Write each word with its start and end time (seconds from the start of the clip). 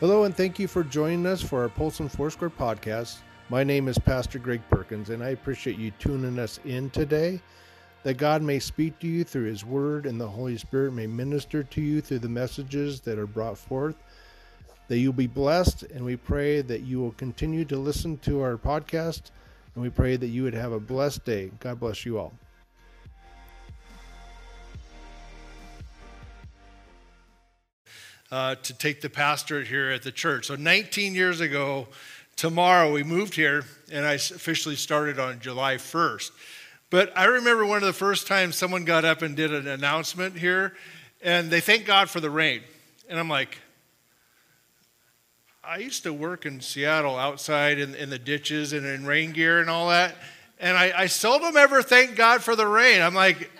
Hello, 0.00 0.22
and 0.22 0.36
thank 0.36 0.60
you 0.60 0.68
for 0.68 0.84
joining 0.84 1.26
us 1.26 1.42
for 1.42 1.62
our 1.62 1.68
Polson 1.68 2.08
Foursquare 2.08 2.50
podcast. 2.50 3.16
My 3.48 3.64
name 3.64 3.88
is 3.88 3.98
Pastor 3.98 4.38
Greg 4.38 4.62
Perkins, 4.70 5.10
and 5.10 5.24
I 5.24 5.30
appreciate 5.30 5.76
you 5.76 5.90
tuning 5.98 6.38
us 6.38 6.60
in 6.64 6.88
today. 6.90 7.40
That 8.04 8.14
God 8.14 8.40
may 8.40 8.60
speak 8.60 9.00
to 9.00 9.08
you 9.08 9.24
through 9.24 9.46
His 9.46 9.64
Word, 9.64 10.06
and 10.06 10.20
the 10.20 10.28
Holy 10.28 10.56
Spirit 10.56 10.92
may 10.92 11.08
minister 11.08 11.64
to 11.64 11.80
you 11.80 12.00
through 12.00 12.20
the 12.20 12.28
messages 12.28 13.00
that 13.00 13.18
are 13.18 13.26
brought 13.26 13.58
forth. 13.58 13.96
That 14.86 14.98
you'll 14.98 15.14
be 15.14 15.26
blessed, 15.26 15.82
and 15.82 16.04
we 16.04 16.14
pray 16.14 16.60
that 16.60 16.82
you 16.82 17.00
will 17.00 17.10
continue 17.10 17.64
to 17.64 17.76
listen 17.76 18.18
to 18.18 18.40
our 18.40 18.56
podcast, 18.56 19.32
and 19.74 19.82
we 19.82 19.90
pray 19.90 20.14
that 20.14 20.28
you 20.28 20.44
would 20.44 20.54
have 20.54 20.70
a 20.70 20.78
blessed 20.78 21.24
day. 21.24 21.50
God 21.58 21.80
bless 21.80 22.06
you 22.06 22.20
all. 22.20 22.34
Uh, 28.30 28.54
to 28.56 28.74
take 28.74 29.00
the 29.00 29.10
pastorate 29.10 29.66
here 29.66 29.90
at 29.90 30.02
the 30.02 30.12
church. 30.12 30.46
So 30.46 30.56
19 30.56 31.14
years 31.14 31.40
ago, 31.40 31.88
tomorrow 32.36 32.92
we 32.92 33.02
moved 33.02 33.34
here, 33.34 33.64
and 33.90 34.04
I 34.04 34.14
officially 34.14 34.76
started 34.76 35.18
on 35.18 35.40
July 35.40 35.76
1st. 35.76 36.30
But 36.90 37.16
I 37.16 37.24
remember 37.24 37.66
one 37.66 37.78
of 37.78 37.86
the 37.86 37.92
first 37.92 38.26
times 38.26 38.56
someone 38.56 38.84
got 38.84 39.04
up 39.04 39.22
and 39.22 39.36
did 39.36 39.52
an 39.52 39.66
announcement 39.66 40.36
here, 40.36 40.74
and 41.22 41.50
they 41.50 41.60
thanked 41.60 41.86
God 41.86 42.08
for 42.08 42.20
the 42.20 42.30
rain. 42.30 42.62
And 43.08 43.18
I'm 43.18 43.28
like, 43.28 43.58
I 45.62 45.78
used 45.78 46.04
to 46.04 46.14
work 46.14 46.46
in 46.46 46.60
Seattle 46.60 47.16
outside 47.16 47.78
in, 47.78 47.94
in 47.94 48.08
the 48.08 48.18
ditches 48.18 48.72
and 48.72 48.86
in 48.86 49.04
rain 49.04 49.32
gear 49.32 49.60
and 49.60 49.68
all 49.68 49.88
that. 49.90 50.16
And 50.58 50.76
I, 50.76 50.92
I 50.96 51.06
seldom 51.06 51.56
ever 51.56 51.82
thank 51.82 52.16
God 52.16 52.42
for 52.42 52.56
the 52.56 52.66
rain. 52.66 53.02
I'm 53.02 53.14
like, 53.14 53.50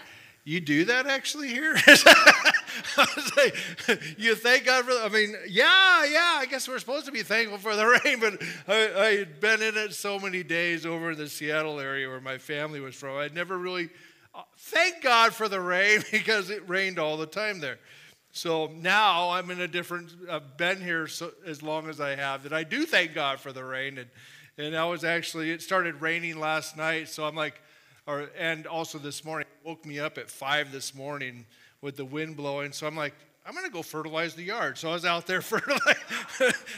you 0.48 0.60
do 0.60 0.86
that 0.86 1.06
actually 1.06 1.48
here? 1.48 1.76
You 4.16 4.34
thank 4.34 4.64
God 4.64 4.84
for, 4.84 4.90
I 4.90 5.08
mean, 5.08 5.34
yeah, 5.48 6.04
yeah, 6.04 6.36
I 6.38 6.46
guess 6.48 6.68
we're 6.68 6.78
supposed 6.78 7.06
to 7.06 7.12
be 7.12 7.22
thankful 7.22 7.58
for 7.58 7.76
the 7.76 7.86
rain, 8.04 8.20
but 8.20 8.42
I, 8.66 9.02
I 9.02 9.16
had 9.16 9.40
been 9.40 9.62
in 9.62 9.76
it 9.76 9.94
so 9.94 10.18
many 10.18 10.42
days 10.42 10.84
over 10.84 11.12
in 11.12 11.18
the 11.18 11.28
Seattle 11.28 11.80
area 11.80 12.08
where 12.08 12.20
my 12.20 12.38
family 12.38 12.80
was 12.80 12.94
from. 12.94 13.16
I'd 13.16 13.34
never 13.34 13.56
really, 13.58 13.90
uh, 14.34 14.42
thank 14.56 15.02
God 15.02 15.34
for 15.34 15.48
the 15.48 15.60
rain 15.60 16.02
because 16.10 16.50
it 16.50 16.68
rained 16.68 16.98
all 16.98 17.16
the 17.16 17.26
time 17.26 17.60
there. 17.60 17.78
So 18.32 18.70
now 18.76 19.30
I'm 19.30 19.50
in 19.50 19.60
a 19.60 19.68
different, 19.68 20.10
I've 20.30 20.56
been 20.56 20.80
here 20.80 21.06
so, 21.06 21.32
as 21.46 21.62
long 21.62 21.88
as 21.88 22.00
I 22.00 22.14
have 22.14 22.42
that 22.44 22.52
I 22.52 22.64
do 22.64 22.84
thank 22.84 23.14
God 23.14 23.40
for 23.40 23.52
the 23.52 23.64
rain. 23.64 23.98
And, 23.98 24.08
and 24.56 24.76
I 24.76 24.84
was 24.84 25.04
actually, 25.04 25.50
it 25.50 25.62
started 25.62 26.00
raining 26.00 26.38
last 26.38 26.76
night, 26.76 27.08
so 27.08 27.24
I'm 27.24 27.36
like, 27.36 27.60
or, 28.08 28.30
and 28.38 28.66
also 28.66 28.98
this 28.98 29.22
morning, 29.22 29.46
woke 29.62 29.84
me 29.84 30.00
up 30.00 30.16
at 30.16 30.30
five 30.30 30.72
this 30.72 30.94
morning 30.94 31.44
with 31.82 31.96
the 31.96 32.04
wind 32.06 32.38
blowing. 32.38 32.72
So 32.72 32.86
I'm 32.86 32.96
like, 32.96 33.12
I'm 33.46 33.54
to 33.54 33.70
go 33.70 33.82
fertilize 33.82 34.34
the 34.34 34.42
yard. 34.42 34.78
So 34.78 34.88
I 34.88 34.94
was 34.94 35.04
out 35.04 35.26
there 35.26 35.40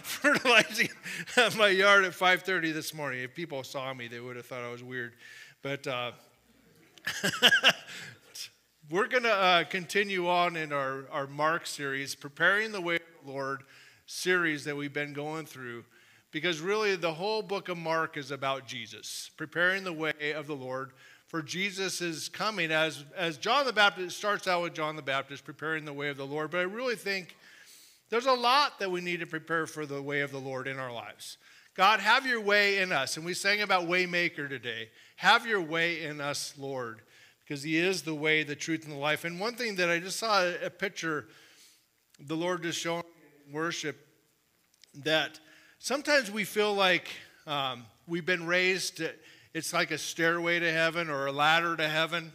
fertilizing 0.03 0.89
my 1.57 1.69
yard 1.69 2.05
at 2.05 2.13
5:30 2.13 2.73
this 2.73 2.93
morning. 2.93 3.23
If 3.23 3.35
people 3.35 3.63
saw 3.63 3.95
me, 3.95 4.09
they 4.09 4.19
would 4.19 4.37
have 4.37 4.47
thought 4.47 4.63
I 4.63 4.73
was 4.73 4.83
weird. 4.83 5.15
But 5.63 5.87
uh, 5.87 6.13
we're 8.91 9.07
to 9.07 9.33
uh, 9.33 9.65
continue 9.65 10.29
on 10.29 10.57
in 10.57 10.73
our, 10.73 11.07
our 11.13 11.27
Mark 11.29 11.67
series, 11.67 12.17
preparing 12.17 12.73
the 12.73 12.81
way 12.81 12.97
of 12.97 13.03
the 13.25 13.31
Lord 13.31 13.63
series 14.07 14.65
that 14.65 14.77
we've 14.77 14.93
been 14.93 15.13
going 15.13 15.47
through. 15.47 15.85
Because 16.33 16.61
really, 16.61 16.95
the 16.97 17.15
whole 17.15 17.43
book 17.43 17.69
of 17.69 17.79
Mark 17.79 18.17
is 18.17 18.31
about 18.31 18.67
Jesus, 18.67 19.31
preparing 19.37 19.85
the 19.85 19.93
way 19.93 20.33
of 20.35 20.47
the 20.47 20.57
Lord 20.57 20.93
for 21.31 21.43
Jesus' 21.43 22.01
is 22.01 22.29
coming 22.29 22.73
as, 22.73 23.05
as 23.17 23.39
John 23.39 23.65
the 23.65 23.73
Baptist 23.73 24.19
starts 24.19 24.49
out 24.49 24.63
with 24.63 24.75
John 24.75 24.97
the 24.97 25.03
Baptist 25.03 25.45
preparing 25.45 25.85
the 25.85 25.93
way 25.93 26.09
of 26.09 26.17
the 26.17 26.27
Lord. 26.27 26.51
But 26.51 26.59
I 26.59 26.63
really 26.63 26.97
think 26.97 27.37
there's 28.09 28.27
a 28.27 28.33
lot 28.33 28.81
that 28.81 28.91
we 28.91 29.01
need 29.01 29.21
to 29.21 29.29
prepare 29.29 29.69
for 29.69 29.87
the 29.87 30.03
way 30.03 30.23
of 30.23 30.33
the 30.33 30.41
Lord 30.41 30.67
in 30.67 30.81
our 30.81 30.93
lives. 30.93 31.39
God, 31.77 32.01
have 32.01 32.27
your 32.27 32.41
way 32.41 32.79
in 32.79 32.91
us. 32.91 33.17
And 33.17 33.25
we 33.25 33.33
sang 33.35 33.63
about 33.63 33.87
Waymaker 33.87 34.49
today. 34.49 34.89
Have 35.15 35.47
your 35.47 35.61
way 35.61 36.03
in 36.03 36.21
us, 36.21 36.53
Lord, 36.59 37.01
because 37.45 37.63
He 37.63 37.79
is 37.79 38.03
the 38.03 38.13
way, 38.13 38.43
the 38.43 38.57
truth, 38.57 38.83
and 38.83 38.93
the 38.93 38.99
life. 38.99 39.25
And 39.25 39.39
one 39.39 39.55
thing 39.55 39.77
that 39.77 39.89
I 39.89 40.01
just 40.01 40.19
saw 40.19 40.45
a 40.45 40.69
picture, 40.69 41.29
the 42.19 42.37
Lord 42.37 42.65
just 42.65 42.81
showing 42.81 43.05
worship, 43.53 44.05
that 45.05 45.39
sometimes 45.79 46.29
we 46.29 46.43
feel 46.43 46.75
like 46.75 47.09
um, 47.47 47.85
we've 48.09 48.27
been 48.27 48.49
raised 48.49 48.97
to, 48.97 49.13
it's 49.53 49.73
like 49.73 49.91
a 49.91 49.99
stairway 49.99 50.59
to 50.61 50.71
heaven 50.71 51.11
or 51.11 51.27
a 51.27 51.33
ladder 51.33 51.77
to 51.77 51.89
heaven. 51.89 52.33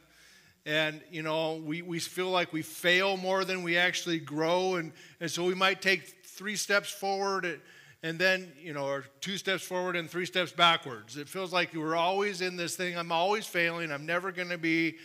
And, 0.66 1.02
you 1.12 1.22
know, 1.22 1.62
we, 1.64 1.82
we 1.82 2.00
feel 2.00 2.30
like 2.30 2.52
we 2.52 2.62
fail 2.64 3.18
more 3.18 3.46
than 3.46 3.64
we 3.64 3.78
actually 3.78 4.20
grow. 4.20 4.76
And, 4.76 4.92
and 5.20 5.30
so 5.30 5.46
we 5.46 5.54
might 5.54 5.82
take 5.82 6.26
three 6.26 6.56
steps 6.56 6.90
forward 6.90 7.62
and 8.04 8.20
then, 8.20 8.52
you 8.60 8.74
know, 8.74 8.86
or 8.86 9.06
two 9.22 9.38
steps 9.38 9.64
forward 9.64 9.96
and 9.96 10.10
three 10.10 10.26
steps 10.26 10.52
backwards. 10.52 11.18
It 11.18 11.30
feels 11.30 11.54
like 11.54 11.74
we're 11.74 11.96
always 11.96 12.42
in 12.42 12.56
this 12.58 12.76
thing. 12.76 12.98
I'm 12.98 13.12
always 13.12 13.48
failing. 13.48 13.92
I'm 13.92 14.06
never 14.06 14.32
going 14.32 14.50
to 14.50 14.58
be 14.58 14.98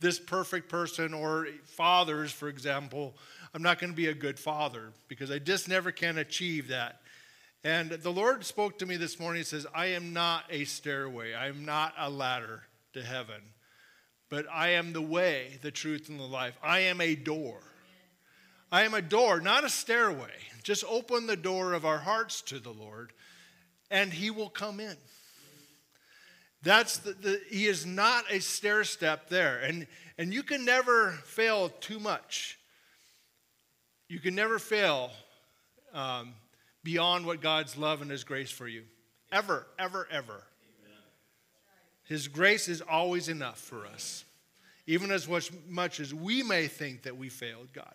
this 0.00 0.18
perfect 0.18 0.68
person. 0.68 1.14
Or 1.14 1.46
fathers, 1.64 2.32
for 2.32 2.48
example, 2.48 3.16
I'm 3.54 3.62
not 3.62 3.78
going 3.78 3.90
to 3.90 3.96
be 3.96 4.06
a 4.06 4.14
good 4.14 4.38
father 4.38 4.92
because 5.08 5.30
I 5.30 5.38
just 5.38 5.68
never 5.68 5.92
can 5.92 6.18
achieve 6.18 6.68
that. 6.68 7.01
And 7.64 7.90
the 7.90 8.12
Lord 8.12 8.44
spoke 8.44 8.78
to 8.78 8.86
me 8.86 8.96
this 8.96 9.20
morning. 9.20 9.40
He 9.40 9.44
says, 9.44 9.66
I 9.74 9.86
am 9.86 10.12
not 10.12 10.44
a 10.50 10.64
stairway, 10.64 11.34
I 11.34 11.48
am 11.48 11.64
not 11.64 11.94
a 11.96 12.10
ladder 12.10 12.62
to 12.94 13.02
heaven, 13.02 13.40
but 14.28 14.46
I 14.52 14.70
am 14.70 14.92
the 14.92 15.02
way, 15.02 15.58
the 15.62 15.70
truth, 15.70 16.08
and 16.08 16.18
the 16.18 16.24
life. 16.24 16.56
I 16.62 16.80
am 16.80 17.00
a 17.00 17.14
door. 17.14 17.60
I 18.72 18.82
am 18.82 18.94
a 18.94 19.02
door, 19.02 19.40
not 19.40 19.64
a 19.64 19.68
stairway. 19.68 20.32
Just 20.62 20.84
open 20.88 21.26
the 21.26 21.36
door 21.36 21.72
of 21.72 21.84
our 21.84 21.98
hearts 21.98 22.42
to 22.42 22.58
the 22.58 22.72
Lord, 22.72 23.12
and 23.90 24.12
He 24.12 24.30
will 24.30 24.48
come 24.48 24.80
in. 24.80 24.96
That's 26.62 26.98
the, 26.98 27.12
the, 27.12 27.40
he 27.50 27.66
is 27.66 27.84
not 27.84 28.24
a 28.30 28.40
stair 28.40 28.84
step 28.84 29.28
there. 29.28 29.58
And, 29.58 29.86
and 30.16 30.32
you 30.32 30.44
can 30.44 30.64
never 30.64 31.10
fail 31.24 31.68
too 31.68 31.98
much. 31.98 32.58
You 34.08 34.20
can 34.20 34.34
never 34.36 34.60
fail 34.60 35.10
um, 35.92 36.34
beyond 36.82 37.26
what 37.26 37.40
God's 37.40 37.76
love 37.76 38.02
and 38.02 38.10
His 38.10 38.24
grace 38.24 38.50
for 38.50 38.68
you. 38.68 38.84
Ever, 39.30 39.66
ever, 39.78 40.06
ever. 40.10 40.44
His 42.04 42.28
grace 42.28 42.68
is 42.68 42.80
always 42.82 43.28
enough 43.28 43.58
for 43.58 43.86
us, 43.86 44.24
even 44.86 45.10
as 45.10 45.28
much 45.68 46.00
as 46.00 46.12
we 46.12 46.42
may 46.42 46.66
think 46.66 47.02
that 47.04 47.16
we 47.16 47.28
failed 47.28 47.72
God. 47.72 47.94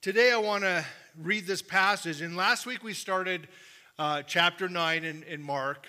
Today, 0.00 0.32
I 0.32 0.38
want 0.38 0.64
to 0.64 0.84
read 1.20 1.46
this 1.46 1.62
passage. 1.62 2.20
And 2.22 2.36
last 2.36 2.66
week, 2.66 2.82
we 2.82 2.94
started 2.94 3.48
uh, 3.98 4.22
chapter 4.22 4.68
9 4.68 5.04
in, 5.04 5.22
in 5.24 5.42
Mark. 5.42 5.86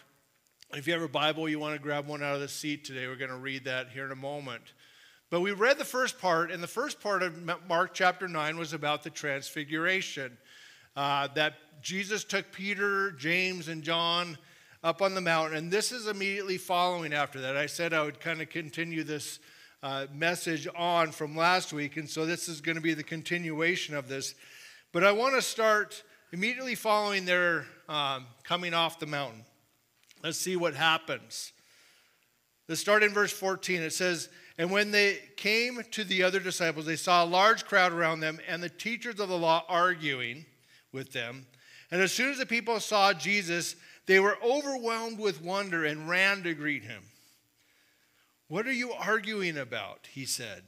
If 0.74 0.88
you 0.88 0.94
have 0.94 1.02
a 1.02 1.08
Bible, 1.08 1.48
you 1.48 1.60
want 1.60 1.76
to 1.76 1.82
grab 1.82 2.08
one 2.08 2.22
out 2.22 2.36
of 2.36 2.42
the 2.42 2.48
seat 2.48 2.86
today. 2.86 3.08
We're 3.08 3.16
going 3.16 3.32
to 3.32 3.38
read 3.38 3.66
that 3.66 3.90
here 3.90 4.06
in 4.06 4.12
a 4.12 4.16
moment. 4.16 4.64
But 5.30 5.42
we 5.42 5.52
read 5.52 5.78
the 5.78 5.86
first 5.86 6.20
part, 6.20 6.52
and 6.52 6.62
the 6.62 6.68
first 6.68 7.00
part 7.00 7.22
of 7.22 7.40
Mark 7.68 7.94
chapter 7.94 8.28
9 8.28 8.58
was 8.58 8.74
about 8.74 9.04
the 9.04 9.12
transfiguration. 9.12 10.38
Uh, 10.96 11.28
that 11.36 11.54
Jesus 11.82 12.24
took 12.24 12.52
Peter, 12.52 13.12
James, 13.12 13.68
and 13.68 13.84
John 13.84 14.38
up 14.84 15.02
on 15.02 15.14
the 15.14 15.22
mountain, 15.22 15.58
and 15.58 15.72
this 15.72 15.92
is 15.92 16.08
immediately 16.08 16.58
following 16.58 17.14
after 17.14 17.42
that. 17.42 17.58
I 17.58 17.66
said 17.66 17.94
I 17.94 18.04
would 18.04 18.20
kind 18.20 18.42
of 18.42 18.50
continue 18.50 19.04
this 19.04 19.40
uh, 19.84 20.08
message 20.14 20.68
on 20.76 21.12
from 21.12 21.36
last 21.36 21.74
week, 21.74 21.98
and 21.98 22.10
so 22.10 22.26
this 22.26 22.48
is 22.48 22.62
going 22.62 22.76
to 22.76 22.82
be 22.82 22.94
the 22.94 23.04
continuation 23.04 23.96
of 23.96 24.08
this. 24.08 24.36
But 24.92 25.04
I 25.04 25.12
want 25.12 25.36
to 25.36 25.42
start 25.42 26.04
immediately 26.32 26.76
following 26.76 27.26
their 27.26 27.66
um, 27.88 28.26
coming 28.44 28.74
off 28.74 29.00
the 29.00 29.06
mountain. 29.06 29.46
Let's 30.24 30.38
see 30.38 30.56
what 30.56 30.76
happens. 30.76 31.54
Let's 32.68 32.82
start 32.82 33.04
in 33.04 33.14
verse 33.14 33.32
14. 33.32 33.82
It 33.82 33.94
says, 33.94 34.30
And 34.58 34.70
when 34.70 34.92
they 34.92 35.18
came 35.38 35.82
to 35.92 36.04
the 36.04 36.24
other 36.24 36.40
disciples, 36.40 36.86
they 36.86 36.96
saw 36.96 37.24
a 37.24 37.26
large 37.26 37.66
crowd 37.66 37.94
around 37.94 38.20
them 38.20 38.40
and 38.48 38.62
the 38.62 38.70
teachers 38.70 39.20
of 39.20 39.30
the 39.30 39.38
law 39.38 39.66
arguing 39.68 40.46
with 40.92 41.12
them. 41.12 41.46
And 41.92 42.02
as 42.02 42.12
soon 42.12 42.32
as 42.32 42.38
the 42.38 42.46
people 42.46 42.80
saw 42.80 43.14
Jesus, 43.14 43.76
they 44.06 44.20
were 44.20 44.38
overwhelmed 44.44 45.20
with 45.20 45.42
wonder 45.42 45.86
and 45.86 46.10
ran 46.10 46.44
to 46.44 46.54
greet 46.54 46.84
him. 46.84 47.04
What 48.48 48.68
are 48.68 48.74
you 48.74 48.92
arguing 48.92 49.58
about? 49.58 50.08
He 50.12 50.26
said. 50.26 50.64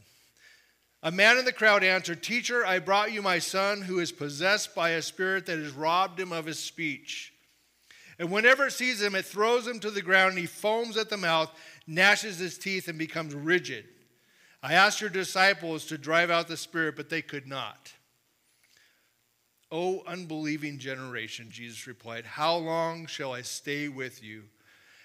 A 1.04 1.12
man 1.12 1.40
in 1.40 1.46
the 1.46 1.52
crowd 1.52 1.84
answered, 1.84 2.22
Teacher, 2.22 2.64
I 2.64 2.78
brought 2.78 3.12
you 3.12 3.24
my 3.24 3.40
son 3.40 3.82
who 3.82 4.00
is 4.00 4.12
possessed 4.12 4.76
by 4.76 4.92
a 4.92 5.02
spirit 5.02 5.48
that 5.48 5.58
has 5.58 5.72
robbed 5.72 6.20
him 6.20 6.32
of 6.32 6.46
his 6.46 6.60
speech. 6.60 7.34
And 8.20 8.30
whenever 8.30 8.68
it 8.68 8.74
sees 8.74 9.02
him, 9.02 9.16
it 9.16 9.26
throws 9.26 9.66
him 9.66 9.80
to 9.80 9.90
the 9.90 10.04
ground, 10.04 10.32
and 10.32 10.40
he 10.40 10.46
foams 10.46 10.96
at 10.96 11.10
the 11.10 11.18
mouth, 11.18 11.52
gnashes 11.88 12.38
his 12.38 12.60
teeth, 12.60 12.88
and 12.88 13.00
becomes 13.00 13.34
rigid. 13.34 13.86
I 14.62 14.74
asked 14.74 15.02
your 15.02 15.10
disciples 15.10 15.88
to 15.88 15.98
drive 15.98 16.30
out 16.30 16.48
the 16.48 16.58
spirit, 16.58 16.96
but 16.96 17.10
they 17.10 17.24
could 17.24 17.48
not. 17.48 17.94
O 19.72 20.04
unbelieving 20.06 20.78
generation, 20.78 21.48
Jesus 21.50 21.88
replied, 21.88 22.26
How 22.26 22.58
long 22.58 23.06
shall 23.06 23.34
I 23.34 23.42
stay 23.42 23.88
with 23.88 24.24
you? 24.24 24.44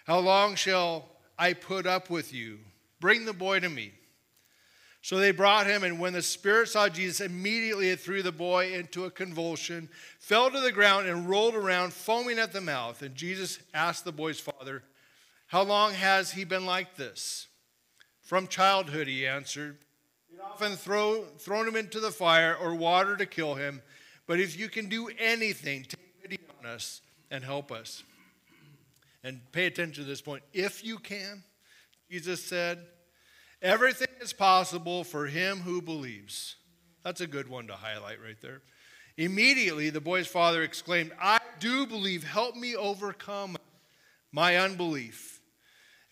How 0.06 0.18
long 0.18 0.56
shall 0.56 1.04
I 1.38 1.52
put 1.52 1.86
up 1.86 2.10
with 2.10 2.32
you? 2.32 2.58
Bring 3.00 3.24
the 3.24 3.32
boy 3.32 3.60
to 3.60 3.68
me. 3.68 3.92
So 5.02 5.18
they 5.18 5.30
brought 5.30 5.68
him, 5.68 5.84
and 5.84 6.00
when 6.00 6.14
the 6.14 6.22
spirit 6.22 6.68
saw 6.68 6.88
Jesus, 6.88 7.20
immediately 7.20 7.90
it 7.90 8.00
threw 8.00 8.24
the 8.24 8.32
boy 8.32 8.72
into 8.72 9.04
a 9.04 9.10
convulsion, 9.10 9.88
fell 10.18 10.50
to 10.50 10.58
the 10.58 10.72
ground, 10.72 11.06
and 11.06 11.28
rolled 11.28 11.54
around, 11.54 11.92
foaming 11.92 12.40
at 12.40 12.52
the 12.52 12.60
mouth. 12.60 13.02
And 13.02 13.14
Jesus 13.14 13.60
asked 13.72 14.04
the 14.04 14.10
boy's 14.10 14.40
father, 14.40 14.82
How 15.46 15.62
long 15.62 15.92
has 15.92 16.32
he 16.32 16.42
been 16.42 16.66
like 16.66 16.96
this? 16.96 17.46
From 18.22 18.48
childhood, 18.48 19.06
he 19.06 19.28
answered. 19.28 19.78
We'd 20.28 20.40
often 20.40 20.72
throw, 20.72 21.22
thrown 21.38 21.68
him 21.68 21.76
into 21.76 22.00
the 22.00 22.10
fire 22.10 22.56
or 22.60 22.74
water 22.74 23.16
to 23.16 23.26
kill 23.26 23.54
him. 23.54 23.82
But 24.26 24.40
if 24.40 24.58
you 24.58 24.69
can 24.69 24.88
do 24.88 25.08
anything, 25.19 25.82
take 25.84 26.23
pity 26.23 26.38
on 26.58 26.67
us 26.67 27.00
and 27.31 27.44
help 27.44 27.70
us. 27.70 28.02
And 29.23 29.40
pay 29.52 29.67
attention 29.67 30.05
to 30.05 30.08
this 30.08 30.20
point. 30.20 30.43
If 30.52 30.84
you 30.84 30.99
can, 30.99 31.43
Jesus 32.11 32.44
said, 32.44 32.87
Everything 33.62 34.08
is 34.20 34.32
possible 34.32 35.02
for 35.02 35.26
him 35.26 35.58
who 35.58 35.81
believes. 35.81 36.56
That's 37.02 37.20
a 37.20 37.26
good 37.26 37.49
one 37.49 37.67
to 37.69 37.73
highlight 37.73 38.23
right 38.23 38.40
there. 38.40 38.61
Immediately, 39.17 39.90
the 39.90 40.00
boy's 40.00 40.26
father 40.26 40.62
exclaimed, 40.62 41.12
I 41.20 41.40
do 41.58 41.87
believe. 41.87 42.23
Help 42.23 42.55
me 42.55 42.76
overcome 42.76 43.56
my 44.31 44.56
unbelief. 44.56 45.35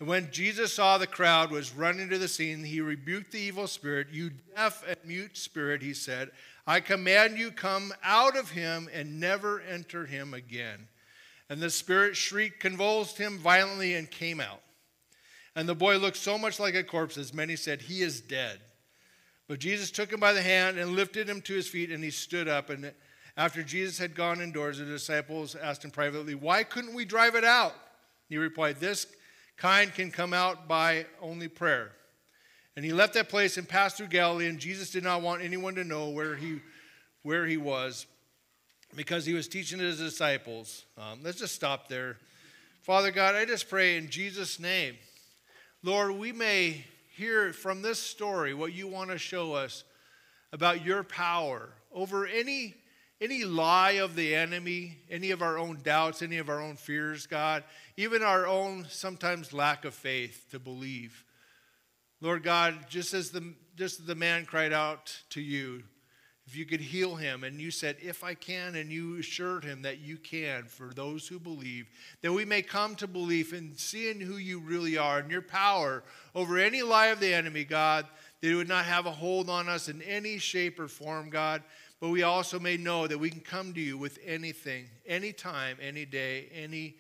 And 0.05 0.09
when 0.11 0.31
Jesus 0.31 0.75
saw 0.75 0.99
the 0.99 1.07
crowd 1.07 1.51
was 1.51 1.75
running 1.75 2.11
to 2.11 2.19
the 2.19 2.29
scene, 2.29 2.63
he 2.63 2.83
rebuked 2.83 3.33
the 3.33 3.41
evil 3.41 3.67
spirit. 3.67 4.09
You 4.13 4.33
deaf 4.55 4.85
and 4.87 4.99
mute 5.03 5.35
spirit, 5.39 5.81
he 5.81 5.95
said, 5.95 6.31
I 6.67 6.81
command 6.81 7.39
you, 7.39 7.51
come 7.51 7.91
out 8.05 8.37
of 8.37 8.51
him 8.51 8.91
and 8.93 9.19
never 9.19 9.63
enter 9.63 10.05
him 10.05 10.35
again. 10.35 10.89
And 11.49 11.59
the 11.59 11.71
spirit 11.71 12.17
shrieked, 12.17 12.61
convulsed 12.61 13.17
him 13.17 13.39
violently, 13.39 13.95
and 13.95 14.11
came 14.11 14.41
out. 14.41 14.61
And 15.57 15.67
the 15.67 15.75
boy 15.75 15.97
looked 15.97 16.19
so 16.19 16.37
much 16.37 16.61
like 16.61 16.75
a 16.75 16.85
corpse, 16.85 17.17
as 17.17 17.33
many 17.33 17.57
said, 17.57 17.81
He 17.81 18.03
is 18.03 18.21
dead. 18.21 18.61
But 19.49 19.59
Jesus 19.59 19.91
took 19.91 20.13
him 20.13 20.21
by 20.21 20.35
the 20.35 20.43
hand 20.43 20.77
and 20.77 20.97
lifted 20.97 21.31
him 21.31 21.41
to 21.41 21.55
his 21.55 21.67
feet, 21.67 21.91
and 21.91 22.05
he 22.05 22.11
stood 22.11 22.47
up. 22.47 22.69
And 22.69 22.93
after 23.39 23.63
Jesus 23.63 23.97
had 23.97 24.15
gone 24.15 24.43
indoors, 24.43 24.77
the 24.77 24.85
disciples 24.85 25.55
asked 25.55 25.83
him 25.83 25.91
privately, 25.91 26.35
Why 26.35 26.63
couldn't 26.63 26.93
we 26.93 27.07
drive 27.07 27.37
it 27.37 27.45
out? 27.45 27.73
He 28.29 28.37
replied, 28.37 28.81
This 28.81 29.07
kind 29.57 29.93
can 29.93 30.11
come 30.11 30.33
out 30.33 30.69
by 30.69 31.07
only 31.21 31.49
prayer. 31.49 31.93
And 32.77 32.85
he 32.85 32.93
left 32.93 33.15
that 33.15 33.29
place 33.29 33.57
and 33.57 33.69
passed 33.69 33.97
through 33.97 34.09
Galilee, 34.09 34.49
and 34.49 34.59
Jesus 34.59 34.91
did 34.91 35.05
not 35.05 35.23
want 35.23 35.43
anyone 35.43 35.77
to 35.77 35.85
know 35.85 36.11
where 36.11 36.35
he, 36.35 36.61
where 37.23 37.47
he 37.47 37.57
was 37.57 38.07
because 38.97 39.27
he 39.27 39.35
was 39.35 39.49
teaching 39.49 39.79
his 39.79 39.99
disciples. 39.99 40.85
Um, 40.99 41.21
let's 41.23 41.39
just 41.39 41.55
stop 41.55 41.89
there. 41.89 42.19
Father 42.83 43.11
God, 43.11 43.35
I 43.35 43.45
just 43.45 43.69
pray 43.69 43.97
in 43.97 44.11
Jesus' 44.11 44.59
name 44.59 44.97
Lord, 45.83 46.13
we 46.13 46.33
may 46.33 46.83
hear 47.15 47.53
from 47.53 47.83
this 47.83 47.99
story 47.99 48.55
what 48.55 48.73
you 48.73 48.89
want 48.89 49.11
to 49.11 49.19
show 49.19 49.53
us 49.53 49.85
about 50.51 50.83
your 50.83 51.03
power 51.03 51.69
over 51.93 52.27
any 52.27 52.75
any 53.21 53.45
lie 53.45 53.93
of 53.93 54.17
the 54.17 54.35
enemy, 54.35 54.99
any 55.11 55.31
of 55.31 55.43
our 55.43 55.59
own 55.59 55.81
doubts, 55.83 56.23
any 56.23 56.39
of 56.39 56.49
our 56.49 56.61
own 56.61 56.77
fears, 56.77 57.27
God, 57.27 57.65
even 57.97 58.23
our 58.23 58.47
own 58.47 58.87
sometimes 58.89 59.53
lack 59.53 59.85
of 59.85 59.95
faith 59.95 60.47
to 60.51 60.59
believe. 60.59 61.25
Lord 62.21 62.43
God, 62.43 62.87
just 62.89 63.15
as 63.15 63.31
the 63.31 63.55
just 63.77 64.01
as 64.01 64.07
the 64.07 64.15
man 64.15 64.47
cried 64.47 64.73
out 64.73 65.21
to 65.31 65.41
you, 65.41 65.83
if 66.47 66.57
you 66.57 66.67
could 66.67 66.81
heal 66.81 67.17
him. 67.17 67.45
And 67.45 67.61
you 67.61 67.71
said, 67.71 67.97
If 68.03 68.23
I 68.23 68.35
can, 68.35 68.75
and 68.75 68.91
you 68.91 69.19
assured 69.19 69.65
him 69.65 69.83
that 69.83 70.01
you 70.01 70.17
can 70.17 70.65
for 70.65 70.93
those 70.95 71.27
who 71.27 71.39
believe, 71.39 71.89
that 72.23 72.33
we 72.33 72.45
may 72.45 72.63
come 72.63 72.95
to 72.97 73.07
belief 73.07 73.53
in 73.53 73.77
seeing 73.77 74.21
who 74.21 74.37
you 74.37 74.59
really 74.59 74.97
are 74.97 75.19
and 75.19 75.31
your 75.31 75.43
power 75.43 76.03
over 76.35 76.59
any 76.59 76.83
lie 76.83 77.07
of 77.07 77.21
the 77.21 77.33
enemy, 77.33 77.65
God, 77.65 78.07
that 78.41 78.51
it 78.51 78.55
would 78.55 78.69
not 78.69 78.85
have 78.85 79.07
a 79.07 79.11
hold 79.11 79.49
on 79.49 79.69
us 79.69 79.89
in 79.89 80.03
any 80.03 80.39
shape 80.39 80.79
or 80.79 80.89
form, 80.89 81.31
God. 81.31 81.63
But 82.05 82.11
we 82.11 82.23
also 82.23 82.61
may 82.61 82.77
know 82.77 83.07
that 83.07 83.17
we 83.17 83.31
can 83.31 83.41
come 83.41 83.73
to 83.73 83.81
you 83.81 83.97
with 83.97 84.19
anything, 84.27 84.91
anytime, 85.07 85.79
any 85.81 86.05
day, 86.05 86.51
any 86.53 86.97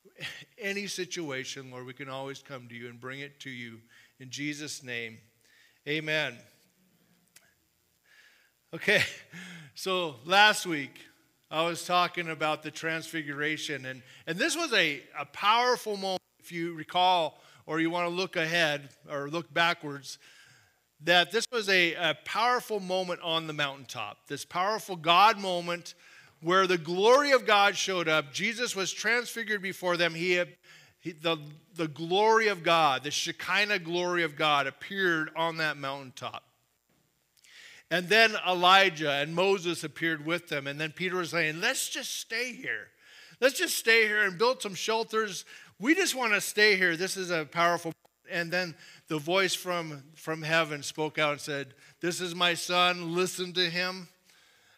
any 0.58 0.86
situation, 0.88 1.70
Lord, 1.70 1.86
we 1.86 1.94
can 1.94 2.10
always 2.10 2.42
come 2.42 2.68
to 2.68 2.74
you 2.74 2.88
and 2.90 3.00
bring 3.00 3.20
it 3.20 3.40
to 3.40 3.50
you. 3.50 3.78
In 4.20 4.28
Jesus' 4.28 4.82
name, 4.82 5.16
amen. 5.88 6.36
Okay, 8.74 9.02
so 9.74 10.16
last 10.26 10.66
week 10.66 11.00
I 11.50 11.64
was 11.64 11.86
talking 11.86 12.28
about 12.28 12.62
the 12.62 12.70
transfiguration, 12.70 13.86
and, 13.86 14.02
and 14.26 14.36
this 14.36 14.54
was 14.54 14.70
a, 14.74 15.02
a 15.18 15.24
powerful 15.24 15.96
moment, 15.96 16.20
if 16.40 16.52
you 16.52 16.74
recall, 16.74 17.40
or 17.64 17.80
you 17.80 17.88
want 17.88 18.06
to 18.06 18.14
look 18.14 18.36
ahead 18.36 18.90
or 19.10 19.30
look 19.30 19.54
backwards, 19.54 20.18
that 21.04 21.32
this 21.32 21.46
was 21.52 21.68
a, 21.68 21.94
a 21.94 22.16
powerful 22.24 22.80
moment 22.80 23.20
on 23.22 23.46
the 23.46 23.52
mountaintop, 23.52 24.18
this 24.28 24.44
powerful 24.44 24.96
God 24.96 25.38
moment 25.38 25.94
where 26.40 26.66
the 26.66 26.78
glory 26.78 27.32
of 27.32 27.46
God 27.46 27.76
showed 27.76 28.08
up. 28.08 28.32
Jesus 28.32 28.74
was 28.74 28.92
transfigured 28.92 29.62
before 29.62 29.96
them. 29.96 30.14
He, 30.14 30.42
he 31.00 31.12
the, 31.12 31.38
the 31.74 31.88
glory 31.88 32.48
of 32.48 32.62
God, 32.62 33.04
the 33.04 33.10
Shekinah 33.10 33.80
glory 33.80 34.22
of 34.22 34.36
God, 34.36 34.66
appeared 34.66 35.30
on 35.36 35.56
that 35.58 35.76
mountaintop. 35.76 36.42
And 37.90 38.08
then 38.08 38.34
Elijah 38.48 39.12
and 39.12 39.34
Moses 39.34 39.84
appeared 39.84 40.24
with 40.24 40.48
them. 40.48 40.66
And 40.66 40.80
then 40.80 40.92
Peter 40.92 41.16
was 41.16 41.30
saying, 41.30 41.60
Let's 41.60 41.88
just 41.88 42.18
stay 42.20 42.54
here. 42.54 42.88
Let's 43.40 43.58
just 43.58 43.76
stay 43.76 44.06
here 44.06 44.22
and 44.22 44.38
build 44.38 44.62
some 44.62 44.74
shelters. 44.74 45.44
We 45.78 45.94
just 45.94 46.14
want 46.14 46.32
to 46.32 46.40
stay 46.40 46.76
here. 46.76 46.96
This 46.96 47.16
is 47.16 47.30
a 47.30 47.44
powerful. 47.44 47.92
And 48.32 48.50
then 48.50 48.74
the 49.08 49.18
voice 49.18 49.54
from, 49.54 50.02
from 50.14 50.42
heaven 50.42 50.82
spoke 50.82 51.18
out 51.18 51.32
and 51.32 51.40
said, 51.40 51.74
This 52.00 52.20
is 52.20 52.34
my 52.34 52.54
son, 52.54 53.14
listen 53.14 53.52
to 53.52 53.68
him. 53.68 54.08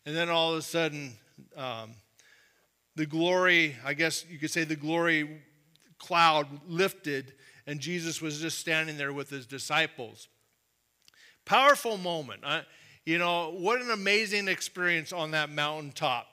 And 0.04 0.14
then 0.14 0.28
all 0.28 0.52
of 0.52 0.58
a 0.58 0.62
sudden, 0.62 1.12
um, 1.56 1.92
the 2.96 3.06
glory, 3.06 3.76
I 3.84 3.94
guess 3.94 4.24
you 4.28 4.38
could 4.38 4.50
say 4.50 4.64
the 4.64 4.76
glory 4.76 5.40
cloud 5.98 6.46
lifted, 6.68 7.32
and 7.66 7.80
Jesus 7.80 8.20
was 8.20 8.40
just 8.40 8.58
standing 8.58 8.98
there 8.98 9.12
with 9.12 9.30
his 9.30 9.46
disciples. 9.46 10.28
Powerful 11.44 11.96
moment. 11.96 12.42
I, 12.44 12.62
you 13.04 13.18
know, 13.18 13.50
what 13.50 13.80
an 13.80 13.90
amazing 13.90 14.48
experience 14.48 15.12
on 15.12 15.30
that 15.32 15.50
mountaintop. 15.50 16.26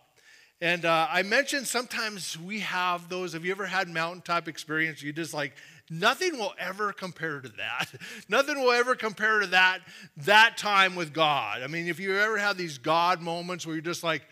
And 0.62 0.86
uh, 0.86 1.08
I 1.10 1.24
mentioned 1.24 1.68
sometimes 1.68 2.38
we 2.38 2.60
have 2.60 3.10
those. 3.10 3.34
Have 3.34 3.44
you 3.44 3.52
ever 3.52 3.66
had 3.66 3.90
mountaintop 3.90 4.48
experience? 4.48 5.02
You 5.02 5.12
just 5.12 5.34
like, 5.34 5.54
nothing 5.92 6.40
will 6.40 6.54
ever 6.58 6.94
compare 6.94 7.42
to 7.42 7.50
that. 7.50 7.88
nothing 8.30 8.60
will 8.60 8.72
ever 8.72 8.96
compare 8.96 9.42
to 9.42 9.48
that, 9.48 9.82
that 10.18 10.58
time 10.58 10.96
with 10.96 11.14
God. 11.14 11.62
I 11.62 11.68
mean, 11.68 11.88
if 11.88 12.00
you 12.00 12.18
ever 12.18 12.38
have 12.38 12.58
these 12.58 12.78
God 12.78 13.22
moments 13.22 13.68
where 13.68 13.76
you're 13.76 13.84
just 13.84 14.04
like, 14.04 14.24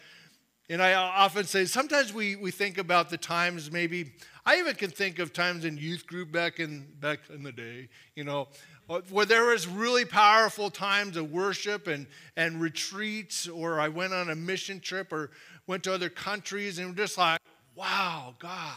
and 0.70 0.82
I 0.82 0.94
often 0.94 1.46
say, 1.46 1.66
sometimes 1.66 2.14
we, 2.14 2.36
we 2.36 2.52
think 2.52 2.78
about 2.78 3.10
the 3.10 3.18
times 3.18 3.72
maybe, 3.72 4.14
I 4.46 4.60
even 4.60 4.76
can 4.76 4.90
think 4.90 5.20
of 5.20 5.34
times 5.34 5.66
in 5.66 5.78
youth 5.78 6.08
group 6.08 6.32
back 6.32 6.60
in, 6.60 6.88
back 7.00 7.20
in 7.34 7.44
the 7.44 7.52
day, 7.52 7.90
you 8.16 8.24
know, 8.24 8.48
uh, 8.90 9.02
where 9.10 9.26
there 9.26 9.46
was 9.46 9.68
really 9.68 10.06
powerful 10.06 10.70
times 10.70 11.18
of 11.18 11.32
worship 11.32 11.88
and, 11.88 12.08
and 12.38 12.62
retreats, 12.62 13.48
or 13.48 13.80
I 13.80 13.90
went 13.90 14.14
on 14.14 14.30
a 14.30 14.36
mission 14.36 14.80
trip 14.80 15.12
or 15.12 15.32
went 15.68 15.84
to 15.84 15.94
other 15.94 16.10
countries 16.10 16.80
and 16.80 16.96
just 16.96 17.18
like, 17.18 17.40
wow, 17.76 18.36
God, 18.40 18.76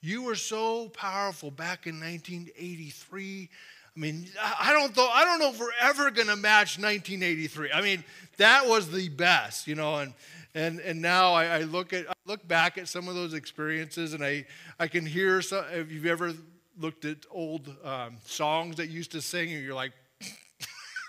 you 0.00 0.22
were 0.22 0.34
so 0.34 0.88
powerful 0.90 1.50
back 1.50 1.86
in 1.86 2.00
1983. 2.00 3.48
I 3.96 4.00
mean, 4.00 4.26
I 4.60 4.72
don't, 4.72 4.94
th- 4.94 5.10
I 5.12 5.24
don't 5.24 5.40
know 5.40 5.50
if 5.50 5.58
we're 5.58 5.70
ever 5.80 6.10
going 6.10 6.28
to 6.28 6.36
match 6.36 6.78
1983. 6.78 7.72
I 7.72 7.80
mean, 7.80 8.04
that 8.36 8.66
was 8.66 8.90
the 8.90 9.08
best, 9.08 9.66
you 9.66 9.74
know, 9.74 9.96
and, 9.96 10.14
and, 10.54 10.78
and 10.80 11.02
now 11.02 11.34
I, 11.34 11.46
I 11.46 11.58
look 11.62 11.92
at, 11.92 12.08
I 12.08 12.14
look 12.26 12.46
back 12.46 12.78
at 12.78 12.86
some 12.86 13.08
of 13.08 13.16
those 13.16 13.34
experiences 13.34 14.14
and 14.14 14.22
I, 14.24 14.46
I 14.78 14.86
can 14.86 15.04
hear, 15.04 15.42
some, 15.42 15.64
if 15.72 15.90
you've 15.90 16.06
ever 16.06 16.32
looked 16.78 17.04
at 17.04 17.18
old 17.30 17.74
um, 17.84 18.18
songs 18.24 18.76
that 18.76 18.88
used 18.88 19.10
to 19.12 19.20
sing, 19.20 19.52
and 19.52 19.64
you're 19.64 19.74
like, 19.74 19.92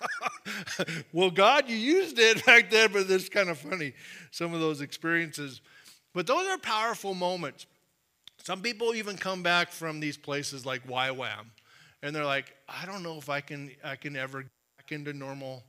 well, 1.13 1.29
God, 1.29 1.69
you 1.69 1.75
used 1.75 2.17
it 2.17 2.43
back 2.47 2.69
then, 2.71 2.91
but 2.91 3.09
it's 3.09 3.29
kind 3.29 3.49
of 3.49 3.59
funny, 3.59 3.93
some 4.31 4.53
of 4.53 4.59
those 4.59 4.81
experiences. 4.81 5.61
But 6.13 6.25
those 6.25 6.47
are 6.47 6.57
powerful 6.57 7.13
moments. 7.13 7.67
Some 8.49 8.63
people 8.63 8.95
even 8.95 9.15
come 9.15 9.43
back 9.43 9.71
from 9.71 9.99
these 9.99 10.17
places 10.17 10.65
like 10.65 10.83
YWAM, 10.87 11.51
and 12.01 12.15
they're 12.15 12.25
like, 12.25 12.55
I 12.67 12.83
don't 12.87 13.03
know 13.03 13.19
if 13.19 13.29
I 13.29 13.41
can, 13.41 13.69
I 13.83 13.95
can 13.95 14.15
ever 14.15 14.41
get 14.41 14.51
back 14.75 14.91
into 14.91 15.13
normal 15.13 15.63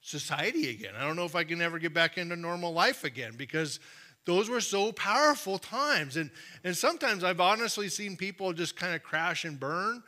society 0.00 0.70
again. 0.70 0.94
I 0.98 1.02
don't 1.02 1.14
know 1.14 1.26
if 1.26 1.36
I 1.36 1.44
can 1.44 1.60
ever 1.60 1.78
get 1.78 1.92
back 1.92 2.16
into 2.16 2.34
normal 2.34 2.72
life 2.72 3.04
again 3.04 3.34
because 3.36 3.80
those 4.24 4.48
were 4.48 4.62
so 4.62 4.92
powerful 4.92 5.58
times. 5.58 6.16
And, 6.16 6.30
and 6.64 6.74
sometimes 6.74 7.22
I've 7.22 7.38
honestly 7.38 7.90
seen 7.90 8.16
people 8.16 8.54
just 8.54 8.76
kind 8.76 8.94
of 8.94 9.02
crash 9.02 9.44
and 9.44 9.60
burn 9.60 10.02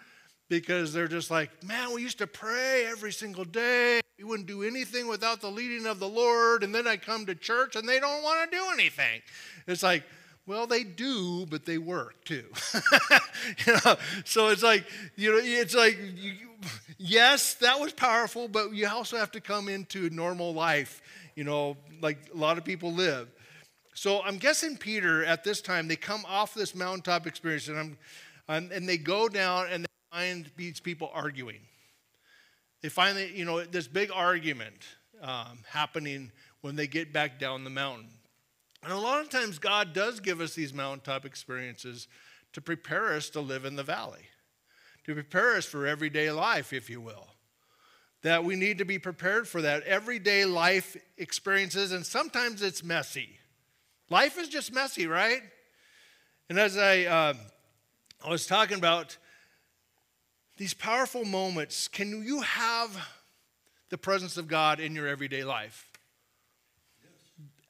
because 0.48 0.94
they're 0.94 1.08
just 1.08 1.30
like, 1.30 1.50
man, 1.62 1.92
we 1.92 2.00
used 2.00 2.16
to 2.20 2.26
pray 2.26 2.86
every 2.86 3.12
single 3.12 3.44
day. 3.44 4.00
We 4.16 4.24
wouldn't 4.24 4.48
do 4.48 4.62
anything 4.62 5.08
without 5.08 5.42
the 5.42 5.50
leading 5.50 5.84
of 5.84 5.98
the 5.98 6.08
Lord. 6.08 6.64
And 6.64 6.74
then 6.74 6.86
I 6.86 6.96
come 6.96 7.26
to 7.26 7.34
church 7.34 7.76
and 7.76 7.86
they 7.86 8.00
don't 8.00 8.22
want 8.22 8.50
to 8.50 8.56
do 8.56 8.64
anything. 8.72 9.20
It's 9.66 9.82
like, 9.82 10.04
well, 10.46 10.66
they 10.66 10.84
do, 10.84 11.46
but 11.46 11.64
they 11.64 11.78
work 11.78 12.22
too. 12.24 12.44
you 13.66 13.72
know, 13.84 13.96
so 14.24 14.48
it's 14.48 14.62
like, 14.62 14.84
you 15.16 15.32
know, 15.32 15.40
it's 15.42 15.74
like 15.74 15.98
you, 16.16 16.34
yes, 16.98 17.54
that 17.54 17.80
was 17.80 17.92
powerful, 17.92 18.48
but 18.48 18.72
you 18.74 18.86
also 18.88 19.16
have 19.16 19.30
to 19.32 19.40
come 19.40 19.68
into 19.68 20.10
normal 20.10 20.52
life, 20.52 21.00
you 21.34 21.44
know, 21.44 21.76
like 22.02 22.18
a 22.34 22.36
lot 22.36 22.58
of 22.58 22.64
people 22.64 22.92
live. 22.92 23.28
So 23.94 24.22
I'm 24.22 24.36
guessing 24.36 24.76
Peter 24.76 25.24
at 25.24 25.44
this 25.44 25.60
time, 25.62 25.88
they 25.88 25.96
come 25.96 26.24
off 26.28 26.52
this 26.52 26.74
mountaintop 26.74 27.26
experience 27.26 27.68
and, 27.68 27.96
um, 28.48 28.70
and 28.72 28.88
they 28.88 28.98
go 28.98 29.28
down 29.28 29.68
and 29.70 29.84
they 29.84 30.16
find 30.16 30.50
these 30.56 30.80
people 30.80 31.10
arguing. 31.14 31.60
They 32.82 32.90
find 32.90 33.16
that, 33.16 33.30
you 33.30 33.46
know, 33.46 33.64
this 33.64 33.88
big 33.88 34.10
argument 34.12 34.76
um, 35.22 35.60
happening 35.66 36.32
when 36.60 36.76
they 36.76 36.86
get 36.86 37.14
back 37.14 37.38
down 37.38 37.64
the 37.64 37.70
mountain. 37.70 38.08
And 38.84 38.92
a 38.92 38.98
lot 38.98 39.22
of 39.22 39.30
times, 39.30 39.58
God 39.58 39.94
does 39.94 40.20
give 40.20 40.42
us 40.42 40.54
these 40.54 40.74
mountaintop 40.74 41.24
experiences 41.24 42.06
to 42.52 42.60
prepare 42.60 43.14
us 43.14 43.30
to 43.30 43.40
live 43.40 43.64
in 43.64 43.76
the 43.76 43.82
valley, 43.82 44.26
to 45.04 45.14
prepare 45.14 45.56
us 45.56 45.64
for 45.64 45.86
everyday 45.86 46.30
life, 46.30 46.72
if 46.72 46.90
you 46.90 47.00
will. 47.00 47.26
That 48.22 48.44
we 48.44 48.56
need 48.56 48.78
to 48.78 48.84
be 48.84 48.98
prepared 48.98 49.48
for 49.48 49.62
that 49.62 49.84
everyday 49.84 50.44
life 50.44 50.96
experiences, 51.16 51.92
and 51.92 52.04
sometimes 52.04 52.62
it's 52.62 52.84
messy. 52.84 53.38
Life 54.10 54.38
is 54.38 54.48
just 54.48 54.72
messy, 54.72 55.06
right? 55.06 55.40
And 56.50 56.58
as 56.58 56.76
I, 56.76 57.04
uh, 57.04 57.34
I 58.24 58.28
was 58.28 58.46
talking 58.46 58.76
about 58.76 59.16
these 60.58 60.74
powerful 60.74 61.24
moments, 61.24 61.88
can 61.88 62.22
you 62.22 62.42
have 62.42 63.08
the 63.88 63.98
presence 63.98 64.36
of 64.36 64.46
God 64.46 64.78
in 64.78 64.94
your 64.94 65.08
everyday 65.08 65.42
life? 65.42 65.90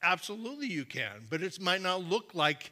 Absolutely, 0.05 0.67
you 0.67 0.85
can, 0.85 1.25
but 1.31 1.41
it 1.41 1.59
might 1.59 1.81
not 1.81 2.03
look 2.03 2.35
like 2.35 2.71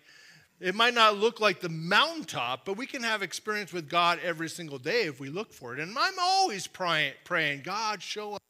it 0.59 0.75
might 0.75 0.93
not 0.93 1.17
look 1.17 1.39
like 1.41 1.59
the 1.59 1.67
mountaintop, 1.67 2.63
but 2.63 2.77
we 2.77 2.85
can 2.85 3.01
have 3.01 3.21
experience 3.21 3.73
with 3.73 3.89
God 3.89 4.19
every 4.23 4.47
single 4.47 4.77
day 4.77 5.03
if 5.07 5.19
we 5.19 5.29
look 5.29 5.51
for 5.51 5.73
it. 5.73 5.79
And 5.79 5.97
I'm 5.97 6.19
always 6.21 6.67
praying, 6.67 7.13
praying 7.25 7.63
God, 7.63 8.01
show 8.01 8.35
up 8.35 8.41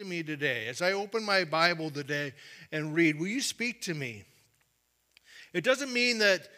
to 0.00 0.04
me 0.04 0.22
today. 0.24 0.66
As 0.66 0.82
I 0.82 0.92
open 0.92 1.24
my 1.24 1.44
Bible 1.44 1.88
today 1.88 2.34
and 2.72 2.94
read, 2.94 3.18
will 3.18 3.28
you 3.28 3.40
speak 3.40 3.80
to 3.82 3.94
me? 3.94 4.24
It 5.54 5.64
doesn't 5.64 5.92
mean 5.92 6.18
that 6.18 6.48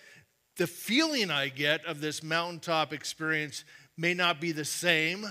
the 0.56 0.66
feeling 0.66 1.30
I 1.30 1.48
get 1.48 1.84
of 1.84 2.00
this 2.00 2.22
mountaintop 2.22 2.92
experience 2.92 3.64
may 3.96 4.14
not 4.14 4.40
be 4.40 4.52
the 4.52 4.64
same, 4.64 5.26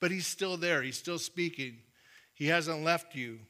but 0.00 0.10
He's 0.10 0.28
still 0.28 0.56
there. 0.56 0.80
He's 0.80 0.96
still 0.96 1.18
speaking. 1.18 1.78
He 2.34 2.46
hasn't 2.46 2.82
left 2.82 3.14
you. 3.14 3.40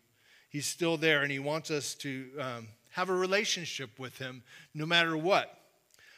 He's 0.48 0.66
still 0.66 0.96
there, 0.96 1.22
and 1.22 1.30
He 1.30 1.38
wants 1.38 1.70
us 1.70 1.94
to 1.96 2.26
um, 2.38 2.68
have 2.92 3.08
a 3.08 3.14
relationship 3.14 3.98
with 3.98 4.18
Him 4.18 4.42
no 4.74 4.86
matter 4.86 5.16
what. 5.16 5.54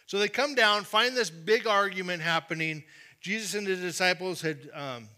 So 0.07 0.19
they 0.19 0.29
come 0.29 0.55
down, 0.55 0.85
find 0.85 1.17
this 1.17 1.31
big 1.31 1.67
argument 1.67 2.23
happening. 2.23 2.83
Jesus 3.21 3.55
and 3.55 3.67
the 3.67 3.77
disciples 3.77 4.41
had, 4.41 4.69
um, 4.75 5.09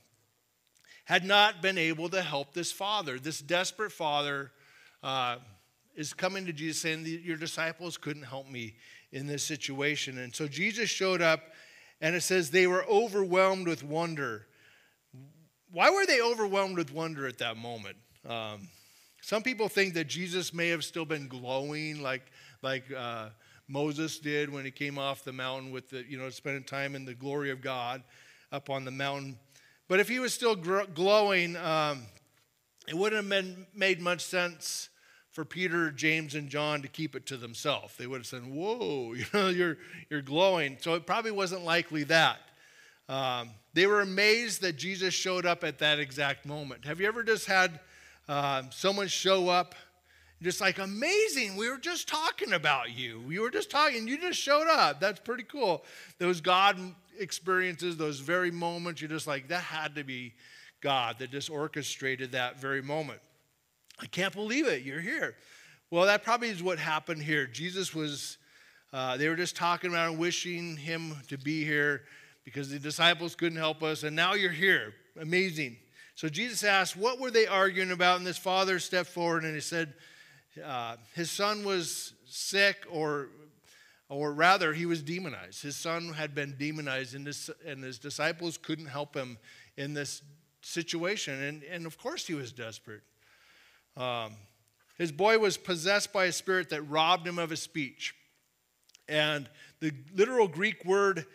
had 1.04 1.24
not 1.24 1.62
been 1.62 1.78
able 1.78 2.08
to 2.10 2.20
help 2.20 2.52
this 2.52 2.72
father. 2.72 3.18
This 3.18 3.40
desperate 3.40 3.92
father 3.92 4.50
uh, 5.02 5.36
is 5.94 6.12
coming 6.12 6.46
to 6.46 6.52
Jesus 6.52 6.82
saying, 6.82 7.06
Your 7.06 7.36
disciples 7.36 7.96
couldn't 7.96 8.24
help 8.24 8.50
me 8.50 8.74
in 9.12 9.26
this 9.26 9.42
situation. 9.42 10.18
And 10.18 10.34
so 10.34 10.48
Jesus 10.48 10.90
showed 10.90 11.22
up, 11.22 11.40
and 12.00 12.14
it 12.14 12.22
says 12.22 12.50
they 12.50 12.66
were 12.66 12.84
overwhelmed 12.86 13.68
with 13.68 13.84
wonder. 13.84 14.46
Why 15.70 15.90
were 15.90 16.06
they 16.06 16.20
overwhelmed 16.20 16.76
with 16.76 16.92
wonder 16.92 17.26
at 17.26 17.38
that 17.38 17.56
moment? 17.56 17.96
Um, 18.28 18.68
some 19.22 19.42
people 19.42 19.68
think 19.68 19.94
that 19.94 20.08
Jesus 20.08 20.52
may 20.52 20.68
have 20.68 20.82
still 20.82 21.04
been 21.04 21.28
glowing 21.28 22.02
like, 22.02 22.32
like 22.60 22.84
uh, 22.92 23.28
Moses 23.68 24.18
did 24.18 24.52
when 24.52 24.64
he 24.64 24.72
came 24.72 24.98
off 24.98 25.22
the 25.22 25.32
mountain 25.32 25.70
with 25.70 25.90
the, 25.90 26.04
you 26.08 26.18
know, 26.18 26.28
spending 26.28 26.64
time 26.64 26.96
in 26.96 27.04
the 27.04 27.14
glory 27.14 27.52
of 27.52 27.62
God 27.62 28.02
up 28.50 28.68
on 28.68 28.84
the 28.84 28.90
mountain. 28.90 29.38
But 29.86 30.00
if 30.00 30.08
he 30.08 30.18
was 30.18 30.34
still 30.34 30.56
glowing, 30.56 31.56
um, 31.56 32.02
it 32.88 32.94
wouldn't 32.94 33.22
have 33.22 33.30
been, 33.30 33.64
made 33.72 34.00
much 34.00 34.22
sense 34.22 34.88
for 35.30 35.44
Peter, 35.44 35.92
James, 35.92 36.34
and 36.34 36.48
John 36.48 36.82
to 36.82 36.88
keep 36.88 37.14
it 37.14 37.24
to 37.26 37.36
themselves. 37.36 37.96
They 37.96 38.08
would 38.08 38.18
have 38.18 38.26
said, 38.26 38.44
Whoa, 38.44 39.12
you 39.16 39.24
know, 39.32 39.50
you're, 39.50 39.78
you're 40.10 40.22
glowing. 40.22 40.78
So 40.80 40.94
it 40.94 41.06
probably 41.06 41.30
wasn't 41.30 41.64
likely 41.64 42.02
that. 42.04 42.40
Um, 43.08 43.50
they 43.72 43.86
were 43.86 44.00
amazed 44.00 44.62
that 44.62 44.76
Jesus 44.76 45.14
showed 45.14 45.46
up 45.46 45.62
at 45.62 45.78
that 45.78 46.00
exact 46.00 46.44
moment. 46.44 46.86
Have 46.86 47.00
you 47.00 47.06
ever 47.06 47.22
just 47.22 47.46
had 47.46 47.78
uh, 48.28 48.62
someone 48.70 49.08
show 49.08 49.48
up, 49.48 49.74
just 50.42 50.60
like 50.60 50.78
amazing. 50.78 51.56
We 51.56 51.68
were 51.68 51.78
just 51.78 52.08
talking 52.08 52.52
about 52.52 52.90
you. 52.90 53.20
We 53.26 53.38
were 53.38 53.50
just 53.50 53.70
talking. 53.70 54.08
You 54.08 54.18
just 54.18 54.38
showed 54.38 54.68
up. 54.68 55.00
That's 55.00 55.20
pretty 55.20 55.44
cool. 55.44 55.84
Those 56.18 56.40
God 56.40 56.78
experiences, 57.18 57.96
those 57.96 58.20
very 58.20 58.50
moments, 58.50 59.00
you're 59.00 59.10
just 59.10 59.26
like, 59.26 59.48
that 59.48 59.62
had 59.62 59.94
to 59.96 60.04
be 60.04 60.34
God 60.80 61.18
that 61.18 61.30
just 61.30 61.50
orchestrated 61.50 62.32
that 62.32 62.60
very 62.60 62.82
moment. 62.82 63.20
I 64.00 64.06
can't 64.06 64.34
believe 64.34 64.66
it. 64.66 64.82
You're 64.82 65.00
here. 65.00 65.36
Well, 65.90 66.06
that 66.06 66.24
probably 66.24 66.48
is 66.48 66.62
what 66.62 66.78
happened 66.78 67.22
here. 67.22 67.46
Jesus 67.46 67.94
was, 67.94 68.38
uh, 68.92 69.16
they 69.16 69.28
were 69.28 69.36
just 69.36 69.54
talking 69.54 69.90
about 69.90 70.10
and 70.10 70.18
wishing 70.18 70.76
him 70.76 71.14
to 71.28 71.38
be 71.38 71.64
here 71.64 72.02
because 72.44 72.70
the 72.70 72.78
disciples 72.78 73.34
couldn't 73.36 73.58
help 73.58 73.82
us, 73.82 74.02
and 74.02 74.16
now 74.16 74.34
you're 74.34 74.50
here. 74.50 74.94
Amazing. 75.20 75.76
So 76.14 76.28
Jesus 76.28 76.64
asked, 76.64 76.96
What 76.96 77.18
were 77.18 77.30
they 77.30 77.46
arguing 77.46 77.90
about? 77.90 78.18
And 78.18 78.26
this 78.26 78.38
father 78.38 78.78
stepped 78.78 79.08
forward 79.08 79.44
and 79.44 79.54
he 79.54 79.60
said, 79.60 79.94
uh, 80.64 80.96
His 81.14 81.30
son 81.30 81.64
was 81.64 82.14
sick, 82.26 82.84
or, 82.90 83.28
or 84.08 84.32
rather, 84.32 84.72
he 84.72 84.86
was 84.86 85.02
demonized. 85.02 85.62
His 85.62 85.76
son 85.76 86.12
had 86.12 86.34
been 86.34 86.56
demonized, 86.58 87.14
and, 87.14 87.28
and 87.66 87.82
his 87.82 87.98
disciples 87.98 88.58
couldn't 88.58 88.86
help 88.86 89.14
him 89.14 89.38
in 89.76 89.94
this 89.94 90.22
situation. 90.60 91.42
And, 91.42 91.62
and 91.64 91.86
of 91.86 91.98
course, 91.98 92.26
he 92.26 92.34
was 92.34 92.52
desperate. 92.52 93.02
Um, 93.96 94.34
his 94.98 95.12
boy 95.12 95.38
was 95.38 95.56
possessed 95.56 96.12
by 96.12 96.26
a 96.26 96.32
spirit 96.32 96.70
that 96.70 96.82
robbed 96.82 97.26
him 97.26 97.38
of 97.38 97.50
his 97.50 97.60
speech. 97.60 98.14
And 99.08 99.48
the 99.80 99.92
literal 100.14 100.48
Greek 100.48 100.84
word 100.84 101.26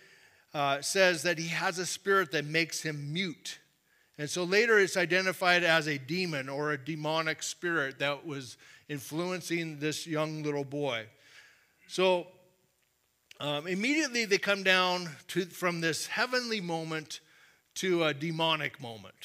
uh, 0.53 0.81
says 0.81 1.23
that 1.23 1.37
he 1.37 1.49
has 1.49 1.77
a 1.77 1.85
spirit 1.85 2.31
that 2.31 2.45
makes 2.45 2.81
him 2.81 3.13
mute. 3.13 3.59
And 4.17 4.29
so 4.29 4.43
later 4.43 4.79
it's 4.79 4.97
identified 4.97 5.63
as 5.63 5.87
a 5.87 5.97
demon 5.97 6.49
or 6.49 6.71
a 6.71 6.77
demonic 6.77 7.43
spirit 7.43 7.99
that 7.99 8.25
was 8.25 8.57
influencing 8.89 9.79
this 9.79 10.07
young 10.07 10.43
little 10.43 10.63
boy. 10.63 11.05
So 11.87 12.27
um, 13.39 13.67
immediately 13.67 14.25
they 14.25 14.39
come 14.39 14.63
down 14.63 15.09
to, 15.29 15.45
from 15.45 15.81
this 15.81 16.07
heavenly 16.07 16.61
moment 16.61 17.19
to 17.75 18.05
a 18.05 18.13
demonic 18.13 18.81
moment. 18.81 19.15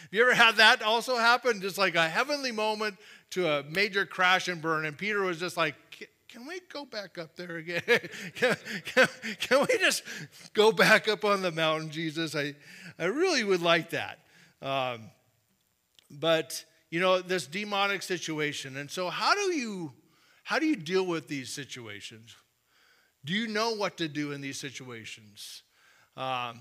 Have 0.00 0.08
you 0.12 0.22
ever 0.22 0.34
had 0.34 0.56
that 0.56 0.82
also 0.82 1.16
happen? 1.16 1.60
Just 1.60 1.76
like 1.76 1.96
a 1.96 2.08
heavenly 2.08 2.52
moment 2.52 2.96
to 3.30 3.48
a 3.48 3.64
major 3.64 4.06
crash 4.06 4.46
and 4.46 4.62
burn. 4.62 4.84
And 4.84 4.96
Peter 4.96 5.22
was 5.22 5.40
just 5.40 5.56
like, 5.56 5.74
can 6.28 6.46
we 6.46 6.60
go 6.72 6.84
back 6.84 7.18
up 7.18 7.34
there 7.34 7.56
again? 7.56 7.82
can, 8.34 8.56
can, 8.84 9.08
can, 9.40 9.66
we 9.68 9.78
just 9.78 10.02
go 10.52 10.70
back 10.70 11.08
up 11.08 11.24
on 11.24 11.42
the 11.42 11.50
mountain, 11.50 11.90
Jesus? 11.90 12.36
I, 12.36 12.54
I 12.98 13.06
really 13.06 13.42
would 13.42 13.62
like 13.62 13.90
that. 13.90 14.18
Um, 14.62 15.10
but 16.10 16.64
you 16.90 17.00
know 17.00 17.20
this 17.20 17.46
demonic 17.46 18.02
situation, 18.02 18.76
and 18.76 18.90
so 18.90 19.10
how 19.10 19.34
do 19.34 19.52
you 19.52 19.92
how 20.44 20.58
do 20.58 20.66
you 20.66 20.76
deal 20.76 21.04
with 21.04 21.28
these 21.28 21.52
situations? 21.52 22.34
Do 23.24 23.32
you 23.32 23.48
know 23.48 23.72
what 23.72 23.96
to 23.96 24.06
do 24.06 24.32
in 24.32 24.40
these 24.40 24.58
situations? 24.58 25.62
Um, 26.16 26.60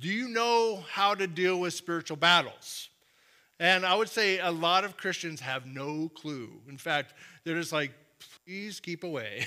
do 0.00 0.08
you 0.08 0.28
know 0.28 0.82
how 0.90 1.14
to 1.14 1.26
deal 1.26 1.60
with 1.60 1.74
spiritual 1.74 2.16
battles? 2.16 2.88
And 3.58 3.86
I 3.86 3.94
would 3.94 4.08
say 4.08 4.38
a 4.38 4.50
lot 4.50 4.84
of 4.84 4.96
Christians 4.96 5.40
have 5.40 5.66
no 5.66 6.10
clue. 6.14 6.50
In 6.68 6.76
fact, 6.76 7.14
they're 7.44 7.58
just 7.58 7.72
like, 7.72 7.92
please 8.44 8.80
keep 8.80 9.04
away. 9.04 9.46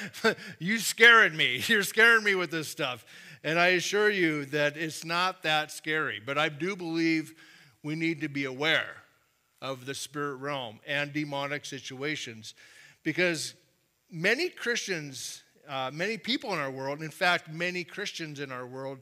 You're 0.58 0.78
scaring 0.78 1.36
me. 1.36 1.62
You're 1.66 1.82
scaring 1.82 2.24
me 2.24 2.34
with 2.34 2.50
this 2.50 2.68
stuff. 2.68 3.04
And 3.42 3.58
I 3.58 3.68
assure 3.68 4.10
you 4.10 4.44
that 4.46 4.76
it's 4.76 5.04
not 5.04 5.42
that 5.42 5.70
scary. 5.72 6.20
But 6.24 6.36
I 6.38 6.48
do 6.48 6.76
believe 6.76 7.34
we 7.82 7.94
need 7.94 8.20
to 8.20 8.28
be 8.28 8.44
aware 8.44 8.96
of 9.62 9.86
the 9.86 9.94
spirit 9.94 10.36
realm 10.36 10.80
and 10.86 11.12
demonic 11.12 11.64
situations 11.64 12.54
because 13.02 13.54
many 14.10 14.48
Christians, 14.48 15.42
uh, 15.68 15.90
many 15.92 16.18
people 16.18 16.52
in 16.52 16.58
our 16.58 16.70
world, 16.70 17.02
in 17.02 17.10
fact, 17.10 17.50
many 17.50 17.84
Christians 17.84 18.40
in 18.40 18.52
our 18.52 18.66
world, 18.66 18.98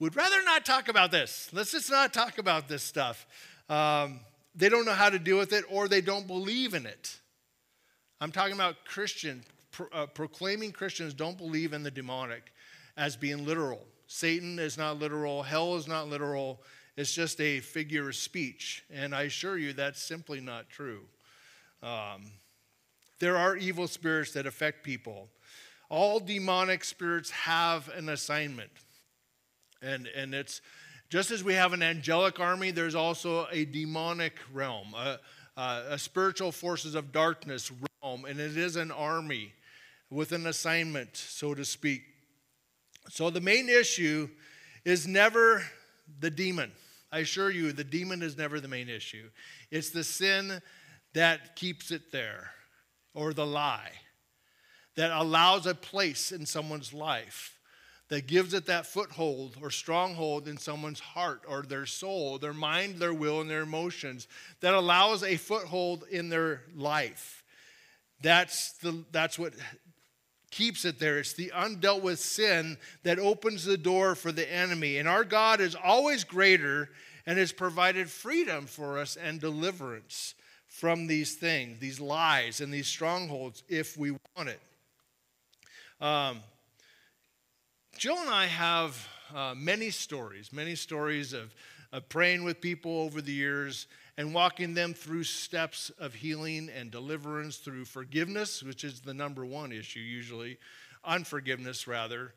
would 0.00 0.16
rather 0.16 0.42
not 0.44 0.64
talk 0.64 0.88
about 0.88 1.10
this. 1.10 1.48
Let's 1.52 1.72
just 1.72 1.90
not 1.90 2.12
talk 2.12 2.38
about 2.38 2.68
this 2.68 2.82
stuff. 2.82 3.26
Um, 3.68 4.20
they 4.54 4.68
don't 4.68 4.84
know 4.84 4.92
how 4.92 5.10
to 5.10 5.18
deal 5.18 5.38
with 5.38 5.52
it 5.52 5.64
or 5.70 5.88
they 5.88 6.00
don't 6.00 6.26
believe 6.26 6.74
in 6.74 6.86
it. 6.86 7.18
I'm 8.20 8.32
talking 8.32 8.54
about 8.54 8.84
Christian, 8.84 9.44
pro, 9.70 9.86
uh, 9.92 10.06
proclaiming 10.06 10.72
Christians 10.72 11.14
don't 11.14 11.38
believe 11.38 11.72
in 11.72 11.82
the 11.82 11.90
demonic 11.90 12.52
as 12.98 13.16
being 13.16 13.46
literal. 13.46 13.86
Satan 14.08 14.58
is 14.58 14.76
not 14.76 14.98
literal, 14.98 15.42
hell 15.42 15.76
is 15.76 15.86
not 15.86 16.08
literal, 16.08 16.60
it's 16.96 17.14
just 17.14 17.40
a 17.40 17.60
figure 17.60 18.08
of 18.08 18.16
speech. 18.16 18.84
And 18.92 19.14
I 19.14 19.22
assure 19.22 19.56
you 19.56 19.72
that's 19.72 20.02
simply 20.02 20.40
not 20.40 20.68
true. 20.68 21.02
Um, 21.82 22.32
there 23.20 23.36
are 23.36 23.56
evil 23.56 23.86
spirits 23.86 24.32
that 24.32 24.46
affect 24.46 24.82
people. 24.82 25.28
All 25.88 26.20
demonic 26.20 26.84
spirits 26.84 27.30
have 27.30 27.88
an 27.96 28.08
assignment. 28.08 28.72
And, 29.80 30.08
and 30.08 30.34
it's 30.34 30.60
Just 31.10 31.30
as 31.30 31.42
we 31.42 31.54
have 31.54 31.72
an 31.72 31.82
angelic 31.82 32.38
army, 32.38 32.70
there's 32.70 32.94
also 32.94 33.46
a 33.50 33.64
demonic 33.64 34.34
realm, 34.52 34.94
a, 34.94 35.18
a, 35.56 35.82
a 35.90 35.98
spiritual 35.98 36.52
forces 36.52 36.94
of 36.94 37.12
darkness 37.12 37.72
realm, 38.02 38.26
and 38.26 38.38
it 38.38 38.58
is 38.58 38.76
an 38.76 38.90
army 38.90 39.54
with 40.10 40.32
an 40.32 40.46
assignment, 40.46 41.16
so 41.16 41.54
to 41.54 41.64
speak. 41.64 42.02
So 43.10 43.30
the 43.30 43.40
main 43.40 43.68
issue 43.68 44.28
is 44.84 45.06
never 45.06 45.62
the 46.20 46.30
demon. 46.30 46.72
I 47.10 47.20
assure 47.20 47.50
you, 47.50 47.72
the 47.72 47.84
demon 47.84 48.22
is 48.22 48.36
never 48.36 48.60
the 48.60 48.68
main 48.68 48.88
issue. 48.88 49.30
It's 49.70 49.90
the 49.90 50.04
sin 50.04 50.60
that 51.14 51.56
keeps 51.56 51.90
it 51.90 52.12
there, 52.12 52.50
or 53.14 53.32
the 53.32 53.46
lie 53.46 53.92
that 54.98 55.12
allows 55.12 55.64
a 55.64 55.76
place 55.76 56.32
in 56.32 56.44
someone's 56.44 56.92
life, 56.92 57.60
that 58.08 58.26
gives 58.26 58.52
it 58.52 58.66
that 58.66 58.84
foothold 58.84 59.56
or 59.62 59.70
stronghold 59.70 60.48
in 60.48 60.58
someone's 60.58 60.98
heart 60.98 61.42
or 61.46 61.62
their 61.62 61.86
soul, 61.86 62.36
their 62.36 62.52
mind, 62.52 62.96
their 62.96 63.14
will, 63.14 63.40
and 63.40 63.48
their 63.48 63.60
emotions, 63.60 64.26
that 64.58 64.74
allows 64.74 65.22
a 65.22 65.36
foothold 65.36 66.04
in 66.10 66.30
their 66.30 66.62
life. 66.74 67.44
That's, 68.22 68.72
the, 68.78 69.04
that's 69.12 69.38
what 69.38 69.52
keeps 70.50 70.84
it 70.84 70.98
there. 70.98 71.18
It's 71.18 71.32
the 71.32 71.52
undealt 71.54 72.02
with 72.02 72.18
sin 72.18 72.78
that 73.02 73.18
opens 73.18 73.64
the 73.64 73.78
door 73.78 74.14
for 74.14 74.32
the 74.32 74.50
enemy. 74.52 74.98
And 74.98 75.08
our 75.08 75.24
God 75.24 75.60
is 75.60 75.74
always 75.74 76.24
greater 76.24 76.90
and 77.26 77.38
has 77.38 77.52
provided 77.52 78.08
freedom 78.08 78.66
for 78.66 78.98
us 78.98 79.16
and 79.16 79.40
deliverance 79.40 80.34
from 80.66 81.06
these 81.06 81.34
things, 81.34 81.78
these 81.78 82.00
lies, 82.00 82.60
and 82.60 82.72
these 82.72 82.86
strongholds 82.86 83.62
if 83.68 83.96
we 83.96 84.12
want 84.12 84.48
it. 84.48 84.60
Um, 86.00 86.40
Jill 87.96 88.16
and 88.18 88.30
I 88.30 88.46
have 88.46 89.08
uh, 89.34 89.54
many 89.56 89.90
stories, 89.90 90.52
many 90.52 90.74
stories 90.74 91.32
of, 91.32 91.54
of 91.92 92.08
praying 92.08 92.44
with 92.44 92.60
people 92.60 93.00
over 93.00 93.20
the 93.20 93.32
years 93.32 93.88
and 94.18 94.34
walking 94.34 94.74
them 94.74 94.92
through 94.92 95.22
steps 95.22 95.92
of 96.00 96.12
healing 96.12 96.68
and 96.76 96.90
deliverance 96.90 97.58
through 97.58 97.84
forgiveness, 97.84 98.64
which 98.64 98.82
is 98.82 99.00
the 99.00 99.14
number 99.14 99.46
one 99.46 99.70
issue 99.70 100.00
usually, 100.00 100.58
unforgiveness 101.04 101.86
rather, 101.86 102.34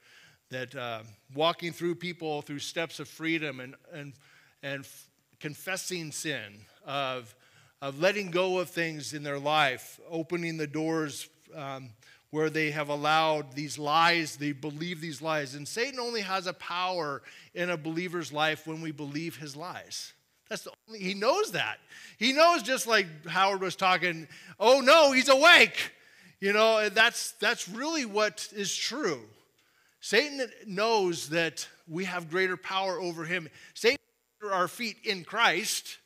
that 0.52 0.76
uh, 0.76 1.00
walking 1.34 1.74
through 1.74 1.96
people 1.96 2.44
through 2.44 2.60
steps 2.60 3.00
of 3.00 3.08
freedom 3.08 3.60
and, 3.60 3.74
and, 3.92 4.14
and 4.62 4.82
f- 4.82 5.10
confessing 5.40 6.12
sin, 6.12 6.60
of, 6.86 7.34
of 7.82 8.00
letting 8.00 8.30
go 8.30 8.60
of 8.60 8.70
things 8.70 9.16
in 9.16 9.24
their 9.24 9.40
life, 9.40 10.00
opening 10.08 10.58
the 10.58 10.68
doors 10.68 11.30
um, 11.56 11.90
where 12.30 12.52
they 12.52 12.70
have 12.70 12.90
allowed 12.90 13.54
these 13.54 13.80
lies, 13.80 14.36
they 14.36 14.52
believe 14.52 15.02
these 15.02 15.20
lies. 15.20 15.56
And 15.56 15.68
Satan 15.68 16.00
only 16.00 16.22
has 16.22 16.46
a 16.46 16.54
power 16.54 17.24
in 17.56 17.72
a 17.72 17.78
believer's 17.78 18.32
life 18.32 18.68
when 18.68 18.82
we 18.82 18.92
believe 18.92 19.38
his 19.38 19.56
lies. 19.56 20.14
That's 20.52 20.64
the 20.64 20.72
only, 20.90 21.00
he 21.00 21.14
knows 21.14 21.54
that. 21.54 21.78
He 22.18 22.34
knows 22.34 22.62
just 22.62 22.86
like 22.86 23.26
Howard 23.26 23.62
was 23.62 23.78
talking, 23.78 24.28
oh 24.60 24.82
no, 24.82 25.14
he's 25.14 25.30
awake. 25.30 25.94
You 26.42 26.52
know, 26.52 26.90
that's, 26.90 27.32
that's 27.40 27.70
really 27.70 28.04
what 28.04 28.50
is 28.54 28.76
true. 28.76 29.22
Satan 30.02 30.46
knows 30.68 31.30
that 31.30 31.66
we 31.88 32.04
have 32.04 32.30
greater 32.30 32.58
power 32.58 33.00
over 33.00 33.24
him. 33.24 33.48
Satan 33.76 33.98
under 34.42 34.54
our 34.54 34.68
feet 34.68 34.98
in 35.06 35.24
Christ. 35.24 36.00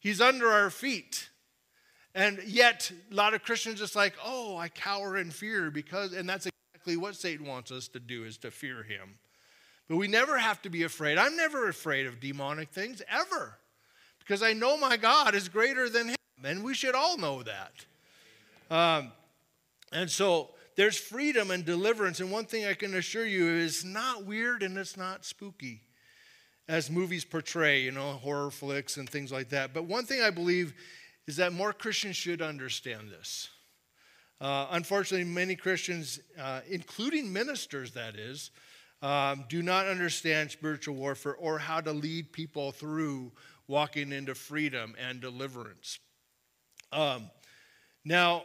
He's 0.00 0.20
under 0.20 0.48
our 0.48 0.70
feet. 0.70 1.28
And 2.12 2.40
yet, 2.44 2.90
a 3.12 3.14
lot 3.14 3.34
of 3.34 3.44
Christians 3.44 3.78
just 3.78 3.94
like, 3.94 4.14
oh, 4.24 4.56
I 4.56 4.68
cower 4.68 5.16
in 5.16 5.30
fear 5.30 5.70
because, 5.70 6.12
and 6.12 6.28
that's 6.28 6.48
exactly 6.74 6.96
what 6.96 7.14
Satan 7.14 7.46
wants 7.46 7.70
us 7.70 7.86
to 7.88 8.00
do 8.00 8.24
is 8.24 8.36
to 8.38 8.50
fear 8.50 8.82
him. 8.82 9.20
But 9.88 9.98
we 9.98 10.08
never 10.08 10.38
have 10.38 10.60
to 10.62 10.70
be 10.70 10.82
afraid. 10.82 11.18
I'm 11.18 11.36
never 11.36 11.68
afraid 11.68 12.06
of 12.06 12.18
demonic 12.18 12.70
things, 12.70 13.00
ever. 13.08 13.59
Because 14.30 14.44
I 14.44 14.52
know 14.52 14.76
my 14.76 14.96
God 14.96 15.34
is 15.34 15.48
greater 15.48 15.88
than 15.88 16.10
him. 16.10 16.16
And 16.44 16.62
we 16.62 16.72
should 16.72 16.94
all 16.94 17.18
know 17.18 17.42
that. 17.42 17.72
Um, 18.70 19.10
and 19.90 20.08
so 20.08 20.50
there's 20.76 20.96
freedom 20.96 21.50
and 21.50 21.64
deliverance. 21.64 22.20
And 22.20 22.30
one 22.30 22.44
thing 22.44 22.64
I 22.64 22.74
can 22.74 22.94
assure 22.94 23.26
you 23.26 23.48
is 23.48 23.84
not 23.84 24.24
weird 24.24 24.62
and 24.62 24.78
it's 24.78 24.96
not 24.96 25.24
spooky 25.24 25.82
as 26.68 26.92
movies 26.92 27.24
portray, 27.24 27.80
you 27.80 27.90
know, 27.90 28.12
horror 28.12 28.52
flicks 28.52 28.98
and 28.98 29.10
things 29.10 29.32
like 29.32 29.48
that. 29.48 29.74
But 29.74 29.86
one 29.86 30.04
thing 30.04 30.22
I 30.22 30.30
believe 30.30 30.74
is 31.26 31.34
that 31.38 31.52
more 31.52 31.72
Christians 31.72 32.14
should 32.14 32.40
understand 32.40 33.10
this. 33.10 33.48
Uh, 34.40 34.68
unfortunately, 34.70 35.24
many 35.24 35.56
Christians, 35.56 36.20
uh, 36.40 36.60
including 36.68 37.32
ministers, 37.32 37.90
that 37.94 38.14
is, 38.14 38.52
um, 39.02 39.44
do 39.48 39.60
not 39.60 39.88
understand 39.88 40.52
spiritual 40.52 40.94
warfare 40.94 41.34
or 41.34 41.58
how 41.58 41.80
to 41.80 41.90
lead 41.90 42.32
people 42.32 42.70
through 42.70 43.32
walking 43.70 44.12
into 44.12 44.34
freedom 44.34 44.94
and 44.98 45.20
deliverance. 45.20 46.00
Um, 46.92 47.30
now, 48.04 48.42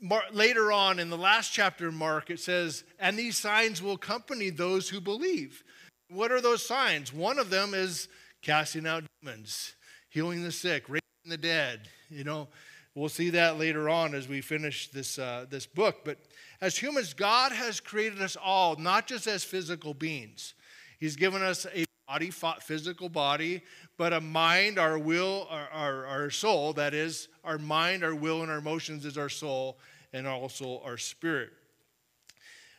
Mar- 0.00 0.22
later 0.30 0.70
on 0.70 0.98
in 0.98 1.10
the 1.10 1.18
last 1.18 1.52
chapter 1.52 1.88
of 1.88 1.94
Mark, 1.94 2.30
it 2.30 2.38
says, 2.38 2.84
And 3.00 3.18
these 3.18 3.36
signs 3.36 3.82
will 3.82 3.94
accompany 3.94 4.50
those 4.50 4.88
who 4.88 5.00
believe. 5.00 5.64
What 6.08 6.30
are 6.30 6.40
those 6.40 6.64
signs? 6.64 7.12
One 7.12 7.38
of 7.38 7.50
them 7.50 7.74
is 7.74 8.08
casting 8.42 8.86
out 8.86 9.04
demons, 9.22 9.74
healing 10.08 10.44
the 10.44 10.52
sick, 10.52 10.88
raising 10.88 11.00
the 11.24 11.38
dead. 11.38 11.88
You 12.08 12.24
know, 12.24 12.48
we'll 12.94 13.08
see 13.08 13.30
that 13.30 13.58
later 13.58 13.88
on 13.88 14.14
as 14.14 14.28
we 14.28 14.40
finish 14.40 14.88
this, 14.90 15.18
uh, 15.18 15.46
this 15.50 15.66
book. 15.66 16.04
But 16.04 16.18
as 16.60 16.76
humans, 16.76 17.12
God 17.12 17.50
has 17.50 17.80
created 17.80 18.22
us 18.22 18.36
all, 18.36 18.76
not 18.76 19.08
just 19.08 19.26
as 19.26 19.42
physical 19.42 19.94
beings. 19.94 20.54
He's 21.00 21.16
given 21.16 21.42
us 21.42 21.66
a 21.74 21.85
body, 22.06 22.30
physical 22.30 23.08
body, 23.08 23.62
but 23.96 24.12
a 24.12 24.20
mind, 24.20 24.78
our 24.78 24.98
will, 24.98 25.46
our, 25.50 25.68
our, 25.72 26.06
our, 26.06 26.30
soul, 26.30 26.72
that 26.74 26.94
is, 26.94 27.28
our 27.42 27.58
mind, 27.58 28.04
our 28.04 28.14
will, 28.14 28.42
and 28.42 28.50
our 28.50 28.58
emotions 28.58 29.04
is 29.04 29.18
our 29.18 29.28
soul, 29.28 29.76
and 30.12 30.26
also 30.26 30.80
our 30.84 30.98
spirit. 30.98 31.50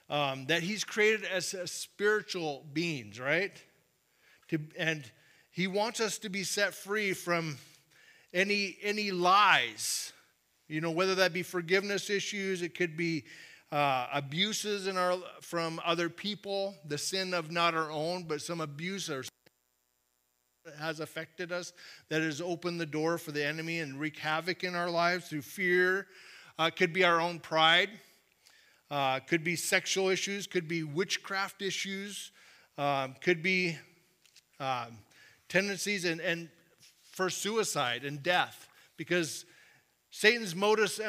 Um, 0.09 0.45
that 0.45 0.63
He's 0.63 0.85
created 0.85 1.25
as 1.25 1.53
spiritual 1.65 2.65
beings, 2.71 3.19
right? 3.19 3.51
To, 4.49 4.59
and 4.77 5.03
He 5.51 5.67
wants 5.67 5.99
us 5.99 6.17
to 6.19 6.29
be 6.29 6.43
set 6.43 6.73
free 6.73 7.11
from 7.11 7.57
any, 8.33 8.77
any 8.81 9.11
lies, 9.11 10.13
you 10.69 10.79
know, 10.79 10.91
whether 10.91 11.15
that 11.15 11.33
be 11.33 11.43
forgiveness 11.43 12.09
issues, 12.09 12.61
it 12.61 12.75
could 12.75 12.95
be 12.95 13.25
uh, 13.71 14.07
abuses 14.13 14.87
in 14.87 14.97
our, 14.97 15.17
from 15.41 15.81
other 15.85 16.09
people, 16.09 16.75
the 16.85 16.97
sin 16.97 17.33
of 17.33 17.51
not 17.51 17.75
our 17.75 17.91
own, 17.91 18.23
but 18.23 18.41
some 18.41 18.61
abuse 18.61 19.09
has 20.79 20.99
affected 20.99 21.51
us 21.51 21.73
that 22.09 22.21
has 22.21 22.41
opened 22.41 22.79
the 22.79 22.85
door 22.85 23.17
for 23.17 23.31
the 23.31 23.45
enemy 23.45 23.79
and 23.79 23.99
wreak 23.99 24.17
havoc 24.17 24.63
in 24.63 24.75
our 24.75 24.89
lives 24.89 25.27
through 25.29 25.41
fear. 25.41 26.07
Uh, 26.59 26.69
could 26.69 26.93
be 26.93 27.03
our 27.03 27.19
own 27.19 27.39
pride. 27.39 27.89
Uh, 28.89 29.19
could 29.19 29.43
be 29.43 29.55
sexual 29.55 30.09
issues. 30.09 30.47
Could 30.47 30.67
be 30.67 30.83
witchcraft 30.83 31.61
issues. 31.61 32.31
Um, 32.77 33.15
could 33.21 33.43
be 33.43 33.77
um, 34.59 34.97
tendencies 35.49 36.05
and, 36.05 36.21
and 36.21 36.49
for 37.11 37.29
suicide 37.29 38.05
and 38.05 38.21
death 38.23 38.67
because 38.95 39.45
Satan's 40.11 40.55
modus 40.55 40.99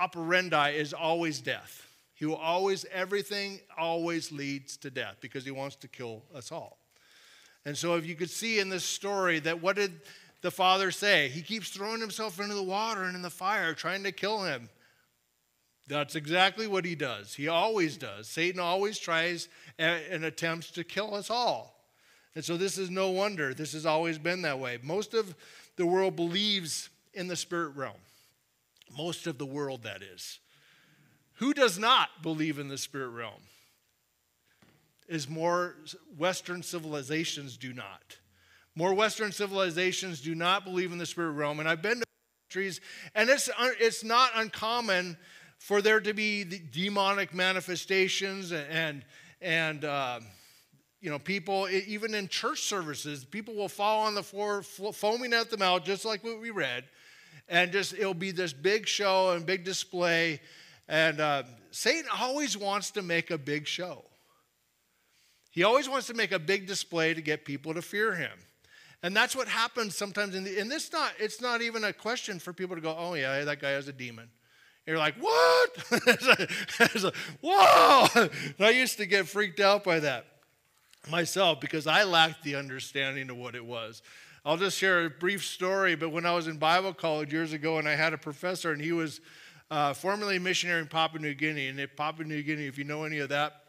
operandi 0.00 0.70
is 0.70 0.92
always 0.92 1.40
death. 1.40 1.85
He 2.16 2.24
will 2.24 2.36
always, 2.36 2.86
everything 2.90 3.60
always 3.76 4.32
leads 4.32 4.78
to 4.78 4.90
death 4.90 5.18
because 5.20 5.44
he 5.44 5.50
wants 5.50 5.76
to 5.76 5.88
kill 5.88 6.22
us 6.34 6.50
all. 6.50 6.78
And 7.66 7.76
so, 7.76 7.94
if 7.96 8.06
you 8.06 8.14
could 8.14 8.30
see 8.30 8.58
in 8.58 8.70
this 8.70 8.84
story 8.84 9.38
that 9.40 9.60
what 9.60 9.76
did 9.76 10.00
the 10.40 10.50
father 10.50 10.90
say? 10.90 11.28
He 11.28 11.42
keeps 11.42 11.68
throwing 11.68 12.00
himself 12.00 12.40
into 12.40 12.54
the 12.54 12.62
water 12.62 13.02
and 13.02 13.14
in 13.14 13.22
the 13.22 13.30
fire, 13.30 13.74
trying 13.74 14.02
to 14.04 14.12
kill 14.12 14.44
him. 14.44 14.70
That's 15.88 16.14
exactly 16.14 16.66
what 16.66 16.84
he 16.86 16.94
does. 16.94 17.34
He 17.34 17.48
always 17.48 17.96
does. 17.96 18.28
Satan 18.28 18.60
always 18.60 18.98
tries 18.98 19.48
and 19.78 20.24
attempts 20.24 20.70
to 20.72 20.84
kill 20.84 21.14
us 21.14 21.28
all. 21.28 21.84
And 22.34 22.44
so, 22.44 22.56
this 22.56 22.78
is 22.78 22.88
no 22.88 23.10
wonder. 23.10 23.52
This 23.52 23.74
has 23.74 23.84
always 23.84 24.16
been 24.16 24.40
that 24.42 24.58
way. 24.58 24.78
Most 24.82 25.12
of 25.12 25.34
the 25.76 25.86
world 25.86 26.16
believes 26.16 26.88
in 27.12 27.28
the 27.28 27.36
spirit 27.36 27.76
realm. 27.76 28.00
Most 28.96 29.26
of 29.26 29.36
the 29.36 29.46
world, 29.46 29.82
that 29.82 30.00
is. 30.00 30.38
Who 31.36 31.52
does 31.52 31.78
not 31.78 32.22
believe 32.22 32.58
in 32.58 32.68
the 32.68 32.78
spirit 32.78 33.10
realm? 33.10 33.42
Is 35.08 35.28
more 35.28 35.76
Western 36.16 36.62
civilizations 36.62 37.56
do 37.56 37.72
not. 37.72 38.16
More 38.74 38.92
Western 38.92 39.32
civilizations 39.32 40.20
do 40.20 40.34
not 40.34 40.64
believe 40.64 40.92
in 40.92 40.98
the 40.98 41.06
spirit 41.06 41.32
realm. 41.32 41.60
And 41.60 41.68
I've 41.68 41.82
been 41.82 42.00
to 42.00 42.06
countries, 42.48 42.80
and 43.14 43.30
it's, 43.30 43.48
it's 43.58 44.02
not 44.02 44.30
uncommon 44.34 45.16
for 45.58 45.80
there 45.80 46.00
to 46.00 46.12
be 46.12 46.44
demonic 46.44 47.32
manifestations 47.32 48.52
and, 48.52 49.04
and 49.40 49.84
uh, 49.84 50.20
you 51.00 51.10
know, 51.10 51.18
people, 51.18 51.68
even 51.68 52.14
in 52.14 52.28
church 52.28 52.62
services, 52.62 53.24
people 53.24 53.54
will 53.54 53.68
fall 53.68 54.02
on 54.06 54.14
the 54.14 54.22
floor, 54.22 54.62
foaming 54.62 55.32
at 55.32 55.50
the 55.50 55.56
mouth, 55.56 55.84
just 55.84 56.04
like 56.04 56.24
what 56.24 56.40
we 56.40 56.50
read. 56.50 56.84
And 57.48 57.70
just, 57.70 57.92
it'll 57.92 58.14
be 58.14 58.32
this 58.32 58.52
big 58.52 58.88
show 58.88 59.30
and 59.30 59.46
big 59.46 59.64
display 59.64 60.40
and 60.88 61.20
uh, 61.20 61.42
Satan 61.70 62.04
always 62.16 62.56
wants 62.56 62.90
to 62.92 63.02
make 63.02 63.30
a 63.30 63.38
big 63.38 63.66
show. 63.66 64.04
He 65.50 65.64
always 65.64 65.88
wants 65.88 66.06
to 66.08 66.14
make 66.14 66.32
a 66.32 66.38
big 66.38 66.66
display 66.66 67.14
to 67.14 67.22
get 67.22 67.44
people 67.44 67.74
to 67.74 67.82
fear 67.82 68.14
him. 68.14 68.38
And 69.02 69.16
that's 69.16 69.36
what 69.36 69.48
happens 69.48 69.96
sometimes 69.96 70.34
in 70.34 70.44
the, 70.44 70.58
and 70.58 70.70
this 70.70 70.92
not 70.92 71.12
it's 71.18 71.40
not 71.40 71.62
even 71.62 71.84
a 71.84 71.92
question 71.92 72.38
for 72.38 72.52
people 72.52 72.76
to 72.76 72.82
go, 72.82 72.94
oh 72.96 73.14
yeah, 73.14 73.44
that 73.44 73.60
guy 73.60 73.70
has 73.70 73.88
a 73.88 73.92
demon. 73.92 74.24
And 74.24 74.92
you're 74.92 74.98
like, 74.98 75.16
what? 75.16 75.70
it's 75.90 77.04
like, 77.04 77.14
Whoa! 77.42 78.28
I 78.60 78.70
used 78.70 78.98
to 78.98 79.06
get 79.06 79.28
freaked 79.28 79.60
out 79.60 79.84
by 79.84 80.00
that 80.00 80.26
myself 81.10 81.60
because 81.60 81.86
I 81.86 82.04
lacked 82.04 82.42
the 82.42 82.56
understanding 82.56 83.30
of 83.30 83.36
what 83.36 83.54
it 83.54 83.64
was. 83.64 84.02
I'll 84.44 84.56
just 84.56 84.78
share 84.78 85.06
a 85.06 85.10
brief 85.10 85.44
story, 85.44 85.96
but 85.96 86.10
when 86.10 86.24
I 86.24 86.32
was 86.32 86.46
in 86.46 86.56
Bible 86.56 86.92
college 86.92 87.32
years 87.32 87.52
ago 87.52 87.78
and 87.78 87.88
I 87.88 87.96
had 87.96 88.12
a 88.12 88.18
professor 88.18 88.72
and 88.72 88.80
he 88.80 88.92
was 88.92 89.20
uh, 89.70 89.92
formerly 89.92 90.36
a 90.36 90.40
missionary 90.40 90.80
in 90.80 90.86
Papua 90.86 91.20
New 91.20 91.34
Guinea. 91.34 91.68
And 91.68 91.96
Papua 91.96 92.26
New 92.26 92.42
Guinea, 92.42 92.66
if 92.66 92.78
you 92.78 92.84
know 92.84 93.04
any 93.04 93.18
of 93.18 93.30
that, 93.30 93.62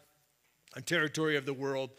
a 0.74 0.80
territory 0.80 1.36
of 1.36 1.46
the 1.46 1.54
world, 1.54 1.90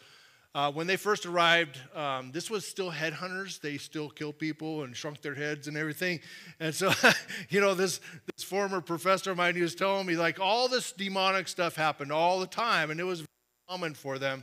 uh, 0.52 0.72
when 0.72 0.88
they 0.88 0.96
first 0.96 1.26
arrived, 1.26 1.78
um, 1.94 2.32
this 2.32 2.50
was 2.50 2.66
still 2.66 2.90
headhunters. 2.90 3.60
They 3.60 3.76
still 3.76 4.08
killed 4.08 4.38
people 4.38 4.82
and 4.82 4.96
shrunk 4.96 5.22
their 5.22 5.34
heads 5.34 5.68
and 5.68 5.76
everything. 5.76 6.20
And 6.58 6.74
so, 6.74 6.92
you 7.50 7.60
know, 7.60 7.74
this, 7.74 8.00
this 8.34 8.42
former 8.42 8.80
professor 8.80 9.30
of 9.30 9.36
mine, 9.36 9.54
he 9.54 9.62
was 9.62 9.76
telling 9.76 10.06
me, 10.06 10.16
like, 10.16 10.40
all 10.40 10.66
this 10.66 10.90
demonic 10.90 11.46
stuff 11.46 11.76
happened 11.76 12.10
all 12.10 12.40
the 12.40 12.48
time. 12.48 12.90
And 12.90 12.98
it 12.98 13.04
was 13.04 13.24
common 13.68 13.94
for 13.94 14.18
them 14.18 14.42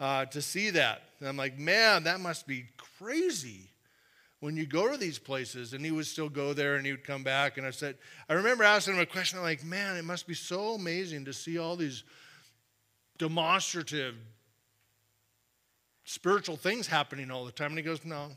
uh, 0.00 0.24
to 0.26 0.40
see 0.40 0.70
that. 0.70 1.02
And 1.20 1.28
I'm 1.28 1.36
like, 1.36 1.58
man, 1.58 2.04
that 2.04 2.20
must 2.20 2.46
be 2.46 2.64
crazy 2.98 3.71
when 4.42 4.56
you 4.56 4.66
go 4.66 4.90
to 4.90 4.96
these 4.96 5.20
places. 5.20 5.72
And 5.72 5.84
he 5.84 5.92
would 5.92 6.06
still 6.06 6.28
go 6.28 6.52
there 6.52 6.74
and 6.74 6.84
he 6.84 6.90
would 6.90 7.04
come 7.04 7.22
back. 7.22 7.58
And 7.58 7.66
I 7.66 7.70
said, 7.70 7.94
I 8.28 8.32
remember 8.32 8.64
asking 8.64 8.94
him 8.94 9.00
a 9.00 9.06
question 9.06 9.38
I'm 9.38 9.44
like, 9.44 9.64
man, 9.64 9.96
it 9.96 10.04
must 10.04 10.26
be 10.26 10.34
so 10.34 10.74
amazing 10.74 11.26
to 11.26 11.32
see 11.32 11.58
all 11.58 11.76
these 11.76 12.02
demonstrative 13.18 14.16
spiritual 16.02 16.56
things 16.56 16.88
happening 16.88 17.30
all 17.30 17.44
the 17.44 17.52
time. 17.52 17.68
And 17.68 17.78
he 17.78 17.84
goes, 17.84 18.04
no. 18.04 18.30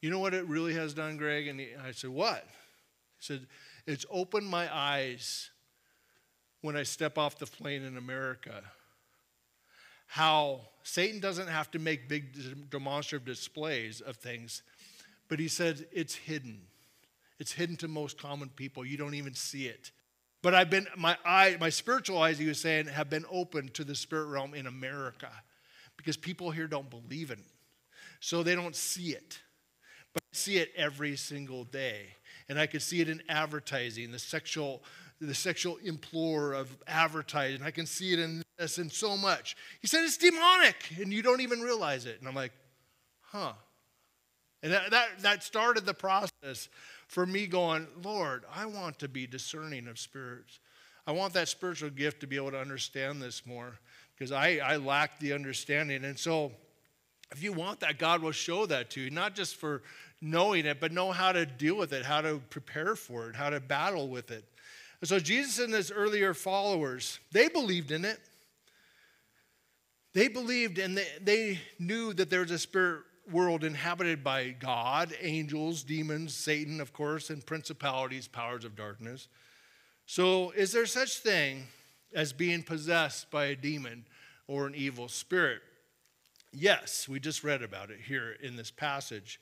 You 0.00 0.08
know 0.08 0.18
what 0.18 0.32
it 0.32 0.46
really 0.46 0.72
has 0.72 0.94
done, 0.94 1.18
Greg? 1.18 1.46
And 1.46 1.60
he, 1.60 1.68
I 1.86 1.90
said, 1.90 2.08
what? 2.08 2.46
He 3.18 3.26
said, 3.26 3.46
it's 3.86 4.06
opened 4.10 4.48
my 4.48 4.74
eyes 4.74 5.50
when 6.62 6.74
I 6.74 6.84
step 6.84 7.18
off 7.18 7.38
the 7.38 7.44
plane 7.44 7.82
in 7.82 7.98
America. 7.98 8.62
How 10.06 10.62
Satan 10.84 11.20
doesn't 11.20 11.48
have 11.48 11.70
to 11.72 11.78
make 11.78 12.08
big 12.08 12.70
demonstrative 12.70 13.26
displays 13.26 14.00
of 14.00 14.16
things 14.16 14.62
but 15.28 15.38
he 15.38 15.48
said 15.48 15.86
it's 15.92 16.14
hidden. 16.14 16.62
It's 17.38 17.52
hidden 17.52 17.76
to 17.76 17.88
most 17.88 18.18
common 18.18 18.48
people. 18.48 18.84
You 18.84 18.96
don't 18.96 19.14
even 19.14 19.34
see 19.34 19.66
it. 19.66 19.90
But 20.42 20.54
I've 20.54 20.70
been 20.70 20.86
my 20.96 21.16
eye, 21.24 21.56
my 21.60 21.70
spiritual 21.70 22.18
eyes, 22.18 22.38
he 22.38 22.46
was 22.46 22.60
saying, 22.60 22.86
have 22.86 23.10
been 23.10 23.24
opened 23.30 23.74
to 23.74 23.84
the 23.84 23.94
spirit 23.94 24.26
realm 24.26 24.54
in 24.54 24.66
America 24.66 25.30
because 25.96 26.16
people 26.16 26.50
here 26.50 26.66
don't 26.66 26.88
believe 26.88 27.30
in 27.30 27.38
it. 27.38 27.44
So 28.20 28.42
they 28.42 28.54
don't 28.54 28.76
see 28.76 29.10
it. 29.10 29.40
But 30.14 30.22
I 30.22 30.36
see 30.36 30.58
it 30.58 30.70
every 30.76 31.16
single 31.16 31.64
day. 31.64 32.06
And 32.48 32.58
I 32.58 32.66
could 32.66 32.82
see 32.82 33.00
it 33.00 33.08
in 33.08 33.22
advertising, 33.28 34.12
the 34.12 34.18
sexual, 34.18 34.82
the 35.20 35.34
sexual 35.34 35.78
implore 35.84 36.52
of 36.52 36.74
advertising. 36.86 37.62
I 37.62 37.70
can 37.70 37.86
see 37.86 38.12
it 38.12 38.20
in 38.20 38.42
this 38.56 38.78
and 38.78 38.90
so 38.90 39.16
much. 39.16 39.56
He 39.80 39.88
said 39.88 40.04
it's 40.04 40.16
demonic, 40.16 40.92
and 41.00 41.12
you 41.12 41.22
don't 41.22 41.40
even 41.40 41.60
realize 41.60 42.06
it. 42.06 42.18
And 42.20 42.28
I'm 42.28 42.34
like, 42.34 42.52
huh. 43.20 43.52
And 44.66 44.74
that, 44.74 44.90
that, 44.90 45.08
that 45.20 45.44
started 45.44 45.86
the 45.86 45.94
process 45.94 46.68
for 47.06 47.24
me 47.24 47.46
going, 47.46 47.86
Lord, 48.02 48.42
I 48.52 48.66
want 48.66 48.98
to 48.98 49.08
be 49.08 49.24
discerning 49.24 49.86
of 49.86 49.96
spirits. 49.96 50.58
I 51.06 51.12
want 51.12 51.34
that 51.34 51.46
spiritual 51.46 51.90
gift 51.90 52.18
to 52.22 52.26
be 52.26 52.34
able 52.34 52.50
to 52.50 52.58
understand 52.58 53.22
this 53.22 53.46
more 53.46 53.78
because 54.12 54.32
I, 54.32 54.56
I 54.56 54.78
lack 54.78 55.20
the 55.20 55.34
understanding. 55.34 56.04
And 56.04 56.18
so, 56.18 56.50
if 57.30 57.44
you 57.44 57.52
want 57.52 57.78
that, 57.78 57.98
God 57.98 58.22
will 58.22 58.32
show 58.32 58.66
that 58.66 58.90
to 58.90 59.02
you, 59.02 59.10
not 59.10 59.36
just 59.36 59.54
for 59.54 59.84
knowing 60.20 60.66
it, 60.66 60.80
but 60.80 60.90
know 60.90 61.12
how 61.12 61.30
to 61.30 61.46
deal 61.46 61.76
with 61.76 61.92
it, 61.92 62.04
how 62.04 62.20
to 62.20 62.42
prepare 62.50 62.96
for 62.96 63.30
it, 63.30 63.36
how 63.36 63.50
to 63.50 63.60
battle 63.60 64.08
with 64.08 64.32
it. 64.32 64.44
And 65.00 65.08
so, 65.08 65.20
Jesus 65.20 65.60
and 65.60 65.72
his 65.72 65.92
earlier 65.92 66.34
followers, 66.34 67.20
they 67.30 67.46
believed 67.46 67.92
in 67.92 68.04
it. 68.04 68.18
They 70.12 70.26
believed 70.26 70.80
and 70.80 70.98
they, 70.98 71.06
they 71.22 71.60
knew 71.78 72.12
that 72.14 72.30
there 72.30 72.40
was 72.40 72.50
a 72.50 72.58
spirit 72.58 73.02
world 73.30 73.64
inhabited 73.64 74.22
by 74.22 74.50
God, 74.50 75.14
angels, 75.20 75.82
demons, 75.82 76.34
Satan, 76.34 76.80
of 76.80 76.92
course, 76.92 77.30
and 77.30 77.44
principalities, 77.44 78.28
powers 78.28 78.64
of 78.64 78.76
darkness. 78.76 79.28
So, 80.06 80.50
is 80.52 80.72
there 80.72 80.86
such 80.86 81.18
thing 81.18 81.64
as 82.14 82.32
being 82.32 82.62
possessed 82.62 83.30
by 83.30 83.46
a 83.46 83.56
demon 83.56 84.06
or 84.46 84.66
an 84.66 84.74
evil 84.74 85.08
spirit? 85.08 85.62
Yes, 86.52 87.08
we 87.08 87.20
just 87.20 87.44
read 87.44 87.62
about 87.62 87.90
it 87.90 88.00
here 88.00 88.36
in 88.42 88.56
this 88.56 88.70
passage. 88.70 89.40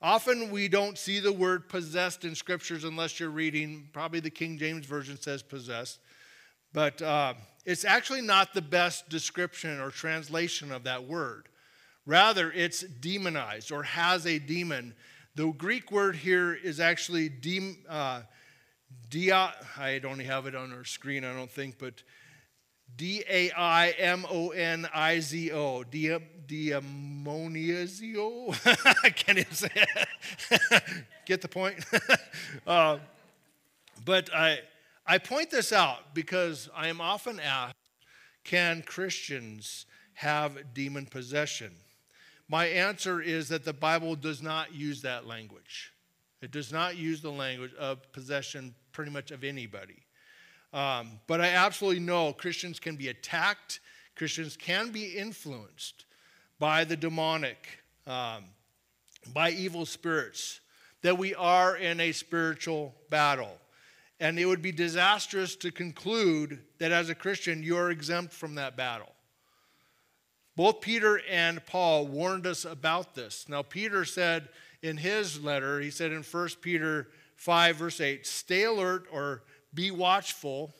Often 0.00 0.50
we 0.50 0.68
don't 0.68 0.98
see 0.98 1.18
the 1.18 1.32
word 1.32 1.68
possessed 1.68 2.24
in 2.24 2.34
scriptures 2.34 2.84
unless 2.84 3.18
you're 3.18 3.30
reading, 3.30 3.88
probably 3.92 4.20
the 4.20 4.30
King 4.30 4.58
James 4.58 4.86
Version 4.86 5.20
says 5.20 5.42
possessed. 5.42 5.98
But 6.72 7.00
uh, 7.00 7.34
it's 7.64 7.84
actually 7.84 8.20
not 8.20 8.52
the 8.52 8.62
best 8.62 9.08
description 9.08 9.80
or 9.80 9.90
translation 9.90 10.72
of 10.72 10.84
that 10.84 11.04
word. 11.04 11.48
Rather, 12.06 12.52
it's 12.52 12.80
demonized 12.80 13.72
or 13.72 13.82
has 13.82 14.26
a 14.26 14.38
demon. 14.38 14.94
The 15.36 15.50
Greek 15.52 15.90
word 15.90 16.16
here 16.16 16.54
is 16.54 16.78
actually 16.78 17.28
dem, 17.28 17.78
uh, 17.88 18.22
dia, 19.08 19.54
I 19.78 19.98
don't 19.98 20.20
have 20.20 20.46
it 20.46 20.54
on 20.54 20.72
our 20.72 20.84
screen, 20.84 21.24
I 21.24 21.32
don't 21.34 21.50
think, 21.50 21.78
but 21.78 22.02
D 22.96 23.24
A 23.28 23.50
I 23.52 23.88
M 23.90 24.24
O 24.30 24.50
N 24.50 24.86
I 24.94 25.20
Z 25.20 25.50
O, 25.52 25.82
diamonizio. 25.82 26.24
Can't 29.16 29.38
even 29.38 29.52
say 29.52 29.70
it. 29.74 30.08
Get 31.26 31.40
the 31.40 31.48
point? 31.48 31.84
uh, 32.66 32.98
but 34.04 34.32
I, 34.34 34.60
I 35.06 35.18
point 35.18 35.50
this 35.50 35.72
out 35.72 36.14
because 36.14 36.68
I 36.76 36.88
am 36.88 37.00
often 37.00 37.40
asked 37.40 37.74
can 38.44 38.82
Christians 38.82 39.86
have 40.14 40.74
demon 40.74 41.06
possession? 41.06 41.74
My 42.48 42.66
answer 42.66 43.20
is 43.20 43.48
that 43.48 43.64
the 43.64 43.72
Bible 43.72 44.16
does 44.16 44.42
not 44.42 44.74
use 44.74 45.02
that 45.02 45.26
language. 45.26 45.92
It 46.42 46.50
does 46.50 46.72
not 46.72 46.96
use 46.96 47.22
the 47.22 47.32
language 47.32 47.72
of 47.74 48.12
possession 48.12 48.74
pretty 48.92 49.10
much 49.10 49.30
of 49.30 49.44
anybody. 49.44 50.04
Um, 50.74 51.20
but 51.26 51.40
I 51.40 51.48
absolutely 51.48 52.00
know 52.00 52.32
Christians 52.32 52.78
can 52.78 52.96
be 52.96 53.08
attacked, 53.08 53.80
Christians 54.16 54.56
can 54.56 54.90
be 54.90 55.16
influenced 55.16 56.04
by 56.58 56.84
the 56.84 56.96
demonic, 56.96 57.82
um, 58.06 58.44
by 59.32 59.50
evil 59.50 59.86
spirits, 59.86 60.60
that 61.02 61.16
we 61.16 61.34
are 61.34 61.76
in 61.76 62.00
a 62.00 62.12
spiritual 62.12 62.94
battle. 63.08 63.56
And 64.20 64.38
it 64.38 64.46
would 64.46 64.62
be 64.62 64.72
disastrous 64.72 65.56
to 65.56 65.70
conclude 65.70 66.62
that 66.78 66.92
as 66.92 67.08
a 67.08 67.14
Christian, 67.14 67.62
you're 67.62 67.90
exempt 67.90 68.32
from 68.32 68.56
that 68.56 68.76
battle. 68.76 69.12
Both 70.56 70.80
Peter 70.80 71.20
and 71.28 71.64
Paul 71.66 72.06
warned 72.06 72.46
us 72.46 72.64
about 72.64 73.14
this. 73.14 73.48
Now, 73.48 73.62
Peter 73.62 74.04
said 74.04 74.48
in 74.82 74.98
his 74.98 75.42
letter, 75.42 75.80
he 75.80 75.90
said 75.90 76.12
in 76.12 76.22
1 76.22 76.48
Peter 76.60 77.08
5, 77.36 77.76
verse 77.76 78.00
8, 78.00 78.26
stay 78.26 78.64
alert 78.64 79.06
or 79.10 79.42
be 79.72 79.90
watchful. 79.90 80.72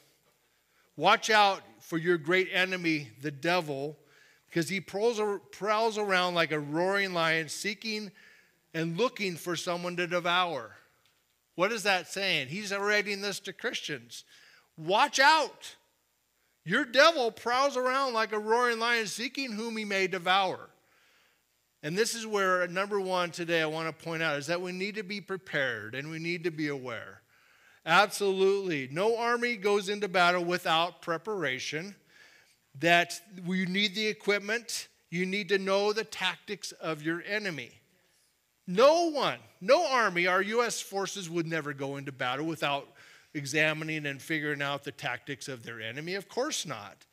Watch 0.96 1.28
out 1.28 1.62
for 1.80 1.98
your 1.98 2.18
great 2.18 2.48
enemy, 2.52 3.08
the 3.20 3.32
devil, 3.32 3.98
because 4.46 4.68
he 4.68 4.80
prowls, 4.80 5.18
around 5.98 6.34
like 6.34 6.52
a 6.52 6.60
roaring 6.60 7.12
lion, 7.12 7.48
seeking 7.48 8.12
and 8.72 8.96
looking 8.96 9.34
for 9.34 9.56
someone 9.56 9.96
to 9.96 10.06
devour. 10.06 10.76
What 11.56 11.72
is 11.72 11.82
that 11.82 12.08
saying? 12.08 12.48
He's 12.48 12.72
writing 12.72 13.20
this 13.20 13.40
to 13.40 13.52
Christians. 13.52 14.24
Watch 14.76 15.18
out. 15.18 15.74
Your 16.64 16.84
devil 16.84 17.30
prowls 17.30 17.76
around 17.76 18.14
like 18.14 18.32
a 18.32 18.38
roaring 18.38 18.78
lion 18.78 19.06
seeking 19.06 19.52
whom 19.52 19.76
he 19.76 19.84
may 19.84 20.06
devour. 20.06 20.70
And 21.82 21.96
this 21.96 22.14
is 22.14 22.26
where, 22.26 22.66
number 22.68 22.98
one, 22.98 23.30
today 23.30 23.60
I 23.60 23.66
want 23.66 23.86
to 23.86 24.04
point 24.04 24.22
out 24.22 24.38
is 24.38 24.46
that 24.46 24.62
we 24.62 24.72
need 24.72 24.94
to 24.94 25.02
be 25.02 25.20
prepared 25.20 25.94
and 25.94 26.10
we 26.10 26.18
need 26.18 26.44
to 26.44 26.50
be 26.50 26.68
aware. 26.68 27.20
Absolutely. 27.84 28.88
No 28.90 29.18
army 29.18 29.56
goes 29.56 29.90
into 29.90 30.08
battle 30.08 30.42
without 30.42 31.02
preparation. 31.02 31.94
That 32.80 33.20
you 33.46 33.66
need 33.66 33.94
the 33.94 34.06
equipment, 34.06 34.88
you 35.10 35.26
need 35.26 35.50
to 35.50 35.58
know 35.58 35.92
the 35.92 36.02
tactics 36.02 36.72
of 36.72 37.02
your 37.02 37.22
enemy. 37.22 37.70
No 38.66 39.10
one, 39.10 39.38
no 39.60 39.86
army, 39.86 40.26
our 40.26 40.42
U.S. 40.42 40.80
forces 40.80 41.28
would 41.28 41.46
never 41.46 41.72
go 41.72 41.98
into 41.98 42.10
battle 42.10 42.46
without 42.46 42.88
examining 43.34 44.06
and 44.06 44.22
figuring 44.22 44.62
out 44.62 44.84
the 44.84 44.92
tactics 44.92 45.48
of 45.48 45.64
their 45.64 45.80
enemy? 45.80 46.14
Of 46.14 46.28
course 46.28 46.64
not. 46.64 47.04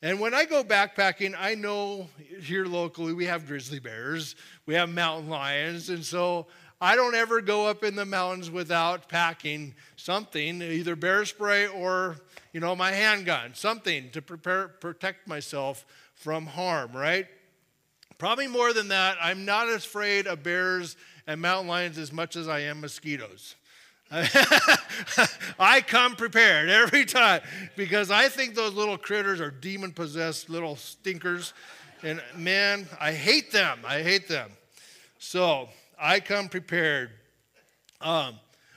And 0.00 0.20
when 0.20 0.32
I 0.32 0.44
go 0.44 0.62
backpacking, 0.62 1.34
I 1.36 1.54
know 1.54 2.08
here 2.40 2.66
locally 2.66 3.12
we 3.12 3.24
have 3.24 3.46
grizzly 3.46 3.80
bears, 3.80 4.36
we 4.64 4.74
have 4.74 4.88
mountain 4.88 5.28
lions, 5.28 5.88
and 5.90 6.04
so 6.04 6.46
I 6.80 6.94
don't 6.94 7.16
ever 7.16 7.40
go 7.40 7.66
up 7.66 7.82
in 7.82 7.96
the 7.96 8.04
mountains 8.04 8.48
without 8.48 9.08
packing 9.08 9.74
something, 9.96 10.62
either 10.62 10.94
bear 10.94 11.24
spray 11.24 11.66
or, 11.66 12.16
you 12.52 12.60
know, 12.60 12.76
my 12.76 12.92
handgun, 12.92 13.54
something 13.54 14.10
to 14.10 14.22
prepare 14.22 14.68
protect 14.68 15.26
myself 15.26 15.84
from 16.14 16.46
harm, 16.46 16.92
right? 16.92 17.26
Probably 18.18 18.46
more 18.46 18.72
than 18.72 18.88
that, 18.88 19.16
I'm 19.20 19.44
not 19.44 19.68
afraid 19.68 20.28
of 20.28 20.44
bears 20.44 20.96
and 21.26 21.40
mountain 21.40 21.68
lions 21.68 21.98
as 21.98 22.12
much 22.12 22.36
as 22.36 22.46
I 22.46 22.60
am 22.60 22.80
mosquitoes. 22.80 23.56
I 25.58 25.82
come 25.82 26.16
prepared 26.16 26.70
every 26.70 27.04
time 27.04 27.42
because 27.76 28.10
I 28.10 28.28
think 28.28 28.54
those 28.54 28.72
little 28.72 28.96
critters 28.96 29.40
are 29.40 29.50
demon 29.50 29.92
possessed 29.92 30.48
little 30.48 30.76
stinkers. 30.76 31.52
And 32.02 32.22
man, 32.34 32.86
I 32.98 33.12
hate 33.12 33.52
them. 33.52 33.80
I 33.86 34.02
hate 34.02 34.28
them. 34.28 34.50
So 35.18 35.68
I 36.00 36.20
come 36.20 36.48
prepared. 36.48 37.10
Um, 38.00 38.36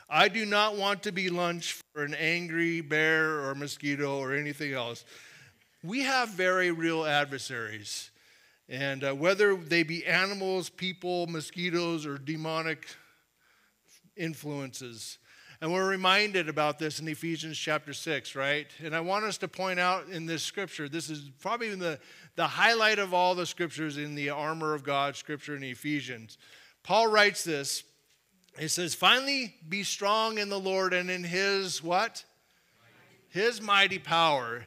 I 0.10 0.28
do 0.28 0.46
not 0.46 0.76
want 0.76 1.04
to 1.04 1.14
be 1.14 1.30
lunch 1.30 1.82
for 1.94 2.04
an 2.04 2.14
angry 2.16 2.82
bear 2.82 3.48
or 3.48 3.56
mosquito 3.56 4.18
or 4.20 4.36
anything 4.36 4.74
else. 4.74 5.06
We 5.82 6.02
have 6.02 6.30
very 6.30 6.72
real 6.72 7.06
adversaries. 7.06 8.10
And 8.68 9.04
uh, 9.04 9.14
whether 9.14 9.56
they 9.56 9.84
be 9.84 10.06
animals, 10.06 10.70
people, 10.70 11.28
mosquitoes, 11.28 12.06
or 12.06 12.18
demonic 12.18 12.86
influences. 14.18 15.18
And 15.62 15.72
we're 15.72 15.88
reminded 15.88 16.50
about 16.50 16.80
this 16.80 17.00
in 17.00 17.08
Ephesians 17.08 17.56
chapter 17.56 17.94
6, 17.94 18.36
right? 18.36 18.66
And 18.84 18.96
I 18.96 19.00
want 19.00 19.26
us 19.26 19.38
to 19.38 19.48
point 19.48 19.80
out 19.80 20.08
in 20.08 20.26
this 20.26 20.42
scripture, 20.42 20.90
this 20.90 21.08
is 21.08 21.30
probably 21.40 21.76
the, 21.76 22.00
the 22.36 22.48
highlight 22.48 22.98
of 22.98 23.14
all 23.14 23.36
the 23.36 23.46
scriptures 23.46 23.98
in 23.98 24.16
the 24.16 24.32
armor 24.32 24.74
of 24.74 24.84
God 24.84 25.16
scripture 25.16 25.56
in 25.56 25.64
Ephesians. 25.64 26.40
Paul 26.82 27.12
writes 27.12 27.44
this. 27.44 27.84
He 28.58 28.68
says, 28.68 28.96
finally 28.96 29.54
be 29.70 29.84
strong 29.84 30.40
in 30.40 30.50
the 30.50 30.60
Lord 30.60 30.94
and 30.94 31.12
in 31.12 31.24
his 31.24 31.84
what? 31.84 32.26
His 33.30 33.62
mighty 33.62 34.00
power. 34.00 34.66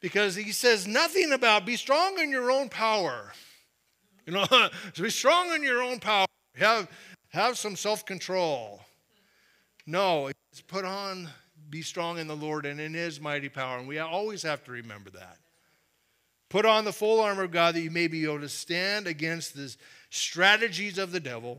Because 0.00 0.34
he 0.34 0.50
says 0.52 0.86
nothing 0.86 1.32
about 1.32 1.66
be 1.66 1.76
strong 1.76 2.18
in 2.18 2.30
your 2.30 2.50
own 2.50 2.70
power. 2.70 3.32
You 4.26 4.32
know, 4.32 4.46
so 4.48 4.70
be 5.02 5.10
strong 5.10 5.52
in 5.52 5.62
your 5.62 5.82
own 5.82 6.00
power. 6.00 6.26
Have, 6.56 6.88
have 7.28 7.58
some 7.58 7.76
self 7.76 8.06
control. 8.06 8.80
No, 9.86 10.28
it's 10.28 10.60
put 10.60 10.84
on, 10.84 11.28
be 11.70 11.82
strong 11.82 12.18
in 12.18 12.28
the 12.28 12.36
Lord 12.36 12.66
and 12.66 12.80
in 12.80 12.94
his 12.94 13.20
mighty 13.20 13.48
power. 13.48 13.78
And 13.78 13.88
we 13.88 13.98
always 13.98 14.42
have 14.42 14.64
to 14.64 14.72
remember 14.72 15.10
that. 15.10 15.38
Put 16.48 16.66
on 16.66 16.84
the 16.84 16.92
full 16.92 17.20
armor 17.20 17.44
of 17.44 17.50
God 17.50 17.74
that 17.74 17.80
you 17.80 17.90
may 17.90 18.08
be 18.08 18.24
able 18.24 18.40
to 18.40 18.48
stand 18.48 19.06
against 19.06 19.56
the 19.56 19.74
strategies 20.10 20.98
of 20.98 21.10
the 21.10 21.20
devil. 21.20 21.58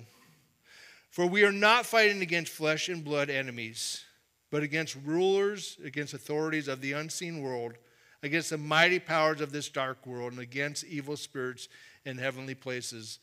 For 1.10 1.26
we 1.26 1.44
are 1.44 1.52
not 1.52 1.86
fighting 1.86 2.22
against 2.22 2.52
flesh 2.52 2.90
and 2.90 3.04
blood 3.04 3.30
enemies, 3.30 4.04
but 4.52 4.64
against 4.64 4.96
rulers, 5.04 5.78
against 5.84 6.14
authorities 6.14 6.68
of 6.68 6.80
the 6.80 6.94
unseen 6.94 7.42
world, 7.42 7.74
against 8.22 8.52
the 8.52 8.58
mighty 8.58 9.00
powers 9.00 9.42
of 9.42 9.52
this 9.52 9.68
dark 9.68 10.06
world, 10.06 10.32
and 10.32 10.42
against 10.42 10.86
evil 10.86 11.18
spirits 11.18 11.70
in 12.06 12.18
heavenly 12.18 12.56
places. 12.56 13.20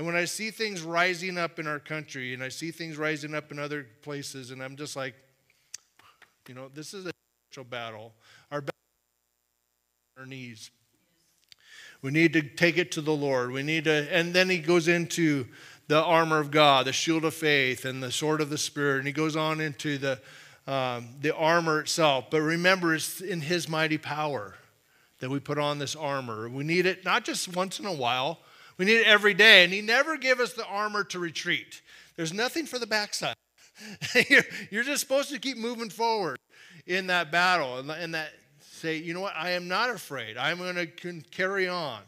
And 0.00 0.06
when 0.06 0.16
I 0.16 0.24
see 0.24 0.50
things 0.50 0.80
rising 0.80 1.36
up 1.36 1.58
in 1.58 1.66
our 1.66 1.78
country 1.78 2.32
and 2.32 2.42
I 2.42 2.48
see 2.48 2.70
things 2.70 2.96
rising 2.96 3.34
up 3.34 3.52
in 3.52 3.58
other 3.58 3.86
places, 4.00 4.50
and 4.50 4.62
I'm 4.62 4.74
just 4.74 4.96
like, 4.96 5.14
you 6.48 6.54
know, 6.54 6.70
this 6.72 6.94
is 6.94 7.04
a 7.04 7.12
spiritual 7.50 7.68
battle. 7.68 8.14
Our 8.50 8.62
battle 8.62 8.72
our 10.16 10.24
knees. 10.24 10.70
We 12.00 12.12
need 12.12 12.32
to 12.32 12.40
take 12.40 12.78
it 12.78 12.92
to 12.92 13.02
the 13.02 13.12
Lord. 13.12 13.50
We 13.50 13.62
need 13.62 13.84
to, 13.84 14.08
and 14.10 14.32
then 14.32 14.48
he 14.48 14.56
goes 14.56 14.88
into 14.88 15.46
the 15.86 16.02
armor 16.02 16.38
of 16.38 16.50
God, 16.50 16.86
the 16.86 16.94
shield 16.94 17.26
of 17.26 17.34
faith, 17.34 17.84
and 17.84 18.02
the 18.02 18.10
sword 18.10 18.40
of 18.40 18.48
the 18.48 18.56
Spirit. 18.56 19.00
And 19.00 19.06
he 19.06 19.12
goes 19.12 19.36
on 19.36 19.60
into 19.60 19.98
the, 19.98 20.18
um, 20.66 21.10
the 21.20 21.36
armor 21.36 21.80
itself. 21.80 22.30
But 22.30 22.40
remember, 22.40 22.94
it's 22.94 23.20
in 23.20 23.42
his 23.42 23.68
mighty 23.68 23.98
power 23.98 24.54
that 25.18 25.28
we 25.28 25.40
put 25.40 25.58
on 25.58 25.78
this 25.78 25.94
armor. 25.94 26.48
We 26.48 26.64
need 26.64 26.86
it 26.86 27.04
not 27.04 27.26
just 27.26 27.54
once 27.54 27.78
in 27.78 27.84
a 27.84 27.92
while, 27.92 28.38
we 28.80 28.86
need 28.86 29.00
it 29.00 29.06
every 29.06 29.34
day. 29.34 29.62
And 29.62 29.70
He 29.70 29.82
never 29.82 30.16
give 30.16 30.40
us 30.40 30.54
the 30.54 30.64
armor 30.64 31.04
to 31.04 31.18
retreat. 31.18 31.82
There's 32.16 32.32
nothing 32.32 32.64
for 32.64 32.78
the 32.78 32.86
backside. 32.86 33.34
you're, 34.30 34.42
you're 34.70 34.84
just 34.84 35.02
supposed 35.02 35.28
to 35.28 35.38
keep 35.38 35.58
moving 35.58 35.90
forward 35.90 36.38
in 36.86 37.08
that 37.08 37.30
battle 37.30 37.78
and, 37.78 37.90
and 37.90 38.14
that 38.14 38.30
say, 38.62 38.96
you 38.96 39.12
know 39.12 39.20
what, 39.20 39.36
I 39.36 39.50
am 39.50 39.68
not 39.68 39.90
afraid. 39.90 40.38
I'm 40.38 40.56
going 40.56 40.76
to 40.76 41.20
carry 41.30 41.68
on. 41.68 42.00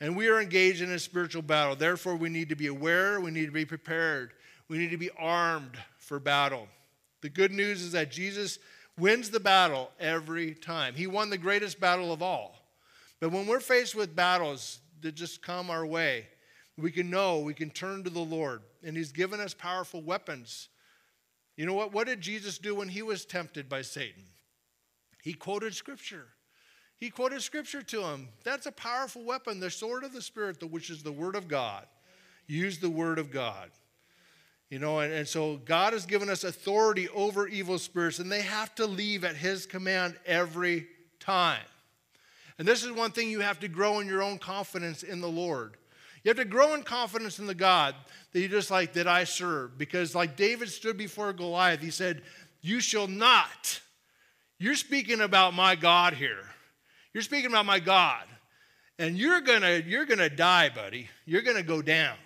And 0.00 0.16
we 0.16 0.28
are 0.28 0.40
engaged 0.40 0.80
in 0.80 0.90
a 0.90 0.98
spiritual 0.98 1.42
battle. 1.42 1.76
Therefore, 1.76 2.16
we 2.16 2.30
need 2.30 2.48
to 2.48 2.56
be 2.56 2.68
aware, 2.68 3.20
we 3.20 3.30
need 3.30 3.44
to 3.44 3.52
be 3.52 3.66
prepared, 3.66 4.32
we 4.68 4.78
need 4.78 4.90
to 4.90 4.96
be 4.96 5.10
armed 5.18 5.76
for 5.98 6.18
battle. 6.18 6.66
The 7.20 7.28
good 7.28 7.52
news 7.52 7.82
is 7.82 7.92
that 7.92 8.10
Jesus 8.10 8.58
wins 8.98 9.28
the 9.28 9.38
battle 9.38 9.90
every 10.00 10.54
time. 10.54 10.94
He 10.94 11.06
won 11.06 11.28
the 11.28 11.36
greatest 11.36 11.78
battle 11.78 12.10
of 12.10 12.22
all. 12.22 12.56
But 13.20 13.32
when 13.32 13.46
we're 13.46 13.60
faced 13.60 13.94
with 13.94 14.16
battles 14.16 14.78
that 15.04 15.14
just 15.14 15.42
come 15.42 15.70
our 15.70 15.86
way. 15.86 16.26
We 16.76 16.90
can 16.90 17.08
know, 17.08 17.38
we 17.38 17.54
can 17.54 17.70
turn 17.70 18.02
to 18.02 18.10
the 18.10 18.18
Lord, 18.18 18.62
and 18.82 18.96
He's 18.96 19.12
given 19.12 19.38
us 19.38 19.54
powerful 19.54 20.02
weapons. 20.02 20.68
You 21.56 21.66
know 21.66 21.74
what? 21.74 21.92
What 21.92 22.08
did 22.08 22.20
Jesus 22.20 22.58
do 22.58 22.74
when 22.74 22.88
He 22.88 23.02
was 23.02 23.24
tempted 23.24 23.68
by 23.68 23.82
Satan? 23.82 24.24
He 25.22 25.34
quoted 25.34 25.74
Scripture. 25.74 26.26
He 26.96 27.10
quoted 27.10 27.42
Scripture 27.42 27.82
to 27.82 28.02
him. 28.02 28.28
That's 28.44 28.66
a 28.66 28.72
powerful 28.72 29.24
weapon, 29.24 29.60
the 29.60 29.70
sword 29.70 30.04
of 30.04 30.12
the 30.12 30.22
Spirit, 30.22 30.62
which 30.70 30.90
is 30.90 31.02
the 31.02 31.12
Word 31.12 31.36
of 31.36 31.48
God. 31.48 31.86
Use 32.46 32.78
the 32.78 32.90
Word 32.90 33.18
of 33.18 33.30
God. 33.30 33.70
You 34.70 34.78
know, 34.78 35.00
and, 35.00 35.12
and 35.12 35.28
so 35.28 35.56
God 35.64 35.92
has 35.92 36.06
given 36.06 36.28
us 36.28 36.44
authority 36.44 37.08
over 37.10 37.46
evil 37.46 37.78
spirits, 37.78 38.18
and 38.18 38.32
they 38.32 38.42
have 38.42 38.74
to 38.76 38.86
leave 38.86 39.24
at 39.24 39.36
His 39.36 39.66
command 39.66 40.16
every 40.26 40.86
time. 41.20 41.62
And 42.58 42.68
this 42.68 42.84
is 42.84 42.92
one 42.92 43.10
thing 43.10 43.30
you 43.30 43.40
have 43.40 43.60
to 43.60 43.68
grow 43.68 44.00
in 44.00 44.06
your 44.06 44.22
own 44.22 44.38
confidence 44.38 45.02
in 45.02 45.20
the 45.20 45.28
Lord. 45.28 45.76
You 46.22 46.30
have 46.30 46.38
to 46.38 46.44
grow 46.44 46.74
in 46.74 46.82
confidence 46.82 47.38
in 47.38 47.46
the 47.46 47.54
God 47.54 47.94
that 48.32 48.40
you 48.40 48.48
just 48.48 48.70
like 48.70 48.94
that 48.94 49.06
I 49.06 49.24
serve. 49.24 49.76
Because 49.76 50.14
like 50.14 50.36
David 50.36 50.70
stood 50.70 50.96
before 50.96 51.32
Goliath, 51.32 51.80
he 51.80 51.90
said, 51.90 52.22
You 52.62 52.80
shall 52.80 53.06
not. 53.06 53.80
You're 54.58 54.76
speaking 54.76 55.20
about 55.20 55.52
my 55.52 55.74
God 55.74 56.14
here. 56.14 56.44
You're 57.12 57.22
speaking 57.22 57.50
about 57.50 57.66
my 57.66 57.78
God. 57.78 58.24
And 58.98 59.18
you're 59.18 59.40
gonna, 59.40 59.82
you're 59.84 60.06
gonna 60.06 60.30
die, 60.30 60.70
buddy. 60.70 61.08
You're 61.26 61.42
gonna 61.42 61.62
go 61.62 61.82
down. 61.82 62.16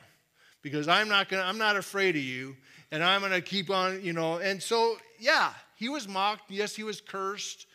Because 0.63 0.87
I'm 0.87 1.09
not 1.09 1.29
gonna, 1.29 1.43
I'm 1.43 1.59
not 1.59 1.77
afraid 1.77 2.15
of 2.15 2.23
you. 2.23 2.57
And 2.93 3.03
I'm 3.03 3.21
gonna 3.23 3.41
keep 3.41 3.71
on, 3.71 4.03
you 4.05 4.13
know. 4.13 4.37
And 4.39 4.63
so, 4.63 4.97
yeah, 5.19 5.53
he 5.75 5.89
was 5.89 6.07
mocked. 6.07 6.51
Yes, 6.51 6.77
he 6.77 6.85
was 6.85 7.01
cursed. 7.01 7.67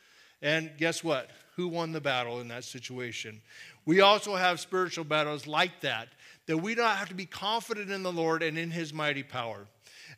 And 0.41 0.71
guess 0.77 1.03
what? 1.03 1.29
Who 1.55 1.67
won 1.67 1.91
the 1.91 2.01
battle 2.01 2.41
in 2.41 2.47
that 2.47 2.63
situation. 2.63 3.41
We 3.85 4.01
also 4.01 4.35
have 4.35 4.59
spiritual 4.59 5.03
battles 5.03 5.45
like 5.45 5.81
that, 5.81 6.09
that 6.47 6.57
we 6.57 6.75
don't 6.75 6.87
have 6.87 7.09
to 7.09 7.15
be 7.15 7.25
confident 7.25 7.91
in 7.91 8.03
the 8.03 8.11
Lord 8.11 8.43
and 8.43 8.57
in 8.57 8.71
his 8.71 8.93
mighty 8.93 9.23
power. 9.23 9.67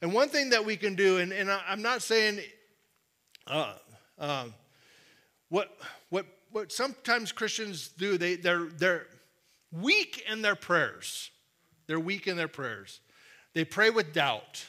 And 0.01 0.13
one 0.13 0.29
thing 0.29 0.49
that 0.51 0.65
we 0.65 0.77
can 0.77 0.95
do, 0.95 1.17
and, 1.17 1.31
and 1.31 1.49
I'm 1.49 1.81
not 1.81 2.01
saying 2.01 2.39
uh, 3.47 3.73
uh, 4.17 4.45
what, 5.49 5.77
what, 6.09 6.25
what 6.51 6.71
sometimes 6.71 7.31
Christians 7.31 7.89
do, 7.97 8.17
they, 8.17 8.35
they're, 8.35 8.65
they're 8.65 9.07
weak 9.71 10.23
in 10.29 10.41
their 10.41 10.55
prayers. 10.55 11.31
They're 11.87 11.99
weak 11.99 12.27
in 12.27 12.37
their 12.37 12.47
prayers. 12.47 12.99
They 13.53 13.65
pray 13.65 13.89
with 13.89 14.13
doubt. 14.13 14.65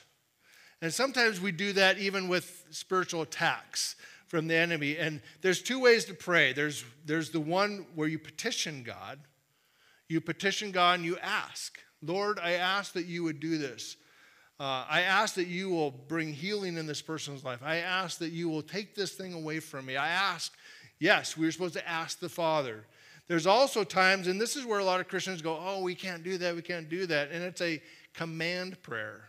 And 0.83 0.93
sometimes 0.93 1.41
we 1.41 1.53
do 1.53 1.73
that 1.73 1.99
even 1.99 2.29
with 2.29 2.67
spiritual 2.71 3.23
attacks 3.23 3.97
from 4.27 4.49
the 4.49 4.55
enemy. 4.55 4.97
And 4.97 5.21
there's 5.41 5.62
two 5.62 5.81
ways 5.81 6.05
to 6.07 6.15
pray 6.15 6.53
there's, 6.53 6.85
there's 7.05 7.31
the 7.31 7.41
one 7.41 7.87
where 7.95 8.09
you 8.09 8.19
petition 8.19 8.83
God. 8.83 9.19
You 10.09 10.21
petition 10.21 10.71
God 10.71 11.01
and 11.01 11.05
you 11.05 11.19
ask, 11.19 11.79
Lord, 12.03 12.39
I 12.41 12.53
ask 12.53 12.93
that 12.93 13.07
you 13.07 13.25
would 13.25 13.41
do 13.41 13.59
this. 13.59 13.97
Uh, 14.59 14.85
I 14.89 15.03
ask 15.03 15.35
that 15.35 15.49
you 15.49 15.69
will 15.69 15.91
bring 15.91 16.33
healing 16.33 16.79
in 16.79 16.87
this 16.87 17.03
person's 17.03 17.45
life. 17.45 17.61
I 17.62 17.77
ask 17.77 18.19
that 18.19 18.31
you 18.31 18.49
will 18.49 18.62
take 18.62 18.95
this 18.95 19.12
thing 19.12 19.35
away 19.35 19.61
from 19.61 19.85
me. 19.85 19.97
I 19.97 20.09
ask, 20.09 20.55
yes, 20.99 21.37
we 21.37 21.47
are 21.47 21.53
supposed 21.53 21.75
to 21.75 21.89
ask 21.89 22.21
the 22.21 22.29
Father. 22.29 22.85
There's 23.29 23.47
also 23.47 23.85
times, 23.85 24.29
and 24.29 24.41
this 24.41 24.57
is 24.57 24.65
where 24.65 24.79
a 24.79 24.85
lot 24.85 25.01
of 25.01 25.09
Christians 25.09 25.43
go, 25.43 25.59
oh, 25.61 25.83
we 25.83 25.95
can't 25.95 26.23
do 26.23 26.39
that, 26.39 26.55
we 26.55 26.62
can't 26.62 26.89
do 26.89 27.07
that. 27.07 27.31
And 27.33 27.43
it's 27.43 27.61
a 27.61 27.83
command 28.15 28.81
prayer 28.83 29.25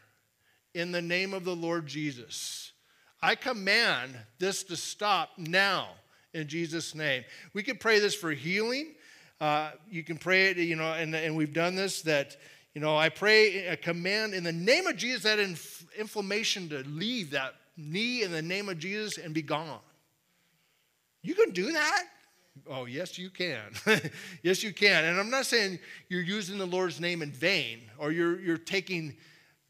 in 0.74 0.92
the 0.92 1.02
name 1.02 1.34
of 1.34 1.44
the 1.44 1.56
Lord 1.56 1.88
Jesus. 1.88 2.72
I 3.22 3.36
command 3.36 4.16
this 4.40 4.64
to 4.66 4.76
stop 4.76 5.32
now 5.38 5.90
in 6.34 6.48
Jesus' 6.48 6.94
name. 6.94 7.24
We 7.54 7.64
can 7.64 7.78
pray 7.78 8.00
this 8.00 8.16
for 8.16 8.32
healing. 8.32 8.94
Uh, 9.42 9.72
you 9.90 10.04
can 10.04 10.18
pray 10.18 10.50
it, 10.50 10.58
you 10.58 10.76
know, 10.76 10.94
and, 10.94 11.16
and 11.16 11.36
we've 11.36 11.54
done 11.54 11.76
this 11.76 12.02
that, 12.04 12.38
you 12.74 12.82
know, 12.82 12.98
I 12.98 13.10
pray 13.10 13.68
a 13.68 13.78
command 13.78 14.34
in 14.34 14.44
the 14.44 14.52
name 14.52 14.88
of 14.88 14.98
Jesus 14.98 15.24
that 15.24 15.40
inf- 15.40 15.86
inflammation 15.98 16.70
to 16.70 16.80
leave 16.88 17.32
that 17.32 17.56
knee 17.76 18.24
in 18.24 18.32
the 18.32 18.42
name 18.42 18.70
of 18.70 18.80
Jesus 18.80 19.18
and 19.18 19.34
be 19.34 19.42
gone. 19.42 19.80
You 21.22 21.36
can 21.36 21.52
do 21.52 21.72
that? 21.72 22.04
Oh, 22.70 22.86
yes, 22.86 23.18
you 23.18 23.30
can. 23.30 23.62
yes, 24.44 24.64
you 24.64 24.74
can. 24.74 25.06
And 25.06 25.20
I'm 25.20 25.30
not 25.30 25.46
saying 25.46 25.80
you're 26.10 26.22
using 26.22 26.58
the 26.58 26.66
Lord's 26.66 27.00
name 27.00 27.22
in 27.22 27.32
vain 27.32 27.82
or 27.98 28.12
you're, 28.12 28.40
you're 28.40 28.58
taking 28.58 29.16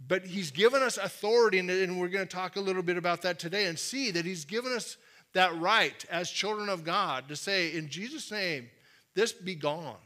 but 0.06 0.26
he's 0.26 0.52
given 0.52 0.82
us 0.82 0.98
authority, 0.98 1.60
and, 1.60 2.00
we're 2.00 2.08
going 2.08 2.28
to 2.28 2.36
talk 2.36 2.56
a 2.56 2.62
little 2.62 2.84
bit 2.84 2.98
about 2.98 3.24
that 3.24 3.40
today 3.40 3.66
and 3.66 3.78
see 3.80 4.12
that 4.12 4.26
he's 4.26 4.46
given 4.46 4.72
us 4.72 4.98
that 5.34 5.58
right 5.58 6.06
as 6.10 6.30
children 6.30 6.70
of 6.70 6.84
God 6.84 7.28
to 7.30 7.36
say, 7.36 7.74
in 7.74 7.90
Jesus' 7.90 8.32
name, 8.32 8.70
this 9.16 9.34
be 9.34 9.56
gone. 9.56 9.98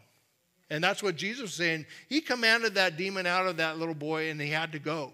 And 0.69 0.82
that's 0.82 1.04
what 1.04 1.17
Jesus 1.17 1.41
was 1.41 1.54
saying. 1.54 1.86
He 2.08 2.21
commanded 2.21 2.75
that 2.75 2.95
demon 2.95 3.25
out 3.25 3.45
of 3.45 3.58
that 3.58 3.77
little 3.77 3.93
boy 3.93 4.30
and 4.30 4.39
he 4.39 4.49
had 4.49 4.71
to 4.71 4.80
go. 4.80 5.12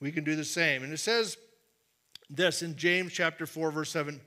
We 0.00 0.10
can 0.10 0.24
do 0.24 0.34
the 0.34 0.44
same. 0.44 0.82
And 0.82 0.92
it 0.92 0.98
says 0.98 1.36
this 2.28 2.62
in 2.62 2.76
James 2.76 3.12
chapter 3.12 3.46
4, 3.46 3.70
verse 3.70 3.90
7 3.90 4.20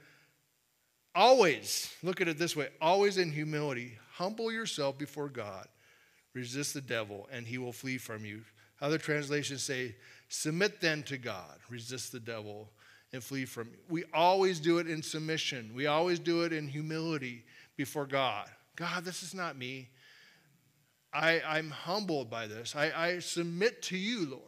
always, 1.13 1.93
look 2.01 2.21
at 2.21 2.29
it 2.29 2.37
this 2.37 2.55
way 2.55 2.69
always 2.81 3.17
in 3.17 3.31
humility, 3.31 3.97
humble 4.13 4.51
yourself 4.51 4.97
before 4.97 5.27
God, 5.27 5.67
resist 6.33 6.73
the 6.73 6.81
devil, 6.81 7.27
and 7.31 7.45
he 7.45 7.57
will 7.57 7.73
flee 7.73 7.97
from 7.97 8.23
you. 8.23 8.43
Other 8.81 8.97
translations 8.97 9.63
say, 9.63 9.95
submit 10.29 10.81
then 10.81 11.03
to 11.03 11.17
God, 11.17 11.59
resist 11.69 12.11
the 12.11 12.19
devil, 12.19 12.71
and 13.13 13.23
flee 13.23 13.45
from 13.45 13.69
you. 13.69 13.77
We 13.89 14.03
always 14.13 14.59
do 14.59 14.79
it 14.79 14.89
in 14.89 15.03
submission, 15.03 15.71
we 15.75 15.87
always 15.87 16.19
do 16.19 16.43
it 16.43 16.53
in 16.53 16.67
humility 16.67 17.45
before 17.77 18.05
God. 18.05 18.47
God, 18.75 19.05
this 19.05 19.21
is 19.21 19.33
not 19.33 19.57
me. 19.57 19.89
I, 21.13 21.41
I'm 21.45 21.69
humbled 21.69 22.29
by 22.29 22.47
this. 22.47 22.75
I, 22.75 22.91
I 22.95 23.19
submit 23.19 23.81
to 23.83 23.97
you, 23.97 24.29
Lord. 24.29 24.43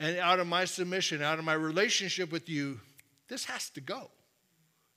And 0.00 0.18
out 0.18 0.40
of 0.40 0.46
my 0.46 0.64
submission, 0.64 1.22
out 1.22 1.38
of 1.38 1.44
my 1.44 1.54
relationship 1.54 2.32
with 2.32 2.48
you, 2.48 2.80
this 3.28 3.44
has 3.44 3.70
to 3.70 3.80
go. 3.80 4.10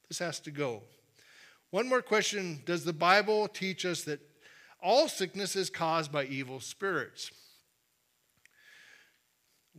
This 0.08 0.19
has 0.19 0.39
to 0.41 0.52
go. 0.52 0.82
One 1.69 1.88
more 1.88 2.02
question 2.02 2.62
Does 2.65 2.84
the 2.84 2.93
Bible 2.93 3.48
teach 3.48 3.86
us 3.86 4.04
that 4.04 4.19
all 4.82 5.08
sickness 5.08 5.56
is 5.56 5.69
caused 5.69 6.12
by 6.12 6.26
evil 6.26 6.60
spirits? 6.60 7.32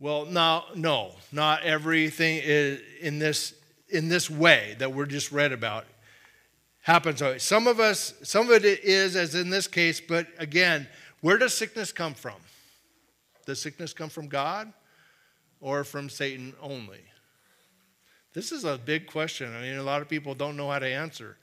Well, 0.01 0.25
no, 0.25 0.63
no, 0.73 1.11
not 1.31 1.61
everything 1.61 2.41
is 2.43 2.81
in 3.01 3.19
this 3.19 3.53
in 3.87 4.09
this 4.09 4.31
way 4.31 4.75
that 4.79 4.91
we're 4.91 5.05
just 5.05 5.31
read 5.31 5.51
about 5.51 5.85
happens. 6.81 7.21
Some 7.43 7.67
of 7.67 7.79
us, 7.79 8.15
some 8.23 8.49
of 8.49 8.65
it 8.65 8.83
is, 8.83 9.15
as 9.15 9.35
in 9.35 9.51
this 9.51 9.67
case, 9.67 10.01
but 10.01 10.25
again, 10.39 10.87
where 11.19 11.37
does 11.37 11.53
sickness 11.53 11.91
come 11.91 12.15
from? 12.15 12.37
Does 13.45 13.61
sickness 13.61 13.93
come 13.93 14.09
from 14.09 14.27
God 14.27 14.73
or 15.59 15.83
from 15.83 16.09
Satan 16.09 16.55
only? 16.59 17.01
This 18.33 18.51
is 18.51 18.63
a 18.63 18.79
big 18.79 19.05
question. 19.05 19.55
I 19.55 19.61
mean, 19.61 19.77
a 19.77 19.83
lot 19.83 20.01
of 20.01 20.09
people 20.09 20.33
don't 20.33 20.57
know 20.57 20.71
how 20.71 20.79
to 20.79 20.87
answer. 20.87 21.37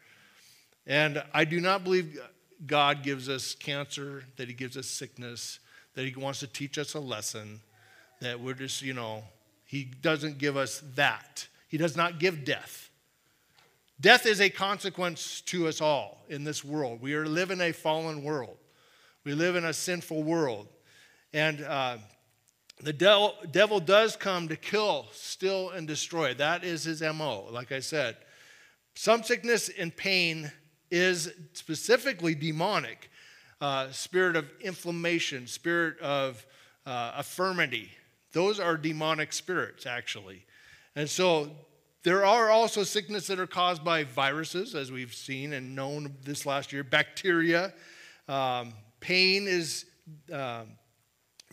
And 0.85 1.23
I 1.33 1.44
do 1.44 1.61
not 1.61 1.85
believe 1.85 2.21
God 2.66 3.05
gives 3.05 3.29
us 3.29 3.55
cancer, 3.55 4.25
that 4.37 4.49
He 4.49 4.55
gives 4.55 4.77
us 4.77 4.88
sickness, 4.88 5.61
that 5.94 6.05
He 6.05 6.14
wants 6.16 6.40
to 6.40 6.49
teach 6.49 6.77
us 6.77 6.94
a 6.94 7.01
lesson, 7.01 7.61
that 8.20 8.40
we're 8.40 8.54
just, 8.54 8.83
you 8.83 8.94
know, 8.94 9.24
He 9.64 9.85
doesn't 9.85 10.38
give 10.38 10.57
us 10.57 10.83
that. 10.94 11.46
He 11.68 11.76
does 11.76 11.96
not 11.96 12.18
give 12.18 12.44
death. 12.44 12.90
Death 14.00 14.26
is 14.26 14.40
a 14.40 14.48
consequence 14.48 15.40
to 15.42 15.66
us 15.66 15.81
all 15.81 16.24
in 16.28 16.44
this 16.44 16.64
world. 16.64 17.00
We 17.00 17.14
are 17.14 17.26
living 17.26 17.61
a 17.61 17.72
fallen 17.72 18.22
world. 18.22 18.57
We 19.24 19.35
live 19.35 19.57
in 19.57 19.64
a 19.64 19.72
sinful 19.72 20.22
world. 20.22 20.68
And 21.33 21.62
uh, 21.62 21.98
the 22.81 22.92
devil, 22.92 23.35
devil 23.50 23.81
does 23.81 24.14
come 24.14 24.48
to 24.48 24.57
kill, 24.57 25.07
steal, 25.12 25.70
and 25.70 25.87
destroy. 25.87 26.33
That 26.35 26.62
is 26.62 26.85
his 26.85 27.02
MO, 27.02 27.48
like 27.50 27.72
I 27.72 27.81
said. 27.81 28.16
Some 28.94 29.22
sickness 29.22 29.68
and 29.68 29.94
pain 29.94 30.50
is 30.90 31.33
specifically 31.52 32.35
demonic 32.35 33.11
uh, 33.61 33.90
spirit 33.90 34.37
of 34.37 34.48
inflammation, 34.61 35.46
spirit 35.46 35.98
of 36.00 36.46
uh, 36.87 37.14
infirmity. 37.18 37.90
Those 38.33 38.61
are 38.61 38.77
demonic 38.77 39.33
spirits, 39.33 39.87
actually. 39.87 40.45
And 40.95 41.09
so 41.09 41.51
there 42.03 42.25
are 42.25 42.51
also 42.51 42.85
sickness 42.85 43.27
that 43.29 43.38
are 43.38 43.47
caused 43.47 43.85
by 43.85 44.05
viruses, 44.05 44.75
as 44.75 44.93
we've 44.93 45.14
seen 45.14 45.53
and 45.53 45.75
known 45.75 46.14
this 46.25 46.47
last 46.47 46.73
year, 46.73 46.85
bacteria. 46.85 47.73
Um, 48.29 48.75
pain 49.01 49.47
is. 49.47 49.85
Um, 50.33 50.69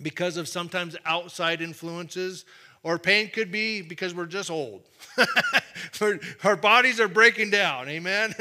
because 0.02 0.38
of 0.38 0.48
sometimes 0.48 0.96
outside 1.06 1.62
influences, 1.62 2.46
or 2.84 3.00
pain 3.00 3.30
could 3.30 3.52
be 3.52 3.82
because 3.82 4.14
we're 4.14 4.26
just 4.26 4.52
old. 4.52 4.88
Our 6.44 6.56
bodies 6.56 7.00
are 7.00 7.08
breaking 7.08 7.50
down, 7.50 7.90
amen? 7.90 8.36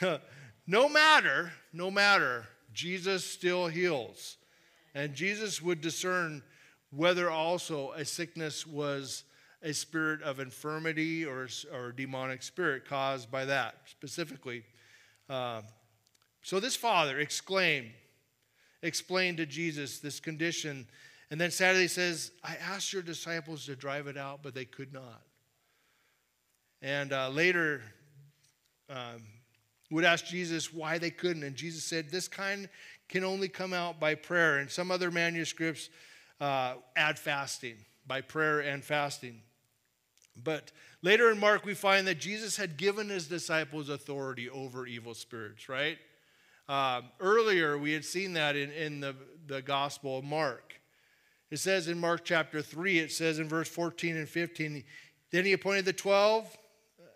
no 0.66 0.88
matter, 0.88 1.52
no 1.72 1.90
matter, 1.90 2.46
Jesus 2.72 3.24
still 3.24 3.66
heals. 3.66 4.36
And 4.94 5.14
Jesus 5.14 5.60
would 5.60 5.80
discern 5.80 6.42
whether 6.94 7.30
also 7.30 7.92
a 7.92 8.04
sickness 8.04 8.66
was 8.66 9.24
a 9.62 9.72
spirit 9.72 10.22
of 10.22 10.40
infirmity 10.40 11.24
or, 11.24 11.48
or 11.72 11.92
demonic 11.92 12.42
spirit 12.42 12.84
caused 12.86 13.30
by 13.30 13.44
that 13.44 13.76
specifically. 13.86 14.64
Uh, 15.28 15.62
so 16.42 16.60
this 16.60 16.76
father 16.76 17.18
exclaimed, 17.18 17.90
explained 18.82 19.38
to 19.38 19.46
Jesus 19.46 20.00
this 20.00 20.20
condition. 20.20 20.86
And 21.30 21.40
then 21.40 21.50
Saturday 21.50 21.88
says, 21.88 22.32
I 22.42 22.56
asked 22.56 22.92
your 22.92 23.02
disciples 23.02 23.66
to 23.66 23.76
drive 23.76 24.06
it 24.08 24.18
out, 24.18 24.40
but 24.42 24.54
they 24.54 24.64
could 24.64 24.92
not. 24.92 25.22
And 26.82 27.12
uh, 27.12 27.28
later, 27.28 27.82
um, 28.90 29.22
would 29.90 30.04
ask 30.04 30.26
Jesus 30.26 30.72
why 30.72 30.98
they 30.98 31.10
couldn't. 31.10 31.44
And 31.44 31.54
Jesus 31.54 31.84
said, 31.84 32.10
This 32.10 32.26
kind 32.26 32.68
can 33.08 33.24
only 33.24 33.48
come 33.48 33.72
out 33.72 34.00
by 34.00 34.14
prayer. 34.14 34.58
And 34.58 34.70
some 34.70 34.90
other 34.90 35.10
manuscripts 35.10 35.90
uh, 36.42 36.74
add 36.96 37.20
fasting, 37.20 37.76
by 38.04 38.20
prayer 38.20 38.58
and 38.58 38.82
fasting. 38.84 39.40
But 40.42 40.72
later 41.02 41.30
in 41.30 41.38
Mark, 41.38 41.64
we 41.64 41.74
find 41.74 42.04
that 42.08 42.18
Jesus 42.18 42.56
had 42.56 42.76
given 42.76 43.08
his 43.08 43.28
disciples 43.28 43.88
authority 43.88 44.50
over 44.50 44.84
evil 44.84 45.14
spirits, 45.14 45.68
right? 45.68 45.98
Uh, 46.68 47.02
earlier, 47.20 47.78
we 47.78 47.92
had 47.92 48.04
seen 48.04 48.32
that 48.32 48.56
in, 48.56 48.72
in 48.72 48.98
the, 48.98 49.14
the 49.46 49.62
Gospel 49.62 50.18
of 50.18 50.24
Mark. 50.24 50.74
It 51.52 51.58
says 51.58 51.86
in 51.86 52.00
Mark 52.00 52.24
chapter 52.24 52.60
3, 52.60 52.98
it 52.98 53.12
says 53.12 53.38
in 53.38 53.48
verse 53.48 53.68
14 53.68 54.16
and 54.16 54.28
15, 54.28 54.82
then 55.30 55.44
he 55.44 55.52
appointed 55.52 55.84
the 55.84 55.92
12 55.92 56.56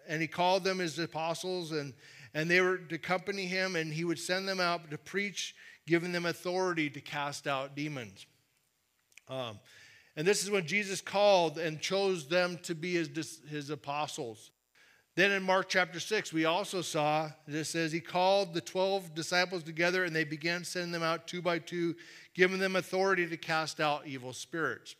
and 0.09 0.23
he 0.23 0.29
called 0.29 0.63
them 0.63 0.79
his 0.79 0.99
apostles 1.01 1.73
and, 1.73 1.95
and 2.33 2.49
they 2.49 2.61
were 2.61 2.77
to 2.77 2.95
accompany 2.95 3.47
him 3.47 3.75
and 3.75 3.93
he 3.93 4.05
would 4.05 4.21
send 4.21 4.47
them 4.47 4.61
out 4.61 4.89
to 4.91 4.99
preach, 4.99 5.57
giving 5.85 6.13
them 6.13 6.27
authority 6.27 6.89
to 6.91 7.01
cast 7.01 7.49
out 7.49 7.75
demons. 7.75 8.27
Um, 9.29 9.59
and 10.17 10.27
this 10.27 10.43
is 10.43 10.51
when 10.51 10.67
Jesus 10.67 11.01
called 11.01 11.59
and 11.59 11.81
chose 11.81 12.27
them 12.27 12.59
to 12.63 12.75
be 12.75 12.95
his, 12.95 13.41
his 13.49 13.71
apostles. 13.71 14.51
Then 15.15 15.33
in 15.33 15.43
Mark 15.43 15.69
chapter 15.69 15.99
6, 15.99 16.33
we 16.33 16.45
also 16.45 16.83
saw, 16.83 17.31
it 17.47 17.65
says, 17.65 17.91
he 17.91 18.01
called 18.01 18.53
the 18.53 18.61
12 18.61 19.15
disciples 19.15 19.63
together 19.63 20.05
and 20.05 20.15
they 20.15 20.25
began 20.25 20.63
sending 20.63 20.93
them 20.93 21.03
out 21.03 21.27
two 21.27 21.41
by 21.41 21.59
two, 21.59 21.97
giving 22.35 22.59
them 22.59 22.77
authority 22.77 23.27
to 23.27 23.37
cast 23.37 23.81
out 23.81 24.07
evil 24.07 24.35
spirits. 24.35 24.95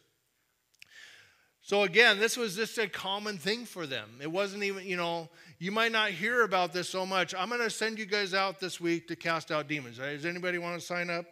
So 1.61 1.83
again, 1.83 2.19
this 2.19 2.37
was 2.37 2.57
just 2.57 2.79
a 2.79 2.89
common 2.89 3.39
thing 3.39 3.67
for 3.67 3.87
them. 3.87 4.09
It 4.23 4.31
wasn't 4.31 4.63
even, 4.63 4.87
you 4.87 4.97
know, 4.97 5.29
you 5.59 5.73
might 5.73 5.93
not 5.93 6.11
hear 6.11 6.45
about 6.45 6.73
this 6.73 6.89
so 6.89 7.05
much. 7.05 7.35
I'm 7.35 7.49
going 7.49 7.61
to 7.61 7.69
send 7.69 7.99
you 7.99 8.07
guys 8.07 8.35
out 8.35 8.61
this 8.61 8.81
week 8.81 9.09
to 9.09 9.17
cast 9.17 9.51
out 9.51 9.67
demons. 9.67 9.99
Does 9.99 10.25
anybody 10.25 10.59
want 10.59 10.81
to 10.81 10.87
sign 10.87 11.11
up? 11.11 11.27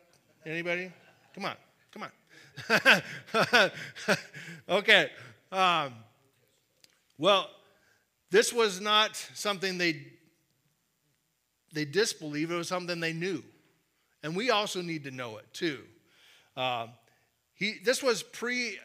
Anybody? 0.44 0.90
Come 1.35 1.44
on, 1.44 1.54
come 1.92 2.02
on. 2.02 2.11
okay. 4.68 5.10
Um, 5.50 5.94
well, 7.18 7.50
this 8.30 8.52
was 8.52 8.80
not 8.80 9.16
something 9.34 9.78
they, 9.78 10.06
they 11.72 11.84
disbelieved, 11.84 12.50
it 12.50 12.56
was 12.56 12.68
something 12.68 13.00
they 13.00 13.12
knew. 13.12 13.42
And 14.22 14.34
we 14.34 14.50
also 14.50 14.82
need 14.82 15.04
to 15.04 15.10
know 15.10 15.36
it 15.36 15.46
too. 15.52 15.80
Uh, 16.56 16.88
he, 17.54 17.76
this 17.84 18.02
was 18.02 18.22
pre 18.22 18.78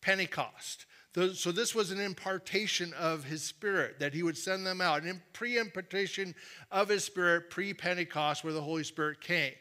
Pentecost. 0.00 0.86
So, 1.34 1.50
this 1.50 1.74
was 1.74 1.90
an 1.90 2.00
impartation 2.00 2.92
of 2.92 3.24
his 3.24 3.42
spirit 3.42 3.98
that 3.98 4.14
he 4.14 4.22
would 4.22 4.38
send 4.38 4.64
them 4.64 4.80
out, 4.80 5.02
an 5.02 5.20
pre 5.32 5.58
impartation 5.58 6.34
of 6.70 6.88
his 6.88 7.04
spirit 7.04 7.50
pre 7.50 7.74
Pentecost, 7.74 8.44
where 8.44 8.52
the 8.52 8.62
Holy 8.62 8.84
Spirit 8.84 9.20
came. 9.20 9.52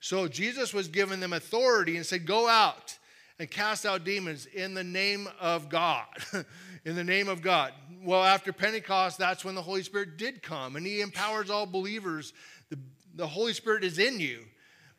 So, 0.00 0.28
Jesus 0.28 0.72
was 0.72 0.88
giving 0.88 1.20
them 1.20 1.34
authority 1.34 1.96
and 1.96 2.06
said, 2.06 2.26
Go 2.26 2.48
out 2.48 2.98
and 3.38 3.50
cast 3.50 3.84
out 3.84 4.04
demons 4.04 4.46
in 4.46 4.74
the 4.74 4.84
name 4.84 5.28
of 5.40 5.68
God. 5.68 6.06
in 6.84 6.94
the 6.94 7.04
name 7.04 7.28
of 7.28 7.42
God. 7.42 7.72
Well, 8.02 8.22
after 8.22 8.52
Pentecost, 8.52 9.18
that's 9.18 9.44
when 9.44 9.54
the 9.54 9.62
Holy 9.62 9.82
Spirit 9.82 10.16
did 10.16 10.42
come, 10.42 10.76
and 10.76 10.86
He 10.86 11.00
empowers 11.00 11.50
all 11.50 11.66
believers. 11.66 12.32
The, 12.70 12.78
the 13.14 13.26
Holy 13.26 13.52
Spirit 13.52 13.84
is 13.84 13.98
in 13.98 14.20
you. 14.20 14.44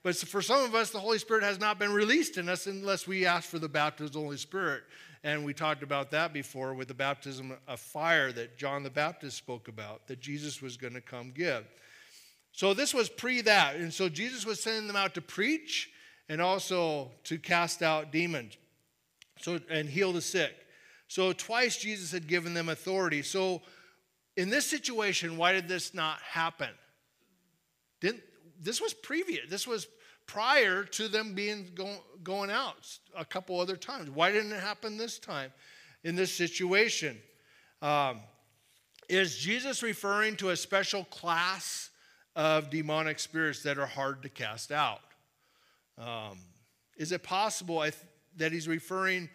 But 0.04 0.16
for 0.16 0.42
some 0.42 0.64
of 0.64 0.76
us, 0.76 0.92
the 0.92 1.00
Holy 1.00 1.18
Spirit 1.18 1.44
has 1.44 1.60
not 1.60 1.80
been 1.80 1.92
released 1.92 2.38
in 2.38 2.48
us 2.48 2.68
unless 2.68 3.08
we 3.08 3.26
ask 3.26 3.50
for 3.50 3.58
the 3.58 3.70
baptism 3.70 4.08
of 4.08 4.14
the 4.14 4.20
Holy 4.20 4.38
Spirit. 4.38 4.84
And 5.24 5.44
we 5.44 5.54
talked 5.54 5.82
about 5.82 6.12
that 6.12 6.32
before 6.32 6.76
with 6.76 6.88
the 6.88 6.94
baptism 6.94 7.58
of 7.68 7.80
fire 7.80 8.32
that 8.34 8.56
John 8.58 8.84
the 8.84 8.92
Baptist 8.92 9.38
spoke 9.38 9.68
about, 9.68 10.06
that 10.06 10.20
Jesus 10.20 10.62
was 10.62 10.78
going 10.78 10.94
to 10.94 11.02
come 11.02 11.32
give. 11.32 11.66
So 12.52 12.76
this 12.76 12.94
was 12.94 13.10
pre 13.10 13.42
that. 13.42 13.78
And 13.78 13.92
so 13.92 14.08
Jesus 14.08 14.46
was 14.46 14.62
sending 14.62 14.86
them 14.86 14.96
out 14.96 15.16
to 15.16 15.22
preach 15.22 15.90
and 16.30 16.42
also 16.42 17.12
to 17.24 17.38
cast 17.38 17.82
out 17.82 18.12
demons 18.12 18.58
so, 19.40 19.60
and 19.70 19.88
heal 19.88 20.12
the 20.14 20.22
sick. 20.22 20.54
So 21.08 21.34
twice 21.34 21.78
Jesus 21.78 22.12
had 22.12 22.28
given 22.28 22.54
them 22.54 22.70
authority. 22.70 23.22
So 23.22 23.62
in 24.36 24.50
this 24.50 24.66
situation, 24.66 25.38
why 25.38 25.52
did 25.52 25.68
this 25.68 25.94
not 25.94 26.20
happen? 26.20 26.70
Didn't 28.02 28.24
this 28.62 28.82
was 28.82 28.94
previous. 28.94 29.50
This 29.50 29.68
was 29.68 29.88
prior 30.28 30.84
to 30.84 31.08
them 31.08 31.34
being 31.34 31.72
go, 31.76 31.98
going 32.24 32.50
out 32.50 32.76
a 33.16 33.26
couple 33.26 33.60
other 33.60 33.76
times. 33.76 34.10
Why 34.10 34.32
didn't 34.32 34.54
it 34.54 34.62
happen 34.62 34.98
this 34.98 35.20
time 35.20 35.52
in 36.04 36.16
this 36.16 36.34
situation? 36.34 37.18
Um, 37.82 38.22
is 39.08 39.38
Jesus 39.38 39.84
referring 39.84 40.36
to 40.38 40.50
a 40.50 40.56
special 40.56 41.04
class 41.06 41.92
of 42.36 42.70
demonic 42.70 43.20
spirits 43.20 43.62
that 43.64 43.78
are 43.78 43.86
hard 43.86 44.24
to 44.24 44.30
cast 44.30 44.72
out? 44.72 45.02
Um, 45.98 46.40
is 46.98 47.12
it 47.12 47.24
possible 47.24 47.82
th- 47.82 47.96
that 48.38 48.52
he's 48.52 48.68
referring 48.68 49.30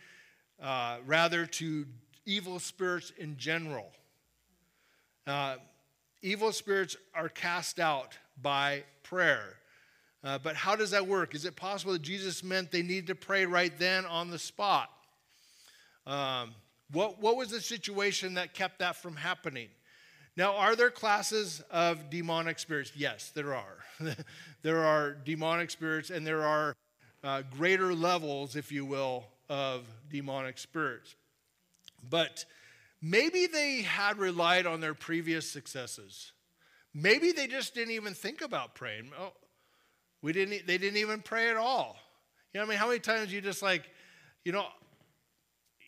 uh, 0.63 0.99
rather 1.07 1.47
to 1.47 1.87
evil 2.27 2.59
spirits 2.59 3.13
in 3.19 3.37
general? 3.37 3.91
Uh, 5.27 5.57
evil 6.23 6.53
spirits 6.53 6.97
are 7.15 7.29
cast 7.29 7.79
out 7.79 8.19
by 8.41 8.85
prayer. 9.03 9.57
Uh, 10.23 10.39
but 10.39 10.55
how 10.55 10.77
does 10.77 10.91
that 10.91 11.07
work? 11.07 11.35
Is 11.35 11.45
it 11.45 11.57
possible 11.57 11.93
that 11.95 12.03
Jesus 12.03 12.45
meant 12.45 12.71
they 12.71 12.83
needed 12.83 13.07
to 13.07 13.15
pray 13.15 13.47
right 13.47 13.77
then 13.79 14.05
on 14.05 14.31
the 14.31 14.39
spot? 14.39 14.91
Um, 16.07 16.55
what, 16.93 17.21
what 17.21 17.37
was 17.37 17.51
the 17.51 17.61
situation 17.61 18.35
that 18.35 18.53
kept 18.53 18.81
that 18.81 18.97
from 18.97 19.17
happening? 19.17 19.69
Now, 20.37 20.57
are 20.57 20.76
there 20.76 20.91
classes 20.91 21.62
of 21.70 22.09
demonic 22.09 22.59
spirits? 22.59 22.93
Yes, 22.95 23.33
there 23.35 23.55
are. 23.55 23.78
there 24.62 24.85
are 24.85 25.12
demonic 25.12 25.70
spirits, 25.70 26.11
and 26.11 26.26
there 26.26 26.45
are 26.45 26.76
uh, 27.22 27.43
greater 27.51 27.95
levels, 27.95 28.57
if 28.57 28.72
you 28.72 28.85
will, 28.85 29.24
of 29.49 29.85
demonic 30.09 30.59
spirits. 30.59 31.16
But 32.09 32.45
maybe 33.03 33.47
they 33.47 33.83
had 33.83 34.18
relied 34.18 34.66
on 34.66 34.81
their 34.81 34.95
previous 34.95 35.51
successes. 35.51 36.33
Maybe 36.95 37.33
they 37.33 37.47
just 37.47 37.74
didn't 37.74 37.93
even 37.93 38.14
think 38.14 38.41
about 38.41 38.74
praying. 38.74 39.11
Oh, 39.18 39.33
we 40.22 40.33
didn't, 40.33 40.66
they 40.66 40.78
didn't 40.78 40.99
even 40.99 41.20
pray 41.20 41.51
at 41.51 41.57
all. 41.57 41.97
You 42.53 42.59
know, 42.59 42.66
what 42.66 42.68
I 42.68 42.70
mean, 42.70 42.78
how 42.78 42.89
many 42.89 43.01
times 43.01 43.33
you 43.33 43.41
just 43.41 43.62
like, 43.62 43.85
you 44.45 44.53
know, 44.53 44.66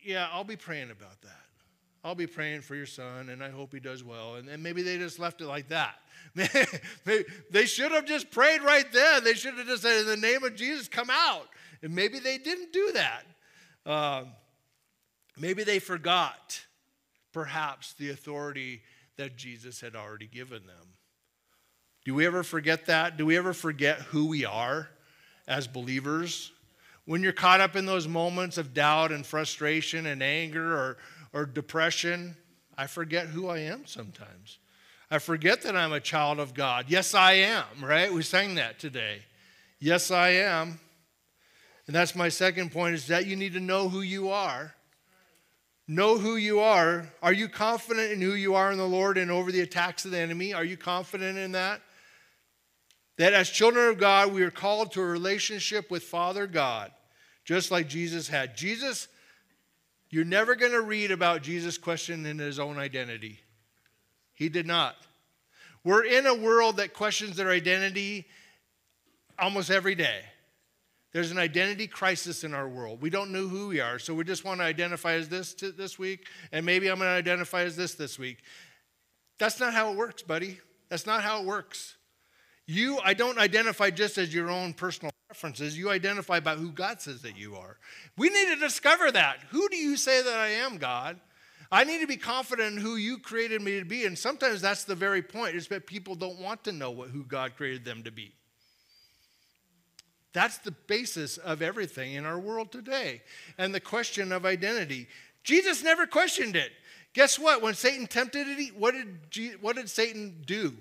yeah, 0.03 0.27
I'll 0.31 0.43
be 0.43 0.55
praying 0.55 0.91
about 0.91 1.21
that. 1.21 1.42
I'll 2.03 2.15
be 2.15 2.27
praying 2.27 2.61
for 2.61 2.75
your 2.75 2.85
son, 2.85 3.29
and 3.29 3.41
I 3.41 3.49
hope 3.49 3.73
he 3.73 3.79
does 3.79 4.03
well. 4.03 4.35
And, 4.35 4.49
and 4.49 4.61
maybe 4.61 4.81
they 4.81 4.97
just 4.97 5.19
left 5.19 5.39
it 5.39 5.47
like 5.47 5.69
that. 5.69 5.95
they 7.51 7.65
should 7.65 7.93
have 7.93 8.05
just 8.05 8.29
prayed 8.29 8.61
right 8.61 8.91
then. 8.91 9.23
They 9.23 9.33
should 9.33 9.53
have 9.53 9.67
just 9.67 9.83
said, 9.83 10.01
In 10.01 10.07
the 10.07 10.17
name 10.17 10.43
of 10.43 10.55
Jesus, 10.55 10.89
come 10.89 11.09
out. 11.09 11.47
And 11.81 11.95
maybe 11.95 12.19
they 12.19 12.37
didn't 12.37 12.73
do 12.73 12.91
that. 12.93 13.23
Uh, 13.85 14.23
maybe 15.37 15.63
they 15.63 15.79
forgot, 15.79 16.61
perhaps, 17.31 17.93
the 17.93 18.09
authority 18.09 18.81
that 19.17 19.37
Jesus 19.37 19.79
had 19.79 19.95
already 19.95 20.27
given 20.27 20.65
them. 20.65 20.93
Do 22.03 22.13
we 22.13 22.25
ever 22.25 22.43
forget 22.43 22.87
that? 22.87 23.15
Do 23.15 23.25
we 23.25 23.37
ever 23.37 23.53
forget 23.53 23.99
who 23.99 24.27
we 24.27 24.43
are 24.43 24.89
as 25.47 25.67
believers? 25.67 26.51
When 27.05 27.21
you're 27.21 27.33
caught 27.33 27.61
up 27.61 27.75
in 27.75 27.85
those 27.85 28.07
moments 28.07 28.57
of 28.57 28.73
doubt 28.73 29.11
and 29.11 29.25
frustration 29.25 30.05
and 30.05 30.23
anger 30.23 30.73
or, 30.73 30.97
or 31.33 31.45
depression, 31.45 32.37
I 32.77 32.87
forget 32.87 33.27
who 33.27 33.47
I 33.47 33.59
am 33.59 33.85
sometimes. 33.85 34.59
I 35.11 35.19
forget 35.19 35.61
that 35.63 35.75
I'm 35.75 35.93
a 35.93 35.99
child 35.99 36.39
of 36.39 36.53
God. 36.53 36.85
Yes, 36.87 37.13
I 37.13 37.33
am, 37.33 37.65
right? 37.83 38.11
We 38.11 38.23
sang 38.23 38.55
that 38.55 38.79
today. 38.79 39.19
Yes, 39.79 40.11
I 40.11 40.29
am. 40.29 40.79
And 41.85 41.95
that's 41.95 42.15
my 42.15 42.29
second 42.29 42.71
point 42.71 42.95
is 42.95 43.07
that 43.07 43.25
you 43.25 43.35
need 43.35 43.53
to 43.53 43.59
know 43.59 43.89
who 43.89 44.01
you 44.01 44.29
are. 44.29 44.73
Know 45.87 46.17
who 46.17 46.37
you 46.37 46.61
are. 46.61 47.11
Are 47.21 47.33
you 47.33 47.49
confident 47.49 48.13
in 48.13 48.21
who 48.21 48.33
you 48.33 48.55
are 48.55 48.71
in 48.71 48.77
the 48.77 48.87
Lord 48.87 49.17
and 49.17 49.29
over 49.29 49.51
the 49.51 49.61
attacks 49.61 50.05
of 50.05 50.11
the 50.11 50.19
enemy? 50.19 50.53
Are 50.53 50.63
you 50.63 50.77
confident 50.77 51.37
in 51.37 51.51
that? 51.51 51.81
That 53.17 53.33
as 53.33 53.49
children 53.49 53.89
of 53.89 53.99
God, 53.99 54.33
we 54.33 54.43
are 54.43 54.51
called 54.51 54.93
to 54.93 55.01
a 55.01 55.05
relationship 55.05 55.91
with 55.91 56.03
Father 56.03 56.47
God, 56.47 56.91
just 57.43 57.69
like 57.69 57.89
Jesus 57.89 58.29
had. 58.29 58.55
Jesus, 58.55 59.09
you're 60.13 60.23
never 60.23 60.53
going 60.55 60.73
to 60.73 60.81
read 60.81 61.09
about 61.09 61.41
Jesus 61.41 61.79
questioning 61.79 62.37
his 62.37 62.59
own 62.59 62.77
identity. 62.77 63.39
He 64.33 64.47
did 64.47 64.67
not. 64.67 64.95
We're 65.83 66.05
in 66.05 66.27
a 66.27 66.35
world 66.35 66.77
that 66.77 66.93
questions 66.93 67.35
their 67.35 67.49
identity 67.49 68.27
almost 69.39 69.71
every 69.71 69.95
day. 69.95 70.21
There's 71.13 71.31
an 71.31 71.39
identity 71.39 71.87
crisis 71.87 72.43
in 72.43 72.53
our 72.53 72.69
world. 72.69 73.01
We 73.01 73.09
don't 73.09 73.31
know 73.31 73.47
who 73.47 73.69
we 73.69 73.79
are, 73.79 73.97
so 73.97 74.13
we 74.13 74.23
just 74.23 74.45
want 74.45 74.59
to 74.59 74.65
identify 74.65 75.13
as 75.13 75.29
this 75.29 75.53
this 75.53 75.97
week, 75.97 76.27
and 76.51 76.63
maybe 76.63 76.89
I'm 76.89 76.99
going 76.99 77.09
to 77.09 77.17
identify 77.17 77.63
as 77.63 77.75
this 77.75 77.95
this 77.95 78.19
week. 78.19 78.37
That's 79.39 79.59
not 79.59 79.73
how 79.73 79.91
it 79.91 79.97
works, 79.97 80.21
buddy. 80.21 80.59
That's 80.89 81.07
not 81.07 81.23
how 81.23 81.41
it 81.41 81.47
works. 81.47 81.95
You, 82.65 82.99
I 83.03 83.13
don't 83.13 83.37
identify 83.37 83.89
just 83.89 84.17
as 84.17 84.33
your 84.33 84.49
own 84.49 84.73
personal 84.73 85.11
preferences. 85.27 85.77
You 85.77 85.89
identify 85.89 86.39
by 86.39 86.55
who 86.55 86.71
God 86.71 87.01
says 87.01 87.21
that 87.23 87.37
you 87.37 87.55
are. 87.55 87.77
We 88.17 88.29
need 88.29 88.49
to 88.49 88.55
discover 88.55 89.11
that. 89.11 89.39
Who 89.49 89.67
do 89.69 89.75
you 89.75 89.97
say 89.97 90.21
that 90.23 90.39
I 90.39 90.47
am, 90.47 90.77
God? 90.77 91.19
I 91.71 91.83
need 91.83 92.01
to 92.01 92.07
be 92.07 92.17
confident 92.17 92.75
in 92.75 92.81
who 92.81 92.95
you 92.95 93.17
created 93.17 93.61
me 93.61 93.79
to 93.79 93.85
be. 93.85 94.05
And 94.05 94.17
sometimes 94.17 94.61
that's 94.61 94.83
the 94.83 94.95
very 94.95 95.21
point, 95.21 95.55
is 95.55 95.67
that 95.69 95.87
people 95.87 96.15
don't 96.15 96.39
want 96.39 96.63
to 96.65 96.71
know 96.71 96.91
what, 96.91 97.09
who 97.09 97.23
God 97.23 97.55
created 97.57 97.83
them 97.83 98.03
to 98.03 98.11
be. 98.11 98.33
That's 100.33 100.59
the 100.59 100.71
basis 100.71 101.37
of 101.37 101.61
everything 101.61 102.13
in 102.13 102.25
our 102.25 102.39
world 102.39 102.71
today. 102.71 103.23
And 103.57 103.73
the 103.73 103.79
question 103.79 104.31
of 104.31 104.45
identity. 104.45 105.07
Jesus 105.43 105.83
never 105.83 106.07
questioned 106.07 106.55
it. 106.55 106.71
Guess 107.13 107.37
what? 107.37 107.61
When 107.61 107.73
Satan 107.73 108.07
tempted 108.07 108.47
it, 108.47 108.75
what 108.77 108.93
did, 108.93 109.61
what 109.61 109.75
did 109.75 109.89
Satan 109.89 110.41
do? 110.45 110.73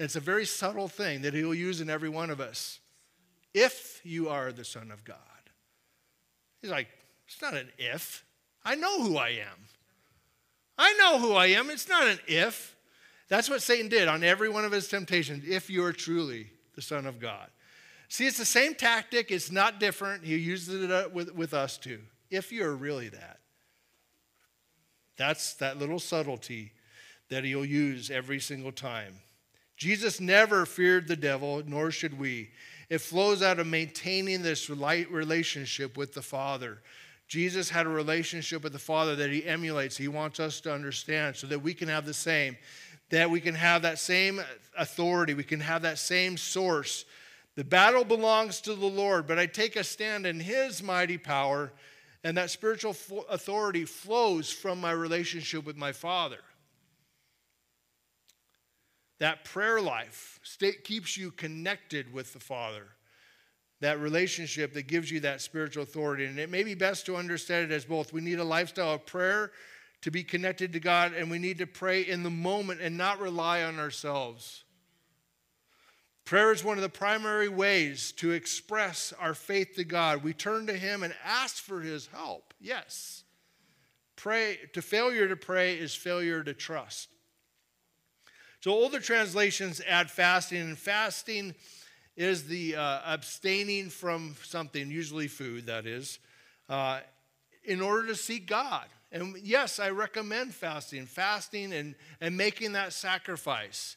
It's 0.00 0.16
a 0.16 0.20
very 0.20 0.46
subtle 0.46 0.88
thing 0.88 1.22
that 1.22 1.34
he'll 1.34 1.54
use 1.54 1.82
in 1.82 1.90
every 1.90 2.08
one 2.08 2.30
of 2.30 2.40
us. 2.40 2.80
If 3.52 4.00
you 4.02 4.30
are 4.30 4.50
the 4.50 4.64
Son 4.64 4.90
of 4.90 5.04
God. 5.04 5.16
He's 6.62 6.70
like, 6.70 6.88
it's 7.26 7.42
not 7.42 7.54
an 7.54 7.68
if. 7.76 8.24
I 8.64 8.76
know 8.76 9.02
who 9.02 9.18
I 9.18 9.28
am. 9.28 9.66
I 10.78 10.94
know 10.94 11.18
who 11.18 11.34
I 11.34 11.48
am. 11.48 11.68
It's 11.68 11.88
not 11.88 12.06
an 12.06 12.18
if. 12.26 12.76
That's 13.28 13.50
what 13.50 13.60
Satan 13.60 13.90
did 13.90 14.08
on 14.08 14.24
every 14.24 14.48
one 14.48 14.64
of 14.64 14.72
his 14.72 14.88
temptations, 14.88 15.44
if 15.46 15.68
you 15.68 15.84
are 15.84 15.92
truly 15.92 16.46
the 16.74 16.82
Son 16.82 17.04
of 17.04 17.20
God. 17.20 17.48
See, 18.08 18.26
it's 18.26 18.38
the 18.38 18.44
same 18.46 18.74
tactic, 18.74 19.30
it's 19.30 19.52
not 19.52 19.78
different. 19.78 20.24
He 20.24 20.36
uses 20.36 20.82
it 20.82 20.90
uh, 20.90 21.08
with, 21.12 21.34
with 21.34 21.52
us 21.52 21.76
too. 21.76 22.00
If 22.30 22.52
you're 22.52 22.74
really 22.74 23.10
that. 23.10 23.38
That's 25.18 25.54
that 25.54 25.78
little 25.78 26.00
subtlety 26.00 26.72
that 27.28 27.44
he'll 27.44 27.66
use 27.66 28.10
every 28.10 28.40
single 28.40 28.72
time. 28.72 29.14
Jesus 29.80 30.20
never 30.20 30.66
feared 30.66 31.08
the 31.08 31.16
devil, 31.16 31.62
nor 31.66 31.90
should 31.90 32.18
we. 32.18 32.50
It 32.90 32.98
flows 32.98 33.40
out 33.40 33.58
of 33.58 33.66
maintaining 33.66 34.42
this 34.42 34.68
light 34.68 35.10
relationship 35.10 35.96
with 35.96 36.12
the 36.12 36.20
Father. 36.20 36.82
Jesus 37.28 37.70
had 37.70 37.86
a 37.86 37.88
relationship 37.88 38.62
with 38.62 38.74
the 38.74 38.78
Father 38.78 39.16
that 39.16 39.30
he 39.30 39.42
emulates. 39.46 39.96
He 39.96 40.06
wants 40.06 40.38
us 40.38 40.60
to 40.62 40.74
understand 40.74 41.36
so 41.36 41.46
that 41.46 41.62
we 41.62 41.72
can 41.72 41.88
have 41.88 42.04
the 42.04 42.12
same, 42.12 42.58
that 43.08 43.30
we 43.30 43.40
can 43.40 43.54
have 43.54 43.80
that 43.80 43.98
same 43.98 44.42
authority, 44.76 45.32
we 45.32 45.44
can 45.44 45.60
have 45.60 45.80
that 45.80 45.98
same 45.98 46.36
source. 46.36 47.06
The 47.56 47.64
battle 47.64 48.04
belongs 48.04 48.60
to 48.62 48.74
the 48.74 48.84
Lord, 48.84 49.26
but 49.26 49.38
I 49.38 49.46
take 49.46 49.76
a 49.76 49.84
stand 49.84 50.26
in 50.26 50.40
his 50.40 50.82
mighty 50.82 51.16
power, 51.16 51.72
and 52.22 52.36
that 52.36 52.50
spiritual 52.50 52.94
authority 53.30 53.86
flows 53.86 54.52
from 54.52 54.78
my 54.78 54.92
relationship 54.92 55.64
with 55.64 55.78
my 55.78 55.92
Father. 55.92 56.40
That 59.20 59.44
prayer 59.44 59.80
life 59.80 60.40
keeps 60.82 61.16
you 61.16 61.30
connected 61.30 62.12
with 62.12 62.32
the 62.32 62.40
Father. 62.40 62.88
That 63.80 64.00
relationship 64.00 64.74
that 64.74 64.88
gives 64.88 65.10
you 65.10 65.20
that 65.20 65.40
spiritual 65.40 65.84
authority. 65.84 66.24
And 66.24 66.38
it 66.38 66.50
may 66.50 66.64
be 66.64 66.74
best 66.74 67.06
to 67.06 67.16
understand 67.16 67.70
it 67.70 67.74
as 67.74 67.84
both. 67.84 68.12
We 68.12 68.20
need 68.20 68.38
a 68.38 68.44
lifestyle 68.44 68.94
of 68.94 69.06
prayer 69.06 69.52
to 70.02 70.10
be 70.10 70.24
connected 70.24 70.72
to 70.72 70.80
God, 70.80 71.12
and 71.12 71.30
we 71.30 71.38
need 71.38 71.58
to 71.58 71.66
pray 71.66 72.02
in 72.02 72.22
the 72.22 72.30
moment 72.30 72.80
and 72.80 72.96
not 72.96 73.20
rely 73.20 73.62
on 73.62 73.78
ourselves. 73.78 74.64
Prayer 76.24 76.52
is 76.52 76.64
one 76.64 76.78
of 76.78 76.82
the 76.82 76.88
primary 76.88 77.48
ways 77.48 78.12
to 78.12 78.30
express 78.30 79.12
our 79.18 79.34
faith 79.34 79.74
to 79.76 79.84
God. 79.84 80.22
We 80.22 80.32
turn 80.32 80.66
to 80.68 80.74
Him 80.74 81.02
and 81.02 81.14
ask 81.24 81.56
for 81.62 81.80
His 81.80 82.06
help. 82.06 82.54
Yes. 82.60 83.24
Pray 84.16 84.58
to 84.72 84.80
failure 84.80 85.28
to 85.28 85.36
pray 85.36 85.74
is 85.74 85.94
failure 85.94 86.42
to 86.42 86.54
trust. 86.54 87.08
So 88.60 88.72
older 88.72 89.00
translations 89.00 89.80
add 89.88 90.10
fasting, 90.10 90.60
and 90.60 90.78
fasting 90.78 91.54
is 92.14 92.46
the 92.46 92.76
uh, 92.76 93.00
abstaining 93.06 93.88
from 93.88 94.36
something, 94.44 94.90
usually 94.90 95.28
food, 95.28 95.66
that 95.66 95.86
is, 95.86 96.18
uh, 96.68 97.00
in 97.64 97.80
order 97.80 98.08
to 98.08 98.14
seek 98.14 98.46
God. 98.46 98.84
And 99.12 99.34
yes, 99.42 99.80
I 99.80 99.88
recommend 99.90 100.54
fasting, 100.54 101.06
fasting 101.06 101.72
and, 101.72 101.94
and 102.20 102.36
making 102.36 102.72
that 102.72 102.92
sacrifice 102.92 103.96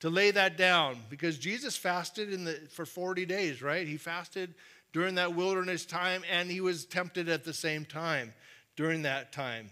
to 0.00 0.10
lay 0.10 0.30
that 0.30 0.58
down 0.58 0.98
because 1.08 1.38
Jesus 1.38 1.76
fasted 1.76 2.32
in 2.32 2.44
the, 2.44 2.60
for 2.70 2.84
40 2.84 3.24
days, 3.24 3.62
right? 3.62 3.86
He 3.86 3.96
fasted 3.96 4.54
during 4.92 5.14
that 5.14 5.34
wilderness 5.34 5.86
time 5.86 6.22
and 6.30 6.50
he 6.50 6.60
was 6.60 6.84
tempted 6.84 7.30
at 7.30 7.44
the 7.44 7.54
same 7.54 7.86
time 7.86 8.34
during 8.76 9.02
that 9.02 9.32
time. 9.32 9.70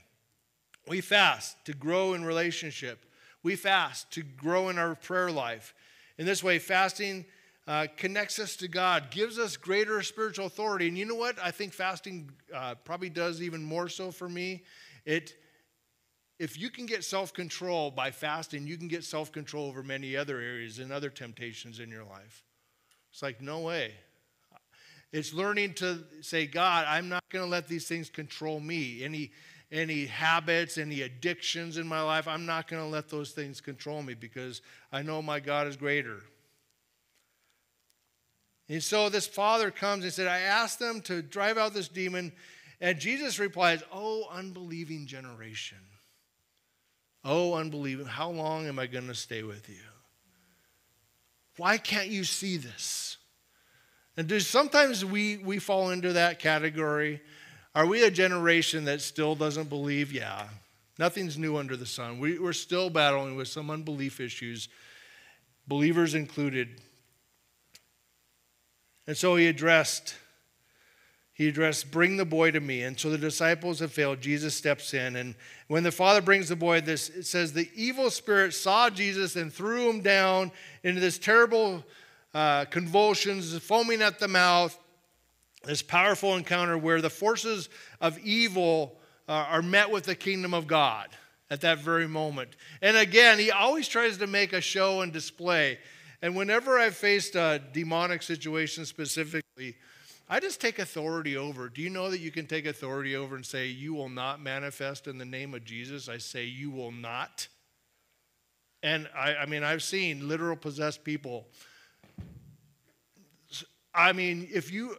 We 0.89 1.03
fast 1.03 1.63
to 1.67 1.75
grow 1.75 2.15
in 2.15 2.25
relationship 2.25 3.05
we 3.43 3.57
fast 3.57 4.11
to 4.13 4.23
grow 4.23 4.69
in 4.69 4.79
our 4.79 4.95
prayer 4.95 5.31
life. 5.31 5.75
In 6.19 6.27
this 6.27 6.45
way, 6.45 6.59
fasting 6.59 7.25
uh, 7.67 7.87
connects 7.97 8.39
us 8.39 8.57
to 8.57 8.69
God, 8.69 9.11
gives 9.11 9.39
us 9.39 9.57
greater 9.57 10.03
spiritual 10.03 10.47
authority. 10.47 10.89
And 10.89 10.99
you 10.99 11.05
know 11.05 11.15
what? 11.15 11.39
I 11.39 11.51
think 11.51 11.73
fasting 11.73 12.31
uh, 12.55 12.75
probably 12.85 13.11
does 13.11 13.41
even 13.41 13.63
more 13.63 13.89
so 13.89 14.11
for 14.11 14.29
me. 14.29 14.65
It, 15.05 15.35
if 16.39 16.59
you 16.59 16.71
can 16.71 16.87
get 16.87 17.05
self 17.05 17.33
control 17.33 17.91
by 17.91 18.11
fasting, 18.11 18.67
you 18.67 18.77
can 18.77 18.89
get 18.89 19.05
self 19.05 19.31
control 19.31 19.69
over 19.69 19.83
many 19.83 20.17
other 20.17 20.41
areas 20.41 20.79
and 20.79 20.93
other 20.93 21.11
temptations 21.11 21.81
in 21.81 21.91
your 21.91 22.05
life. 22.05 22.45
It's 23.13 23.23
like, 23.23 23.41
no 23.41 23.61
way. 23.61 23.93
It's 25.13 25.35
learning 25.35 25.75
to 25.75 26.05
say, 26.21 26.47
God, 26.47 26.87
I'm 26.89 27.09
not 27.09 27.25
going 27.31 27.45
to 27.45 27.51
let 27.51 27.67
these 27.67 27.89
things 27.89 28.09
control 28.09 28.61
me. 28.61 29.03
Any, 29.03 29.33
any 29.73 30.07
habits, 30.07 30.79
any 30.79 31.03
addictions 31.03 31.77
in 31.77 31.87
my 31.87 32.03
life, 32.03 32.27
I'm 32.27 32.47
not 32.47 32.69
going 32.69 32.83
to 32.83 32.89
let 32.89 33.09
those 33.09 33.31
things 33.31 33.61
control 33.61 34.03
me 34.03 34.15
because 34.15 34.63
I 34.91 35.03
know 35.03 35.23
my 35.23 35.41
God 35.41 35.67
is 35.67 35.77
greater. 35.77 36.21
And 38.69 38.83
so 38.83 39.09
this 39.09 39.27
father 39.27 39.71
comes 39.71 40.05
and 40.05 40.13
said, 40.13 40.27
I 40.27 40.41
asked 40.41 40.79
them 40.79 41.01
to 41.03 41.23
drive 41.23 41.59
out 41.59 41.75
this 41.75 41.89
demon. 41.89 42.33
And 42.81 42.99
Jesus 42.99 43.39
replies, 43.39 43.83
Oh, 43.93 44.27
unbelieving 44.31 45.07
generation. 45.07 45.79
Oh, 47.25 47.55
unbelieving, 47.55 48.07
how 48.07 48.31
long 48.31 48.67
am 48.67 48.79
I 48.79 48.87
going 48.87 49.09
to 49.09 49.15
stay 49.15 49.43
with 49.43 49.69
you? 49.69 49.77
Why 51.57 51.79
can't 51.79 52.09
you 52.09 52.25
see 52.25 52.57
this? 52.57 53.19
And 54.17 54.31
sometimes 54.43 55.05
we, 55.05 55.37
we 55.39 55.59
fall 55.59 55.91
into 55.91 56.15
that 56.15 56.39
category 56.39 57.21
are 57.75 57.87
we 57.87 58.05
a 58.05 58.11
generation 58.11 58.85
that 58.87 59.01
still 59.01 59.35
doesn't 59.35 59.69
believe? 59.69 60.13
Yeah. 60.13 60.49
Nothing's 60.99 61.39
new 61.39 61.57
under 61.57 61.77
the 61.77 61.87
sun. 61.87 62.19
We, 62.19 62.39
we're 62.39 62.53
still 62.53 62.91
battling 62.91 63.37
with 63.37 63.49
some 63.49 63.71
unbelief 63.71 64.21
issues, 64.21 64.69
believers 65.67 66.15
included. 66.15 66.81
And 69.07 69.17
so 69.17 69.37
he 69.37 69.47
addressed, 69.47 70.15
he 71.33 71.49
addressed, 71.49 71.91
bring 71.91 72.17
the 72.17 72.25
boy 72.25 72.51
to 72.51 72.61
me. 72.61 72.83
And 72.83 72.99
so 72.99 73.09
the 73.09 73.19
disciples 73.19 73.79
have 73.79 73.93
failed. 73.93 74.21
Jesus 74.21 74.55
steps 74.55 74.93
in. 74.93 75.17
And 75.17 75.35
when 75.69 75.85
the 75.85 75.93
father 75.93 76.21
brings 76.21 76.49
the 76.49 76.57
boy, 76.57 76.81
this 76.81 77.09
it 77.09 77.25
says 77.25 77.53
the 77.53 77.71
evil 77.75 78.11
spirit 78.11 78.53
saw 78.53 78.91
Jesus 78.91 79.37
and 79.37 79.53
threw 79.53 79.89
him 79.89 80.03
down 80.03 80.53
into 80.83 81.01
this 81.01 81.19
terrible 81.19 81.85
uh, 82.35 82.67
convulsions, 82.67 83.57
foaming 83.59 84.03
at 84.03 84.19
the 84.19 84.29
mouth 84.29 84.79
this 85.65 85.83
powerful 85.83 86.37
encounter 86.37 86.79
where 86.79 87.01
the 87.01 87.11
forces 87.11 87.69
of 88.01 88.19
evil 88.21 88.99
uh, 89.29 89.33
are 89.33 89.63
met 89.63 89.91
with 89.91 90.05
the 90.05 90.15
kingdom 90.15 90.55
of 90.55 90.67
God 90.67 91.09
at 91.51 91.61
that 91.63 91.79
very 91.79 92.09
moment. 92.09 92.57
And 92.81 92.97
again, 92.97 93.39
he 93.39 93.51
always 93.51 93.89
tries 93.89 94.17
to 94.19 94.27
make 94.27 94.53
a 94.53 94.61
show 94.61 95.01
and 95.03 95.13
display. 95.13 95.79
And 96.23 96.37
whenever 96.37 96.79
I've 96.79 96.97
faced 96.97 97.35
a 97.35 97.61
demonic 97.73 98.23
situation 98.23 98.87
specifically, 98.87 99.77
I 100.29 100.39
just 100.39 100.61
take 100.61 100.79
authority 100.79 101.37
over. 101.37 101.69
Do 101.69 101.83
you 101.83 101.91
know 101.91 102.11
that 102.11 102.21
you 102.21 102.31
can 102.31 102.47
take 102.47 102.65
authority 102.65 103.17
over 103.17 103.35
and 103.35 103.45
say, 103.45 103.67
You 103.67 103.95
will 103.95 104.09
not 104.09 104.41
manifest 104.41 105.09
in 105.09 105.19
the 105.19 105.25
name 105.25 105.55
of 105.55 105.65
Jesus? 105.65 106.09
I 106.09 106.19
say, 106.19 106.45
You 106.45 106.71
will 106.71 106.93
not. 106.93 107.49
And 108.83 109.09
I, 109.15 109.35
I 109.35 109.47
mean, 109.47 109.65
I've 109.65 109.83
seen 109.83 110.29
literal 110.29 110.57
possessed 110.57 111.05
people. 111.05 111.49
I 113.93 114.13
mean, 114.13 114.49
if 114.53 114.73
you, 114.73 114.97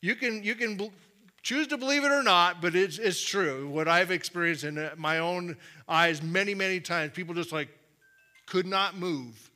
you 0.00 0.14
can, 0.14 0.42
you 0.42 0.54
can 0.54 0.90
choose 1.42 1.66
to 1.68 1.78
believe 1.78 2.04
it 2.04 2.10
or 2.10 2.22
not, 2.22 2.60
but 2.60 2.74
it's, 2.74 2.98
it's 2.98 3.22
true. 3.22 3.68
What 3.68 3.88
I've 3.88 4.10
experienced 4.10 4.64
in 4.64 4.78
uh, 4.78 4.90
my 4.96 5.18
own 5.18 5.56
eyes 5.88 6.22
many, 6.22 6.54
many 6.54 6.80
times, 6.80 7.12
people 7.14 7.34
just 7.34 7.52
like 7.52 7.68
could 8.46 8.66
not 8.66 8.96
move. 8.96 9.50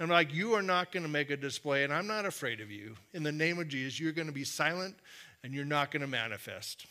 I'm 0.00 0.10
like, 0.10 0.34
you 0.34 0.54
are 0.54 0.62
not 0.62 0.92
going 0.92 1.04
to 1.04 1.08
make 1.08 1.30
a 1.30 1.36
display, 1.36 1.84
and 1.84 1.92
I'm 1.92 2.06
not 2.06 2.26
afraid 2.26 2.60
of 2.60 2.70
you. 2.70 2.96
In 3.12 3.22
the 3.22 3.32
name 3.32 3.58
of 3.58 3.68
Jesus, 3.68 3.98
you're 3.98 4.12
going 4.12 4.26
to 4.26 4.32
be 4.32 4.44
silent 4.44 4.96
and 5.42 5.54
you're 5.54 5.64
not 5.64 5.90
going 5.90 6.00
to 6.00 6.08
manifest. 6.08 6.86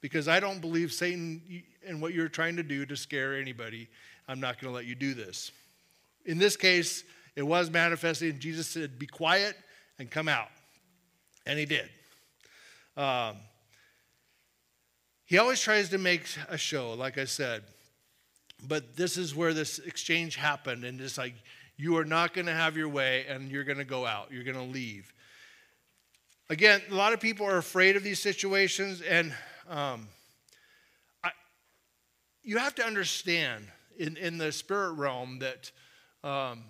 Because 0.00 0.26
I 0.26 0.40
don't 0.40 0.60
believe 0.60 0.92
Satan 0.92 1.62
and 1.86 2.02
what 2.02 2.12
you're 2.12 2.28
trying 2.28 2.56
to 2.56 2.62
do 2.62 2.84
to 2.86 2.96
scare 2.96 3.36
anybody. 3.36 3.88
I'm 4.26 4.40
not 4.40 4.60
going 4.60 4.72
to 4.72 4.74
let 4.74 4.86
you 4.86 4.94
do 4.94 5.14
this. 5.14 5.52
In 6.24 6.38
this 6.38 6.56
case, 6.56 7.04
it 7.36 7.42
was 7.42 7.70
manifested, 7.70 8.32
and 8.32 8.40
Jesus 8.40 8.66
said, 8.66 8.98
Be 8.98 9.06
quiet 9.06 9.56
and 9.98 10.10
come 10.10 10.28
out. 10.28 10.48
And 11.46 11.58
he 11.58 11.64
did. 11.64 11.88
Um, 12.96 13.36
he 15.24 15.38
always 15.38 15.60
tries 15.60 15.88
to 15.90 15.98
make 15.98 16.26
a 16.48 16.58
show, 16.58 16.92
like 16.92 17.18
I 17.18 17.24
said. 17.24 17.62
But 18.66 18.96
this 18.96 19.16
is 19.16 19.34
where 19.34 19.54
this 19.54 19.78
exchange 19.78 20.36
happened. 20.36 20.84
And 20.84 21.00
it's 21.00 21.18
like, 21.18 21.34
you 21.76 21.96
are 21.96 22.04
not 22.04 22.32
going 22.32 22.46
to 22.46 22.52
have 22.52 22.76
your 22.76 22.88
way 22.88 23.24
and 23.28 23.50
you're 23.50 23.64
going 23.64 23.78
to 23.78 23.84
go 23.84 24.06
out. 24.06 24.30
You're 24.30 24.44
going 24.44 24.56
to 24.56 24.62
leave. 24.62 25.12
Again, 26.48 26.80
a 26.90 26.94
lot 26.94 27.12
of 27.12 27.20
people 27.20 27.46
are 27.46 27.56
afraid 27.56 27.96
of 27.96 28.02
these 28.02 28.20
situations. 28.20 29.00
And 29.00 29.34
um, 29.68 30.06
I, 31.24 31.30
you 32.42 32.58
have 32.58 32.74
to 32.76 32.84
understand 32.84 33.66
in, 33.98 34.16
in 34.16 34.38
the 34.38 34.52
spirit 34.52 34.92
realm 34.92 35.40
that. 35.40 35.70
Um, 36.22 36.64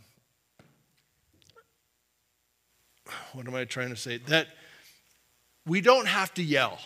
what 3.32 3.46
am 3.46 3.54
I 3.54 3.64
trying 3.64 3.90
to 3.90 3.96
say? 3.96 4.18
That 4.18 4.48
we 5.66 5.80
don't 5.80 6.06
have 6.06 6.32
to 6.34 6.42
yell. 6.42 6.78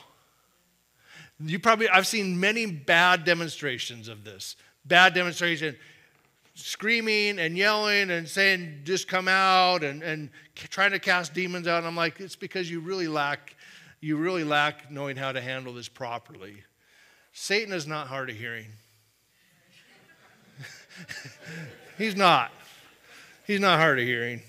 You 1.40 1.58
probably, 1.58 1.88
I've 1.88 2.06
seen 2.06 2.38
many 2.40 2.66
bad 2.66 3.24
demonstrations 3.24 4.08
of 4.08 4.24
this. 4.24 4.56
Bad 4.84 5.14
demonstration, 5.14 5.76
screaming 6.54 7.38
and 7.38 7.56
yelling 7.56 8.10
and 8.10 8.26
saying, 8.26 8.80
just 8.84 9.08
come 9.08 9.28
out 9.28 9.84
and, 9.84 10.02
and 10.02 10.30
trying 10.54 10.92
to 10.92 10.98
cast 10.98 11.34
demons 11.34 11.68
out. 11.68 11.78
And 11.78 11.86
I'm 11.86 11.96
like, 11.96 12.20
it's 12.20 12.36
because 12.36 12.70
you 12.70 12.80
really 12.80 13.08
lack, 13.08 13.54
you 14.00 14.16
really 14.16 14.44
lack 14.44 14.90
knowing 14.90 15.16
how 15.16 15.32
to 15.32 15.40
handle 15.40 15.74
this 15.74 15.88
properly. 15.88 16.62
Satan 17.32 17.74
is 17.74 17.86
not 17.86 18.06
hard 18.06 18.30
of 18.30 18.36
hearing. 18.36 18.68
He's 21.98 22.16
not. 22.16 22.50
He's 23.46 23.60
not 23.60 23.78
hard 23.78 23.98
of 23.98 24.06
hearing. 24.06 24.40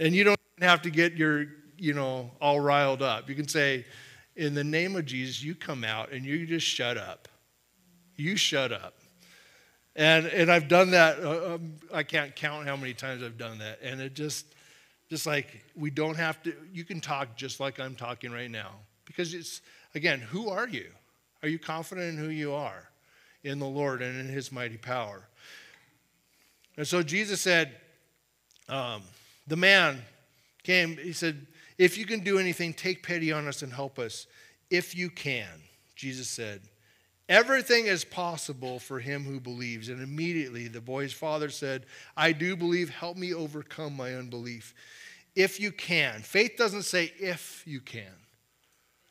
And 0.00 0.14
you 0.14 0.24
don't 0.24 0.40
have 0.60 0.82
to 0.82 0.90
get 0.90 1.14
your 1.14 1.46
you 1.82 1.92
know, 1.94 2.30
all 2.40 2.60
riled 2.60 3.02
up. 3.02 3.28
You 3.28 3.34
can 3.34 3.48
say, 3.48 3.84
in 4.36 4.54
the 4.54 4.62
name 4.62 4.94
of 4.94 5.04
Jesus, 5.04 5.42
you 5.42 5.56
come 5.56 5.82
out 5.82 6.12
and 6.12 6.24
you 6.24 6.46
just 6.46 6.64
shut 6.64 6.96
up. 6.96 7.26
You 8.14 8.36
shut 8.36 8.70
up. 8.70 8.94
And, 9.96 10.26
and 10.26 10.48
I've 10.48 10.68
done 10.68 10.92
that. 10.92 11.18
Uh, 11.18 11.54
um, 11.54 11.74
I 11.92 12.04
can't 12.04 12.36
count 12.36 12.68
how 12.68 12.76
many 12.76 12.94
times 12.94 13.20
I've 13.20 13.36
done 13.36 13.58
that. 13.58 13.80
And 13.82 14.00
it 14.00 14.14
just, 14.14 14.46
just 15.10 15.26
like 15.26 15.60
we 15.74 15.90
don't 15.90 16.14
have 16.14 16.40
to, 16.44 16.54
you 16.72 16.84
can 16.84 17.00
talk 17.00 17.34
just 17.34 17.58
like 17.58 17.80
I'm 17.80 17.96
talking 17.96 18.30
right 18.30 18.50
now. 18.50 18.74
Because 19.04 19.34
it's, 19.34 19.60
again, 19.96 20.20
who 20.20 20.50
are 20.50 20.68
you? 20.68 20.86
Are 21.42 21.48
you 21.48 21.58
confident 21.58 22.16
in 22.16 22.16
who 22.16 22.30
you 22.30 22.52
are 22.52 22.88
in 23.42 23.58
the 23.58 23.66
Lord 23.66 24.02
and 24.02 24.20
in 24.20 24.28
his 24.28 24.52
mighty 24.52 24.76
power? 24.76 25.24
And 26.76 26.86
so 26.86 27.02
Jesus 27.02 27.40
said, 27.40 27.72
um, 28.68 29.02
the 29.48 29.56
man 29.56 30.00
came, 30.62 30.96
he 30.96 31.12
said, 31.12 31.44
if 31.78 31.98
you 31.98 32.06
can 32.06 32.20
do 32.20 32.38
anything, 32.38 32.72
take 32.72 33.02
pity 33.02 33.32
on 33.32 33.48
us 33.48 33.62
and 33.62 33.72
help 33.72 33.98
us. 33.98 34.26
If 34.70 34.96
you 34.96 35.10
can, 35.10 35.48
Jesus 35.96 36.28
said. 36.28 36.62
Everything 37.28 37.86
is 37.86 38.04
possible 38.04 38.78
for 38.78 38.98
him 38.98 39.24
who 39.24 39.40
believes. 39.40 39.88
And 39.88 40.02
immediately 40.02 40.68
the 40.68 40.80
boy's 40.80 41.12
father 41.12 41.48
said, 41.48 41.86
I 42.16 42.32
do 42.32 42.56
believe, 42.56 42.90
help 42.90 43.16
me 43.16 43.32
overcome 43.32 43.96
my 43.96 44.14
unbelief. 44.14 44.74
If 45.34 45.58
you 45.60 45.72
can. 45.72 46.20
Faith 46.20 46.56
doesn't 46.58 46.82
say 46.82 47.12
if 47.18 47.62
you 47.66 47.80
can. 47.80 48.12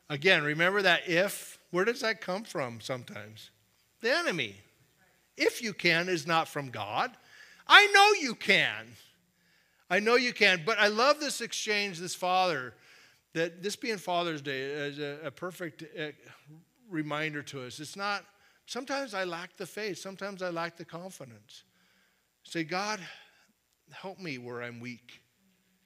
Again, 0.08 0.42
remember 0.42 0.82
that 0.82 1.08
if? 1.08 1.58
Where 1.70 1.84
does 1.84 2.00
that 2.00 2.20
come 2.20 2.44
from 2.44 2.80
sometimes? 2.80 3.50
The 4.02 4.14
enemy. 4.14 4.56
If 5.36 5.62
you 5.62 5.72
can 5.72 6.08
is 6.08 6.26
not 6.26 6.48
from 6.48 6.68
God. 6.70 7.10
I 7.66 7.86
know 7.88 8.12
you 8.20 8.34
can. 8.34 8.86
I 9.92 10.00
know 10.00 10.14
you 10.14 10.32
can, 10.32 10.62
but 10.64 10.78
I 10.78 10.88
love 10.88 11.20
this 11.20 11.42
exchange, 11.42 11.98
this 11.98 12.14
father, 12.14 12.72
that 13.34 13.62
this 13.62 13.76
being 13.76 13.98
Father's 13.98 14.40
Day 14.40 14.62
is 14.62 14.98
a, 14.98 15.18
a 15.26 15.30
perfect 15.30 15.84
uh, 16.00 16.12
reminder 16.88 17.42
to 17.42 17.66
us. 17.66 17.78
It's 17.78 17.94
not, 17.94 18.24
sometimes 18.64 19.12
I 19.12 19.24
lack 19.24 19.58
the 19.58 19.66
faith, 19.66 19.98
sometimes 19.98 20.42
I 20.42 20.48
lack 20.48 20.78
the 20.78 20.86
confidence. 20.86 21.64
Say, 22.42 22.64
God, 22.64 23.00
help 23.90 24.18
me 24.18 24.38
where 24.38 24.62
I'm 24.62 24.80
weak. 24.80 25.20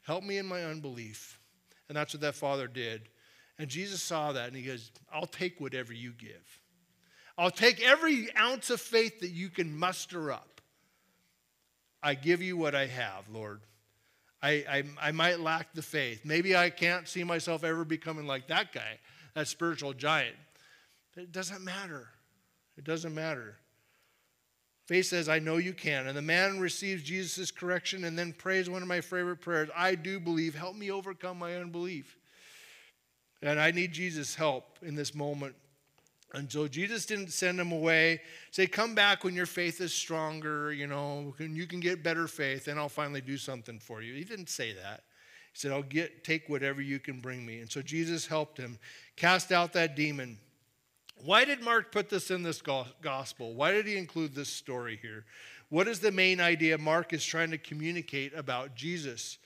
Help 0.03 0.23
me 0.23 0.39
in 0.39 0.47
my 0.47 0.63
unbelief. 0.63 1.41
And 1.89 1.97
that's 1.97 2.15
what 2.15 2.21
that 2.21 2.37
father 2.37 2.69
did. 2.69 3.09
And 3.59 3.69
Jesus 3.69 4.01
saw 4.01 4.31
that 4.31 4.47
and 4.47 4.57
he 4.57 4.63
goes, 4.63 4.93
I'll 5.13 5.27
take 5.27 5.61
whatever 5.61 5.93
you 5.93 6.13
give. 6.13 6.61
I'll 7.37 7.51
take 7.51 7.85
every 7.85 8.29
ounce 8.37 8.71
of 8.71 8.81
faith 8.81 9.19
that 9.19 9.31
you 9.31 9.49
can 9.49 9.77
muster 9.77 10.31
up. 10.31 10.61
I 12.05 12.15
give 12.15 12.41
you 12.41 12.57
what 12.57 12.77
I 12.77 12.87
have, 12.87 13.29
Lord. 13.29 13.63
I, 14.43 14.51
I, 14.69 14.83
I 15.01 15.13
might 15.13 15.41
lack 15.41 15.73
the 15.73 15.83
faith. 15.83 16.25
Maybe 16.25 16.57
I 16.57 16.71
can't 16.71 17.09
see 17.09 17.25
myself 17.25 17.65
ever 17.65 17.85
becoming 17.85 18.27
like 18.27 18.49
that 18.49 18.73
guy, 18.73 18.99
that 19.35 19.49
spiritual 19.49 19.93
giant. 19.93 20.37
But 21.15 21.25
It 21.25 21.33
doesn't 21.33 21.65
matter. 21.65 22.09
It 22.77 22.85
doesn't 22.85 23.15
matter. 23.15 23.57
Faith 24.87 25.07
says, 25.07 25.29
I 25.29 25.41
know 25.41 25.57
you 25.57 25.73
can. 25.73 26.07
And 26.07 26.17
the 26.17 26.23
man 26.23 26.61
receives 26.61 27.03
Jesus' 27.03 27.51
correction 27.51 28.05
and 28.05 28.17
then 28.17 28.33
prays 28.33 28.71
one 28.71 28.83
of 28.83 28.89
my 28.89 29.01
favorite 29.01 29.41
prayers 29.41 29.69
I 29.75 29.97
do 29.97 30.21
believe. 30.21 30.55
Help 30.55 30.77
me 30.77 30.93
overcome 30.93 31.39
my 31.39 31.57
unbelief. 31.57 32.17
And 33.43 33.59
I 33.59 33.71
need 33.73 33.93
Jesus' 33.93 34.35
help 34.35 34.79
in 34.83 34.95
this 34.95 35.15
moment. 35.15 35.57
And 36.35 36.51
so 36.51 36.67
Jesus 36.69 37.07
didn't 37.07 37.33
send 37.33 37.59
him 37.59 37.73
away, 37.73 38.21
say, 38.51 38.67
Come 38.67 38.95
back 38.95 39.25
when 39.25 39.35
your 39.35 39.47
faith 39.47 39.81
is 39.81 39.95
stronger, 39.95 40.73
you 40.73 40.87
know, 40.87 41.35
you 41.39 41.67
can 41.67 41.81
get 41.81 42.03
better 42.03 42.27
faith, 42.27 42.69
and 42.69 42.79
I'll 42.79 42.89
finally 42.89 43.21
do 43.21 43.37
something 43.37 43.79
for 43.79 44.03
you. 44.03 44.15
He 44.15 44.25
didn't 44.25 44.49
say 44.49 44.73
that. 44.73 45.05
He 45.53 45.59
said, 45.61 45.73
I'll 45.73 45.83
get 45.83 46.25
take 46.25 46.49
whatever 46.49 46.83
you 46.83 46.99
can 46.99 47.21
bring 47.21 47.47
me. 47.47 47.61
And 47.61 47.71
so 47.71 47.81
Jesus 47.81 48.27
helped 48.27 48.59
him 48.59 48.79
cast 49.17 49.53
out 49.53 49.73
that 49.75 49.95
demon. 49.95 50.39
Why 51.25 51.45
did 51.45 51.63
Mark 51.63 51.93
put 51.93 52.11
this 52.11 52.31
in 52.31 52.43
this 52.43 52.61
gospel? 53.01 53.55
Why 53.55 53.73
did 53.73 53.87
he 53.87 53.97
include 53.97 54.35
this 54.35 54.51
story 54.51 54.99
here? 55.01 55.25
What 55.69 55.89
is 55.89 56.01
the 56.01 56.13
main 56.13 56.41
idea 56.41 56.77
Mark 56.77 57.13
is 57.13 57.25
trying 57.25 57.51
to 57.53 57.59
communicate 57.59 58.35
about 58.35 58.75
Jesus? 58.75 59.39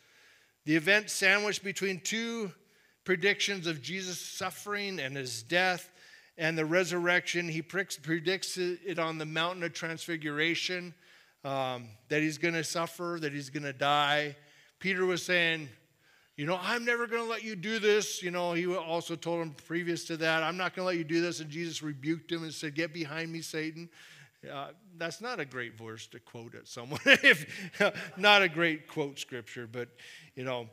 The 0.65 0.77
event 0.77 1.11
sandwiched 1.11 1.63
between 1.63 2.01
two 2.01 2.53
predictions 3.05 3.67
of 3.67 3.83
Jesus' 3.83 4.21
suffering 4.21 4.99
and 4.99 5.17
his 5.17 5.43
death 5.43 5.90
and 6.41 6.57
the 6.57 6.65
resurrection. 6.65 7.49
He 7.49 7.61
predicts 7.61 8.57
it 8.57 8.99
on 8.99 9.19
the 9.19 9.27
mountain 9.27 9.63
of 9.63 9.75
transfiguration 9.75 10.95
um, 11.45 11.89
that 12.09 12.23
he's 12.23 12.39
going 12.39 12.55
to 12.55 12.65
suffer, 12.65 13.19
that 13.21 13.33
he's 13.33 13.51
going 13.51 13.63
to 13.63 13.75
die. 13.75 14.35
Peter 14.79 15.05
was 15.05 15.23
saying, 15.23 15.69
you 16.37 16.47
know, 16.47 16.59
I'm 16.63 16.87
never 16.87 17.07
going 17.07 17.23
to 17.23 17.29
let 17.29 17.45
you 17.45 17.55
do 17.55 17.79
this. 17.79 18.23
You 18.23 18.31
know, 18.31 18.55
he 18.55 18.67
also 18.75 19.15
told 19.15 19.43
him 19.43 19.55
previous 19.67 20.07
to 20.07 20.17
that, 20.17 20.43
I'm 20.43 20.57
not 20.57 20.75
going 20.75 20.85
to 20.85 20.87
let 20.87 20.97
you 20.97 21.05
do 21.05 21.21
this. 21.21 21.41
And 21.41 21.51
Jesus 21.51 21.83
rebuked 21.83 22.33
him 22.33 22.43
and 22.43 22.55
said, 22.55 22.75
Get 22.75 22.95
behind 22.95 23.31
me, 23.31 23.43
Satan. 23.43 23.91
Uh, 24.51 24.69
that's 24.97 25.21
not 25.21 25.39
a 25.39 25.45
great 25.45 25.77
verse 25.77 26.07
to 26.07 26.19
quote 26.19 26.55
at 26.55 26.67
someone. 26.67 27.01
if, 27.05 27.71
not 28.17 28.41
a 28.41 28.49
great 28.49 28.89
quote 28.89 29.19
scripture, 29.19 29.69
but, 29.71 29.91
you 30.35 30.45
know, 30.45 30.71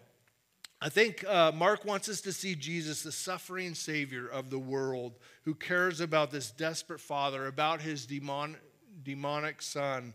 I 0.80 0.90
think 0.90 1.26
uh, 1.28 1.52
Mark 1.56 1.86
wants 1.86 2.08
us 2.08 2.22
to 2.22 2.32
see 2.32 2.54
Jesus, 2.54 3.02
the 3.02 3.12
suffering 3.12 3.74
Savior 3.74 4.28
of 4.28 4.52
the 4.52 4.60
world, 4.60 5.18
who 5.44 5.56
cares 5.56 6.02
about 6.02 6.30
this 6.30 6.52
desperate 6.52 7.00
father, 7.00 7.48
about 7.48 7.82
his 7.82 8.06
demon, 8.06 8.58
demonic 9.04 9.64
son, 9.64 10.14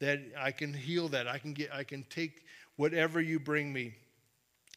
that 0.00 0.20
I 0.38 0.50
can 0.50 0.74
heal 0.74 1.08
that. 1.08 1.26
I 1.26 1.38
can, 1.38 1.54
get, 1.54 1.72
I 1.72 1.84
can 1.84 2.04
take 2.10 2.44
whatever 2.76 3.22
you 3.22 3.40
bring 3.40 3.72
me. 3.72 3.94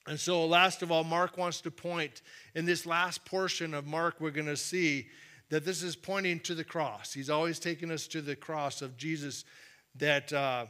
And 0.07 0.17
so, 0.17 0.45
last 0.45 0.81
of 0.81 0.91
all, 0.91 1.03
Mark 1.03 1.37
wants 1.37 1.59
to 1.61 1.71
point 1.71 2.21
in 2.53 2.65
this 2.65 2.85
last 2.85 3.25
portion 3.25 3.73
of 3.73 3.85
Mark, 3.85 4.21
we're 4.21 4.31
going 4.31 4.45
to 4.45 4.55
see 4.55 5.07
that 5.49 5.65
this 5.65 5.83
is 5.83 5.95
pointing 5.97 6.39
to 6.41 6.55
the 6.55 6.63
cross. 6.63 7.11
He's 7.11 7.29
always 7.29 7.59
taken 7.59 7.91
us 7.91 8.07
to 8.07 8.21
the 8.21 8.35
cross 8.35 8.81
of 8.81 8.97
Jesus 8.97 9.43
that 9.95 10.31
uh, 10.31 10.67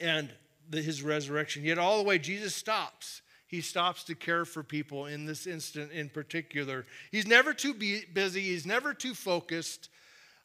and 0.00 0.30
the, 0.68 0.82
his 0.82 1.02
resurrection. 1.02 1.64
Yet, 1.64 1.78
all 1.78 1.98
the 1.98 2.04
way, 2.04 2.18
Jesus 2.18 2.54
stops. 2.54 3.22
He 3.48 3.62
stops 3.62 4.04
to 4.04 4.14
care 4.14 4.44
for 4.44 4.62
people 4.62 5.06
in 5.06 5.24
this 5.24 5.46
instant 5.46 5.90
in 5.90 6.10
particular. 6.10 6.84
He's 7.10 7.26
never 7.26 7.54
too 7.54 7.74
busy, 7.74 8.42
he's 8.42 8.66
never 8.66 8.94
too 8.94 9.14
focused. 9.14 9.88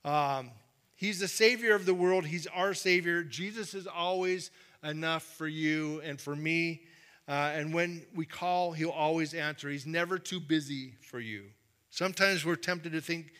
Um, 0.05 0.51
he's 0.95 1.19
the 1.19 1.27
Savior 1.27 1.75
of 1.75 1.85
the 1.85 1.93
world, 1.93 2.25
He's 2.25 2.47
our 2.47 2.73
Savior. 2.73 3.21
Jesus 3.21 3.73
is 3.73 3.87
always 3.87 4.51
enough 4.83 5.23
for 5.23 5.47
you 5.47 6.01
and 6.01 6.19
for 6.19 6.35
me. 6.35 6.81
Uh, 7.27 7.51
and 7.53 7.73
when 7.73 8.05
we 8.15 8.25
call, 8.25 8.71
he'll 8.71 8.89
always 8.89 9.33
answer. 9.33 9.69
He's 9.69 9.85
never 9.85 10.17
too 10.17 10.39
busy 10.39 10.93
for 11.01 11.19
you. 11.19 11.45
Sometimes 11.89 12.45
we're 12.45 12.55
tempted 12.55 12.93
to 12.93 13.01
think 13.01 13.31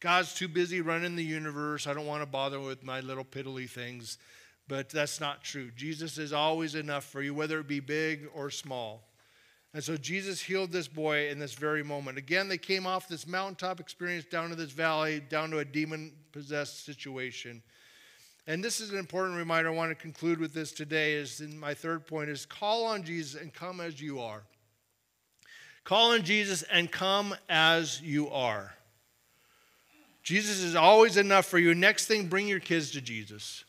God's 0.00 0.34
too 0.34 0.48
busy 0.48 0.80
running 0.80 1.16
the 1.16 1.24
universe. 1.24 1.86
I 1.86 1.94
don't 1.94 2.06
want 2.06 2.22
to 2.22 2.26
bother 2.26 2.60
with 2.60 2.84
my 2.84 3.00
little 3.00 3.24
piddly 3.24 3.68
things. 3.68 4.18
But 4.68 4.90
that's 4.90 5.20
not 5.20 5.44
true. 5.44 5.70
Jesus 5.76 6.18
is 6.18 6.32
always 6.32 6.74
enough 6.74 7.04
for 7.04 7.22
you, 7.22 7.34
whether 7.34 7.60
it 7.60 7.68
be 7.68 7.80
big 7.80 8.28
or 8.34 8.50
small. 8.50 9.06
And 9.72 9.84
so 9.84 9.96
Jesus 9.96 10.40
healed 10.40 10.72
this 10.72 10.88
boy 10.88 11.28
in 11.28 11.38
this 11.38 11.52
very 11.52 11.84
moment. 11.84 12.18
Again, 12.18 12.48
they 12.48 12.58
came 12.58 12.86
off 12.86 13.08
this 13.08 13.26
mountaintop 13.26 13.78
experience 13.78 14.24
down 14.24 14.48
to 14.50 14.56
this 14.56 14.70
valley, 14.70 15.20
down 15.20 15.50
to 15.50 15.58
a 15.58 15.64
demon 15.64 16.12
possessed 16.32 16.84
situation. 16.84 17.62
And 18.46 18.64
this 18.64 18.80
is 18.80 18.90
an 18.90 18.98
important 18.98 19.36
reminder. 19.36 19.70
I 19.70 19.74
want 19.74 19.90
to 19.90 19.94
conclude 19.94 20.38
with 20.38 20.54
this 20.54 20.72
today. 20.72 21.14
Is 21.14 21.40
in 21.40 21.58
my 21.58 21.74
third 21.74 22.06
point 22.06 22.30
is 22.30 22.46
call 22.46 22.86
on 22.86 23.02
Jesus 23.02 23.40
and 23.40 23.52
come 23.52 23.80
as 23.80 24.00
you 24.00 24.20
are. 24.20 24.42
Call 25.84 26.12
on 26.12 26.22
Jesus 26.22 26.62
and 26.62 26.90
come 26.90 27.34
as 27.48 28.00
you 28.00 28.30
are. 28.30 28.74
Jesus 30.22 30.58
is 30.58 30.74
always 30.74 31.16
enough 31.16 31.46
for 31.46 31.58
you. 31.58 31.74
Next 31.74 32.06
thing, 32.06 32.26
bring 32.26 32.48
your 32.48 32.58
kids 32.58 32.90
to 32.92 33.00
Jesus. 33.00 33.64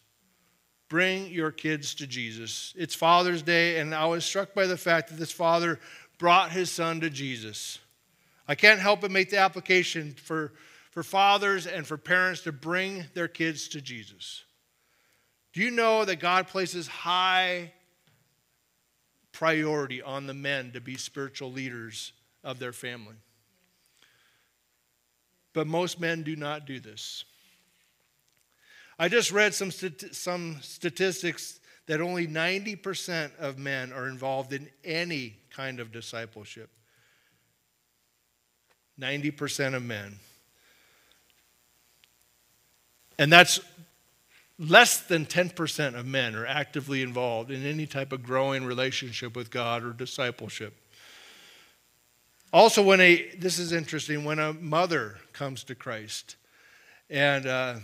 Bring 0.89 1.27
your 1.27 1.51
kids 1.51 1.95
to 1.95 2.07
Jesus. 2.07 2.73
It's 2.77 2.95
Father's 2.95 3.41
Day, 3.41 3.79
and 3.79 3.93
I 3.93 4.05
was 4.05 4.23
struck 4.23 4.53
by 4.53 4.67
the 4.67 4.77
fact 4.77 5.09
that 5.09 5.15
this 5.19 5.31
father 5.31 5.79
brought 6.17 6.51
his 6.51 6.71
son 6.71 7.01
to 7.01 7.09
Jesus. 7.09 7.79
I 8.47 8.55
can't 8.55 8.79
help 8.79 9.01
but 9.01 9.11
make 9.11 9.29
the 9.29 9.38
application 9.38 10.13
for, 10.13 10.53
for 10.91 11.03
fathers 11.03 11.67
and 11.67 11.85
for 11.85 11.97
parents 11.97 12.41
to 12.41 12.53
bring 12.53 13.05
their 13.13 13.27
kids 13.27 13.67
to 13.69 13.81
Jesus. 13.81 14.45
Do 15.51 15.61
you 15.61 15.71
know 15.71 16.05
that 16.05 16.17
God 16.17 16.47
places 16.47 16.88
high 16.88 17.73
priority 19.33 20.01
on 20.01 20.25
the 20.25 20.33
men 20.33 20.71
to 20.71 20.81
be 20.81 20.95
spiritual 20.95 21.51
leaders 21.51 22.13
of 22.43 22.59
their 22.59 22.73
family? 22.73 23.15
But 25.53 25.67
most 25.67 25.99
men 25.99 26.23
do 26.23 26.35
not 26.35 26.65
do 26.65 26.79
this. 26.79 27.25
I 28.99 29.09
just 29.09 29.31
read 29.31 29.53
some, 29.53 29.71
some 29.71 30.57
statistics 30.61 31.59
that 31.85 32.01
only 32.01 32.27
90% 32.27 33.31
of 33.39 33.57
men 33.57 33.93
are 33.93 34.07
involved 34.07 34.53
in 34.53 34.69
any 34.83 35.37
kind 35.51 35.79
of 35.79 35.91
discipleship. 35.91 36.69
90% 38.99 39.75
of 39.75 39.83
men. 39.83 40.17
And 43.19 43.31
that's 43.31 43.59
less 44.59 45.01
than 45.01 45.25
10% 45.25 45.95
of 45.95 46.05
men 46.05 46.35
are 46.35 46.45
actively 46.45 47.01
involved 47.01 47.51
in 47.51 47.65
any 47.65 47.85
type 47.85 48.11
of 48.11 48.23
growing 48.23 48.65
relationship 48.65 49.35
with 49.35 49.51
God 49.51 49.83
or 49.83 49.93
discipleship. 49.93 50.73
Also, 52.51 52.81
when 52.81 52.99
a, 53.01 53.35
this 53.37 53.59
is 53.59 53.71
interesting, 53.71 54.23
when 54.23 54.39
a 54.39 54.53
mother 54.53 55.17
comes 55.33 55.63
to 55.65 55.75
Christ 55.75 56.37
and 57.09 57.45
uh, 57.45 57.75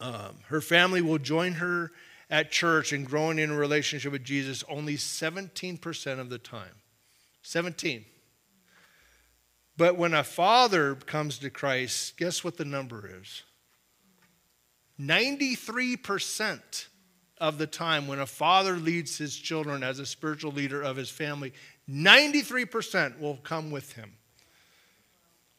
um, 0.00 0.36
her 0.48 0.60
family 0.60 1.02
will 1.02 1.18
join 1.18 1.52
her 1.54 1.92
at 2.30 2.50
church 2.50 2.92
and 2.92 3.06
growing 3.06 3.38
in 3.38 3.50
a 3.50 3.56
relationship 3.56 4.12
with 4.12 4.24
Jesus 4.24 4.64
only 4.68 4.96
17% 4.96 6.18
of 6.18 6.30
the 6.30 6.38
time. 6.38 6.74
17. 7.42 8.04
But 9.76 9.96
when 9.96 10.14
a 10.14 10.24
father 10.24 10.94
comes 10.94 11.38
to 11.38 11.50
Christ, 11.50 12.16
guess 12.16 12.44
what 12.44 12.56
the 12.56 12.64
number 12.64 13.10
is? 13.20 13.42
93% 15.00 16.86
of 17.38 17.56
the 17.56 17.66
time 17.66 18.06
when 18.06 18.20
a 18.20 18.26
father 18.26 18.76
leads 18.76 19.16
his 19.16 19.34
children 19.34 19.82
as 19.82 19.98
a 19.98 20.04
spiritual 20.04 20.52
leader 20.52 20.82
of 20.82 20.96
his 20.96 21.08
family, 21.08 21.54
93% 21.88 23.18
will 23.18 23.36
come 23.36 23.70
with 23.70 23.94
him. 23.94 24.12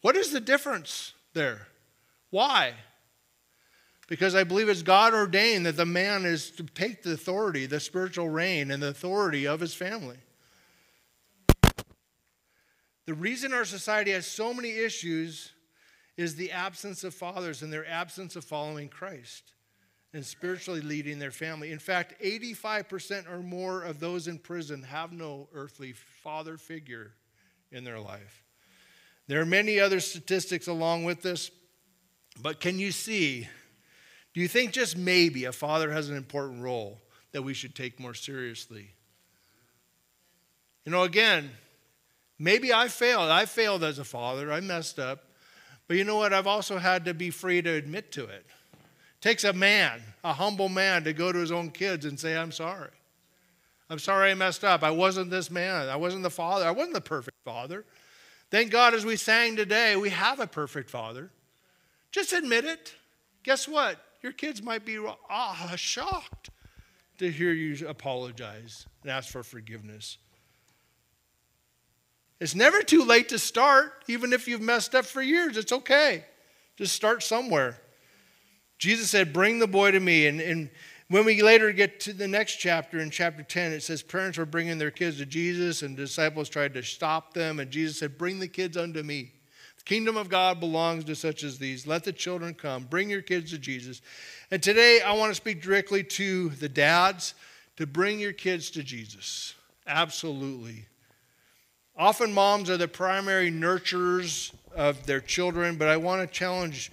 What 0.02 0.16
is 0.16 0.32
the 0.32 0.40
difference 0.40 1.14
there? 1.34 1.68
Why? 2.30 2.74
Because 4.12 4.36
I 4.36 4.44
believe 4.44 4.68
it's 4.68 4.82
God 4.82 5.14
ordained 5.14 5.66
that 5.66 5.78
the 5.78 5.86
man 5.86 6.26
is 6.26 6.52
to 6.52 6.64
take 6.64 7.02
the 7.02 7.14
authority, 7.14 7.66
the 7.66 7.80
spiritual 7.80 8.28
reign, 8.28 8.70
and 8.70 8.84
the 8.84 8.90
authority 8.90 9.48
of 9.48 9.62
his 9.62 9.74
family. 9.74 10.18
The 13.06 13.14
reason 13.14 13.54
our 13.54 13.64
society 13.64 14.12
has 14.12 14.26
so 14.26 14.54
many 14.54 14.72
issues 14.72 15.54
is 16.18 16.36
the 16.36 16.52
absence 16.52 17.06
of 17.06 17.14
fathers 17.14 17.62
and 17.62 17.72
their 17.72 17.88
absence 17.88 18.36
of 18.36 18.44
following 18.44 18.90
Christ 18.90 19.54
and 20.14 20.26
spiritually 20.26 20.82
leading 20.82 21.18
their 21.18 21.32
family. 21.32 21.72
In 21.72 21.80
fact, 21.80 22.22
85% 22.22 23.32
or 23.32 23.38
more 23.38 23.82
of 23.82 24.02
those 24.02 24.28
in 24.28 24.40
prison 24.40 24.84
have 24.84 25.14
no 25.14 25.48
earthly 25.54 25.94
father 25.94 26.58
figure 26.58 27.14
in 27.72 27.86
their 27.86 28.02
life. 28.02 28.44
There 29.28 29.40
are 29.40 29.46
many 29.46 29.80
other 29.80 30.02
statistics 30.02 30.68
along 30.68 31.06
with 31.06 31.22
this, 31.22 31.50
but 32.42 32.60
can 32.60 32.78
you 32.78 32.92
see? 32.92 33.48
Do 34.34 34.42
you 34.42 34.48
think 34.48 34.72
just 34.72 34.98
maybe 34.98 35.46
a 35.46 35.52
father 35.52 35.92
has 35.92 36.10
an 36.10 36.16
important 36.16 36.62
role 36.62 37.00
that 37.32 37.42
we 37.42 37.54
should 37.54 37.76
take 37.76 38.00
more 38.00 38.14
seriously? 38.14 38.92
You 40.86 40.92
know, 40.92 41.04
again, 41.04 41.52
maybe 42.40 42.74
I 42.74 42.88
failed. 42.88 43.30
I 43.30 43.46
failed 43.46 43.84
as 43.84 44.00
a 44.00 44.04
father, 44.04 44.52
I 44.52 44.62
messed 44.62 45.00
up. 45.00 45.26
But 45.88 45.98
you 45.98 46.06
know 46.06 46.16
what? 46.16 46.34
I've 46.34 46.48
also 46.48 46.78
had 46.78 47.06
to 47.06 47.14
be 47.14 47.30
free 47.30 47.62
to 47.62 47.70
admit 47.70 48.14
to 48.14 48.24
it. 48.24 48.46
it 48.74 49.22
takes 49.22 49.44
a 49.44 49.52
man, 49.52 50.02
a 50.24 50.32
humble 50.32 50.70
man, 50.70 51.04
to 51.04 51.12
go 51.12 51.32
to 51.32 51.40
his 51.40 51.52
own 51.52 51.70
kids 51.70 52.06
and 52.06 52.18
say, 52.18 52.38
I'm 52.38 52.54
sorry. 52.54 52.92
I'm 53.90 54.00
sorry 54.00 54.32
I 54.32 54.36
messed 54.36 54.64
up. 54.64 54.84
I 54.84 54.92
wasn't 54.92 55.30
this 55.30 55.52
man. 55.52 55.90
I 55.90 55.98
wasn't 55.98 56.24
the 56.24 56.30
father. 56.30 56.66
I 56.66 56.72
wasn't 56.72 56.94
the 56.94 57.02
perfect 57.02 57.36
father. 57.44 57.84
Thank 58.50 58.72
God, 58.72 58.94
as 58.94 59.06
we 59.06 59.18
sang 59.18 59.58
today, 59.58 59.98
we 59.98 60.10
have 60.12 60.40
a 60.40 60.48
perfect 60.48 60.90
father. 60.90 61.30
Just 62.12 62.32
admit 62.32 62.64
it. 62.64 62.96
Guess 63.44 63.68
what? 63.68 64.00
Your 64.22 64.32
kids 64.32 64.62
might 64.62 64.86
be 64.86 64.98
ah, 65.30 65.74
shocked 65.76 66.50
to 67.18 67.32
hear 67.32 67.52
you 67.52 67.88
apologize 67.88 68.86
and 69.02 69.12
ask 69.12 69.30
for 69.30 69.44
forgiveness. 69.44 70.18
It's 72.40 72.56
never 72.56 72.82
too 72.82 73.04
late 73.04 73.30
to 73.30 73.40
start, 73.40 74.04
even 74.08 74.34
if 74.34 74.48
you've 74.48 74.62
messed 74.62 74.96
up 74.96 75.06
for 75.06 75.22
years. 75.22 75.58
It's 75.58 75.72
okay. 75.72 76.26
Just 76.76 76.96
start 76.96 77.22
somewhere. 77.22 77.80
Jesus 78.80 79.12
said, 79.12 79.32
Bring 79.32 79.60
the 79.60 79.68
boy 79.68 79.92
to 79.92 80.00
me. 80.00 80.26
And, 80.26 80.42
and 80.42 80.72
when 81.08 81.26
we 81.26 81.44
later 81.44 81.72
get 81.72 82.00
to 82.02 82.14
the 82.14 82.28
next 82.28 82.56
chapter, 82.56 83.00
in 83.00 83.12
chapter 83.12 83.44
10, 83.44 83.74
it 83.74 83.84
says 83.84 84.02
parents 84.02 84.40
were 84.40 84.48
bringing 84.48 84.80
their 84.80 84.90
kids 84.90 85.18
to 85.18 85.26
Jesus, 85.28 85.84
and 85.84 85.96
disciples 85.96 86.50
tried 86.50 86.74
to 86.74 86.82
stop 86.82 87.34
them. 87.36 87.60
And 87.60 87.70
Jesus 87.70 88.00
said, 88.00 88.18
Bring 88.18 88.40
the 88.40 88.48
kids 88.48 88.76
unto 88.76 89.04
me. 89.04 89.34
Kingdom 89.82 90.18
of 90.18 90.30
God 90.30 90.60
belongs 90.60 91.04
to 91.06 91.16
such 91.16 91.44
as 91.44 91.58
these. 91.58 91.88
Let 91.88 92.04
the 92.04 92.14
children 92.14 92.54
come. 92.54 92.84
Bring 92.84 93.10
your 93.10 93.22
kids 93.22 93.52
to 93.52 93.58
Jesus. 93.58 94.02
And 94.52 94.62
today, 94.62 95.02
I 95.02 95.14
want 95.14 95.32
to 95.32 95.36
speak 95.36 95.62
directly 95.62 96.04
to 96.04 96.50
the 96.50 96.70
dads 96.70 97.34
to 97.78 97.88
bring 97.88 98.20
your 98.20 98.34
kids 98.34 98.70
to 98.72 98.84
Jesus. 98.84 99.56
Absolutely. 99.88 100.86
Often, 101.98 102.34
moms 102.34 102.70
are 102.70 102.78
the 102.78 102.88
primary 102.88 103.52
nurturers 103.52 104.54
of 104.76 105.06
their 105.06 105.20
children, 105.20 105.78
but 105.78 105.88
I 105.88 105.98
want 105.98 106.22
to 106.22 106.28
challenge 106.28 106.92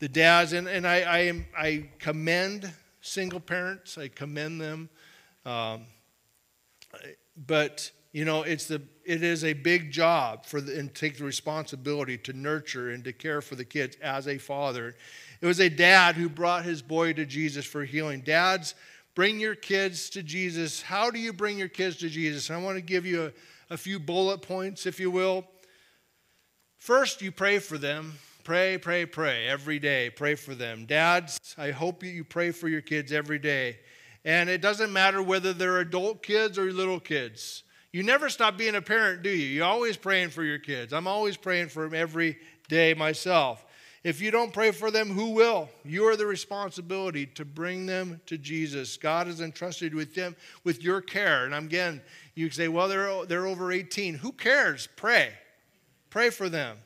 the 0.00 0.08
dads, 0.08 0.52
and, 0.52 0.66
and 0.66 0.86
I, 0.86 1.00
I, 1.02 1.18
am, 1.18 1.46
I 1.56 1.88
commend 1.98 2.72
single 3.00 3.40
parents, 3.40 3.98
I 3.98 4.08
commend 4.08 4.60
them. 4.60 4.88
Um, 5.44 5.82
but, 7.46 7.90
you 8.12 8.24
know, 8.24 8.42
it's 8.42 8.66
the, 8.66 8.82
it 9.04 9.22
is 9.22 9.44
a 9.44 9.52
big 9.52 9.92
job 9.92 10.44
for 10.44 10.60
the, 10.60 10.78
and 10.78 10.92
take 10.94 11.18
the 11.18 11.24
responsibility 11.24 12.18
to 12.18 12.32
nurture 12.32 12.90
and 12.90 13.04
to 13.04 13.12
care 13.12 13.40
for 13.40 13.54
the 13.54 13.64
kids 13.64 13.96
as 14.02 14.26
a 14.26 14.38
father. 14.38 14.96
It 15.40 15.46
was 15.46 15.60
a 15.60 15.70
dad 15.70 16.16
who 16.16 16.28
brought 16.28 16.64
his 16.64 16.82
boy 16.82 17.12
to 17.12 17.24
Jesus 17.24 17.64
for 17.64 17.84
healing. 17.84 18.20
Dads, 18.22 18.74
bring 19.14 19.38
your 19.38 19.54
kids 19.54 20.10
to 20.10 20.22
Jesus. 20.22 20.82
How 20.82 21.10
do 21.10 21.20
you 21.20 21.32
bring 21.32 21.56
your 21.56 21.68
kids 21.68 21.96
to 21.98 22.08
Jesus? 22.08 22.50
I 22.50 22.56
want 22.56 22.76
to 22.76 22.82
give 22.82 23.06
you 23.06 23.26
a, 23.26 23.74
a 23.74 23.76
few 23.76 24.00
bullet 24.00 24.42
points, 24.42 24.86
if 24.86 24.98
you 24.98 25.10
will. 25.10 25.46
First, 26.78 27.22
you 27.22 27.30
pray 27.30 27.60
for 27.60 27.78
them. 27.78 28.14
Pray, 28.42 28.76
pray, 28.78 29.06
pray 29.06 29.46
every 29.46 29.78
day. 29.78 30.10
Pray 30.10 30.34
for 30.34 30.56
them. 30.56 30.84
Dads, 30.86 31.54
I 31.56 31.70
hope 31.70 32.02
you 32.02 32.24
pray 32.24 32.50
for 32.50 32.68
your 32.68 32.80
kids 32.80 33.12
every 33.12 33.38
day. 33.38 33.78
And 34.24 34.50
it 34.50 34.60
doesn't 34.60 34.92
matter 34.92 35.22
whether 35.22 35.52
they're 35.52 35.78
adult 35.78 36.22
kids 36.22 36.58
or 36.58 36.72
little 36.72 36.98
kids. 36.98 37.62
You 37.92 38.02
never 38.04 38.28
stop 38.28 38.56
being 38.56 38.76
a 38.76 38.82
parent, 38.82 39.22
do 39.22 39.30
you? 39.30 39.46
You're 39.46 39.66
always 39.66 39.96
praying 39.96 40.30
for 40.30 40.44
your 40.44 40.58
kids. 40.58 40.92
I'm 40.92 41.08
always 41.08 41.36
praying 41.36 41.68
for 41.68 41.84
them 41.84 41.94
every 41.94 42.38
day 42.68 42.94
myself. 42.94 43.64
If 44.02 44.22
you 44.22 44.30
don't 44.30 44.52
pray 44.52 44.70
for 44.70 44.90
them, 44.90 45.10
who 45.10 45.30
will? 45.30 45.68
You 45.84 46.06
are 46.06 46.16
the 46.16 46.24
responsibility 46.24 47.26
to 47.26 47.44
bring 47.44 47.84
them 47.84 48.20
to 48.26 48.38
Jesus. 48.38 48.96
God 48.96 49.26
has 49.26 49.40
entrusted 49.40 49.94
with 49.94 50.14
them 50.14 50.36
with 50.64 50.82
your 50.82 51.02
care. 51.02 51.44
And 51.44 51.54
again, 51.54 52.00
you 52.34 52.48
say, 52.48 52.68
well, 52.68 52.88
they're, 52.88 53.26
they're 53.26 53.46
over 53.46 53.72
18. 53.72 54.14
Who 54.14 54.32
cares? 54.32 54.88
Pray. 54.96 55.30
Pray 56.08 56.30
for 56.30 56.48
them. 56.48 56.78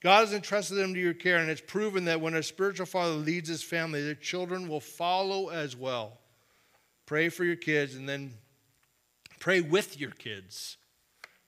God 0.00 0.20
has 0.20 0.32
entrusted 0.32 0.78
them 0.78 0.94
to 0.94 1.00
your 1.00 1.14
care, 1.14 1.38
and 1.38 1.50
it's 1.50 1.60
proven 1.60 2.06
that 2.06 2.20
when 2.20 2.34
a 2.34 2.42
spiritual 2.42 2.86
father 2.86 3.12
leads 3.12 3.48
his 3.48 3.62
family, 3.62 4.02
their 4.02 4.14
children 4.14 4.68
will 4.68 4.80
follow 4.80 5.48
as 5.48 5.76
well. 5.76 6.18
Pray 7.06 7.28
for 7.28 7.44
your 7.44 7.56
kids 7.56 7.96
and 7.96 8.08
then 8.08 8.32
pray 9.40 9.60
with 9.60 9.98
your 9.98 10.12
kids. 10.12 10.76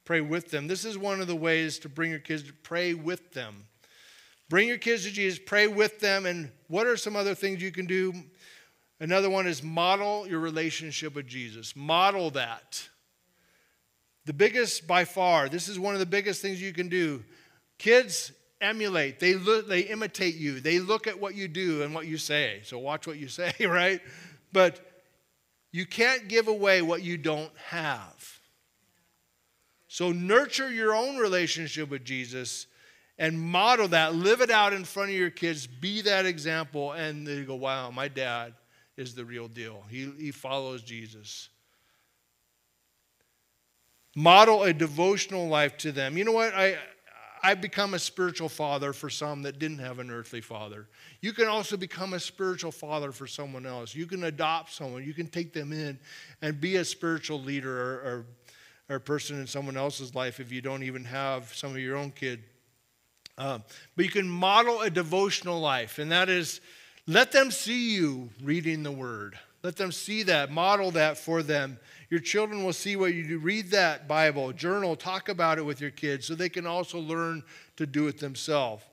Pray 0.04 0.20
with 0.20 0.50
them. 0.50 0.66
This 0.66 0.84
is 0.84 0.98
one 0.98 1.20
of 1.20 1.28
the 1.28 1.36
ways 1.36 1.78
to 1.80 1.88
bring 1.88 2.10
your 2.10 2.18
kids 2.18 2.42
to 2.44 2.52
pray 2.52 2.94
with 2.94 3.32
them. 3.32 3.66
Bring 4.48 4.66
your 4.66 4.78
kids 4.78 5.04
to 5.04 5.12
Jesus, 5.12 5.38
pray 5.38 5.68
with 5.68 6.00
them, 6.00 6.26
and 6.26 6.50
what 6.68 6.86
are 6.86 6.96
some 6.96 7.16
other 7.16 7.34
things 7.34 7.62
you 7.62 7.70
can 7.70 7.86
do? 7.86 8.12
Another 9.00 9.30
one 9.30 9.46
is 9.46 9.62
model 9.62 10.28
your 10.28 10.40
relationship 10.40 11.14
with 11.14 11.26
Jesus. 11.26 11.74
Model 11.74 12.30
that. 12.32 12.88
The 14.26 14.32
biggest 14.32 14.86
by 14.86 15.04
far, 15.04 15.48
this 15.48 15.68
is 15.68 15.78
one 15.78 15.94
of 15.94 16.00
the 16.00 16.06
biggest 16.06 16.42
things 16.42 16.60
you 16.60 16.72
can 16.72 16.88
do. 16.88 17.24
Kids 17.78 18.32
emulate, 18.60 19.18
they, 19.18 19.34
look, 19.34 19.68
they 19.68 19.80
imitate 19.80 20.36
you, 20.36 20.60
they 20.60 20.78
look 20.78 21.06
at 21.06 21.18
what 21.18 21.34
you 21.34 21.48
do 21.48 21.82
and 21.82 21.94
what 21.94 22.06
you 22.06 22.16
say. 22.16 22.60
So 22.64 22.78
watch 22.78 23.06
what 23.06 23.18
you 23.18 23.28
say, 23.28 23.54
right? 23.60 24.00
But 24.52 24.91
you 25.72 25.86
can't 25.86 26.28
give 26.28 26.48
away 26.48 26.82
what 26.82 27.02
you 27.02 27.16
don't 27.16 27.50
have. 27.68 28.40
So 29.88 30.12
nurture 30.12 30.70
your 30.70 30.94
own 30.94 31.16
relationship 31.16 31.90
with 31.90 32.04
Jesus 32.04 32.66
and 33.18 33.40
model 33.40 33.88
that, 33.88 34.14
live 34.14 34.40
it 34.40 34.50
out 34.50 34.72
in 34.72 34.84
front 34.84 35.10
of 35.10 35.16
your 35.16 35.30
kids, 35.30 35.66
be 35.66 36.02
that 36.02 36.26
example, 36.26 36.92
and 36.92 37.26
they 37.26 37.42
go, 37.42 37.56
wow, 37.56 37.90
my 37.90 38.08
dad 38.08 38.54
is 38.96 39.14
the 39.14 39.24
real 39.24 39.48
deal. 39.48 39.82
He, 39.90 40.10
he 40.18 40.30
follows 40.30 40.82
Jesus 40.82 41.48
model 44.14 44.62
a 44.62 44.72
devotional 44.72 45.48
life 45.48 45.76
to 45.78 45.92
them. 45.92 46.16
You 46.16 46.24
know 46.24 46.32
what? 46.32 46.54
I, 46.54 46.78
I've 47.42 47.60
become 47.60 47.94
a 47.94 47.98
spiritual 47.98 48.48
father 48.48 48.92
for 48.92 49.10
some 49.10 49.42
that 49.42 49.58
didn't 49.58 49.78
have 49.78 49.98
an 49.98 50.10
earthly 50.10 50.40
father. 50.40 50.86
You 51.20 51.32
can 51.32 51.48
also 51.48 51.76
become 51.76 52.12
a 52.12 52.20
spiritual 52.20 52.70
father 52.70 53.10
for 53.10 53.26
someone 53.26 53.66
else. 53.66 53.94
You 53.94 54.06
can 54.06 54.24
adopt 54.24 54.72
someone, 54.72 55.04
you 55.04 55.12
can 55.12 55.26
take 55.26 55.52
them 55.52 55.72
in 55.72 55.98
and 56.40 56.60
be 56.60 56.76
a 56.76 56.84
spiritual 56.84 57.40
leader 57.40 57.76
or, 57.76 57.94
or, 57.94 58.26
or 58.96 58.98
person 59.00 59.40
in 59.40 59.46
someone 59.48 59.76
else's 59.76 60.14
life 60.14 60.38
if 60.38 60.52
you 60.52 60.60
don't 60.60 60.84
even 60.84 61.04
have 61.04 61.52
some 61.54 61.72
of 61.72 61.78
your 61.78 61.96
own 61.96 62.12
kid. 62.12 62.44
Um, 63.38 63.64
but 63.96 64.04
you 64.04 64.10
can 64.10 64.28
model 64.28 64.82
a 64.82 64.90
devotional 64.90 65.58
life, 65.58 65.98
and 65.98 66.12
that 66.12 66.28
is 66.28 66.60
let 67.06 67.32
them 67.32 67.50
see 67.50 67.94
you 67.94 68.30
reading 68.42 68.82
the 68.84 68.92
word. 68.92 69.36
Let 69.62 69.76
them 69.76 69.90
see 69.90 70.24
that, 70.24 70.50
model 70.50 70.92
that 70.92 71.18
for 71.18 71.42
them. 71.42 71.78
Your 72.12 72.20
children 72.20 72.62
will 72.62 72.74
see 72.74 72.94
what 72.94 73.14
you 73.14 73.26
do. 73.26 73.38
Read 73.38 73.70
that 73.70 74.06
Bible, 74.06 74.52
journal, 74.52 74.96
talk 74.96 75.30
about 75.30 75.56
it 75.56 75.62
with 75.62 75.80
your 75.80 75.88
kids 75.90 76.26
so 76.26 76.34
they 76.34 76.50
can 76.50 76.66
also 76.66 76.98
learn 76.98 77.42
to 77.76 77.86
do 77.86 78.06
it 78.06 78.18
themselves. 78.18 78.84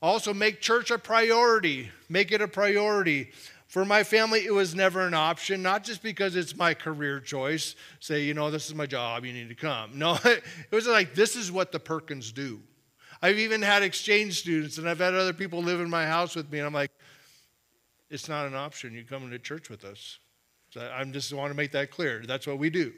Also, 0.00 0.32
make 0.32 0.60
church 0.60 0.92
a 0.92 0.98
priority. 0.98 1.90
Make 2.08 2.30
it 2.30 2.40
a 2.40 2.46
priority. 2.46 3.32
For 3.66 3.84
my 3.84 4.04
family, 4.04 4.46
it 4.46 4.54
was 4.54 4.72
never 4.72 5.04
an 5.04 5.14
option, 5.14 5.64
not 5.64 5.82
just 5.82 6.00
because 6.00 6.36
it's 6.36 6.56
my 6.56 6.74
career 6.74 7.18
choice. 7.18 7.74
Say, 7.98 8.22
you 8.22 8.34
know, 8.34 8.52
this 8.52 8.68
is 8.68 8.74
my 8.76 8.86
job, 8.86 9.24
you 9.24 9.32
need 9.32 9.48
to 9.48 9.56
come. 9.56 9.98
No, 9.98 10.16
it 10.24 10.44
was 10.70 10.86
like, 10.86 11.16
this 11.16 11.34
is 11.34 11.50
what 11.50 11.72
the 11.72 11.80
Perkins 11.80 12.30
do. 12.30 12.60
I've 13.20 13.40
even 13.40 13.62
had 13.62 13.82
exchange 13.82 14.38
students, 14.38 14.78
and 14.78 14.88
I've 14.88 15.00
had 15.00 15.12
other 15.12 15.32
people 15.32 15.60
live 15.60 15.80
in 15.80 15.90
my 15.90 16.06
house 16.06 16.36
with 16.36 16.48
me, 16.52 16.58
and 16.58 16.68
I'm 16.68 16.72
like, 16.72 16.92
it's 18.10 18.28
not 18.28 18.46
an 18.46 18.54
option. 18.54 18.94
You 18.94 19.02
come 19.02 19.28
to 19.28 19.38
church 19.40 19.68
with 19.68 19.84
us. 19.84 20.20
So 20.70 20.90
I 20.94 21.04
just 21.04 21.32
want 21.32 21.50
to 21.50 21.56
make 21.56 21.72
that 21.72 21.90
clear. 21.90 22.22
That's 22.26 22.46
what 22.46 22.58
we 22.58 22.70
do. 22.70 22.92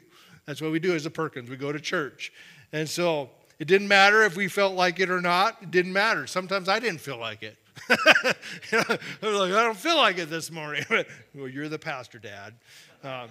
That's 0.45 0.61
what 0.61 0.71
we 0.71 0.79
do 0.79 0.93
as 0.93 1.05
a 1.05 1.09
Perkins. 1.09 1.49
We 1.49 1.55
go 1.55 1.71
to 1.71 1.79
church. 1.79 2.33
And 2.73 2.89
so 2.89 3.29
it 3.59 3.67
didn't 3.67 3.87
matter 3.87 4.23
if 4.23 4.35
we 4.35 4.47
felt 4.47 4.75
like 4.75 4.99
it 4.99 5.09
or 5.09 5.21
not. 5.21 5.57
It 5.61 5.71
didn't 5.71 5.93
matter. 5.93 6.27
Sometimes 6.27 6.67
I 6.67 6.79
didn't 6.79 7.01
feel 7.01 7.17
like 7.17 7.43
it. 7.43 7.57
I 7.89 8.97
was 9.21 9.39
like, 9.39 9.53
I 9.53 9.63
don't 9.63 9.77
feel 9.77 9.97
like 9.97 10.17
it 10.17 10.29
this 10.29 10.51
morning. 10.51 10.83
well, 11.35 11.47
you're 11.47 11.69
the 11.69 11.79
pastor, 11.79 12.19
Dad. 12.19 12.55
Um, 13.03 13.29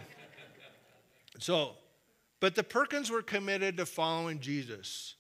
so, 1.39 1.73
but 2.41 2.55
the 2.55 2.63
Perkins 2.63 3.11
were 3.11 3.23
committed 3.23 3.77
to 3.77 3.87
following 3.87 4.41
Jesus. 4.41 5.17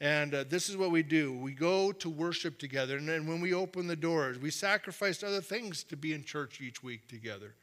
And 0.00 0.34
uh, 0.34 0.44
this 0.48 0.68
is 0.68 0.76
what 0.76 0.90
we 0.90 1.02
do 1.04 1.32
we 1.32 1.52
go 1.52 1.92
to 1.92 2.10
worship 2.10 2.58
together. 2.58 2.96
And 2.96 3.08
then 3.08 3.26
when 3.26 3.40
we 3.40 3.54
open 3.54 3.86
the 3.86 3.96
doors, 3.96 4.38
we 4.38 4.50
sacrificed 4.50 5.22
other 5.22 5.40
things 5.40 5.84
to 5.84 5.96
be 5.96 6.12
in 6.12 6.24
church 6.24 6.60
each 6.60 6.82
week 6.82 7.08
together. 7.08 7.54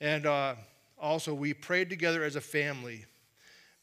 And 0.00 0.26
uh, 0.26 0.54
also, 0.98 1.34
we 1.34 1.54
prayed 1.54 1.88
together 1.90 2.24
as 2.24 2.36
a 2.36 2.40
family, 2.40 3.04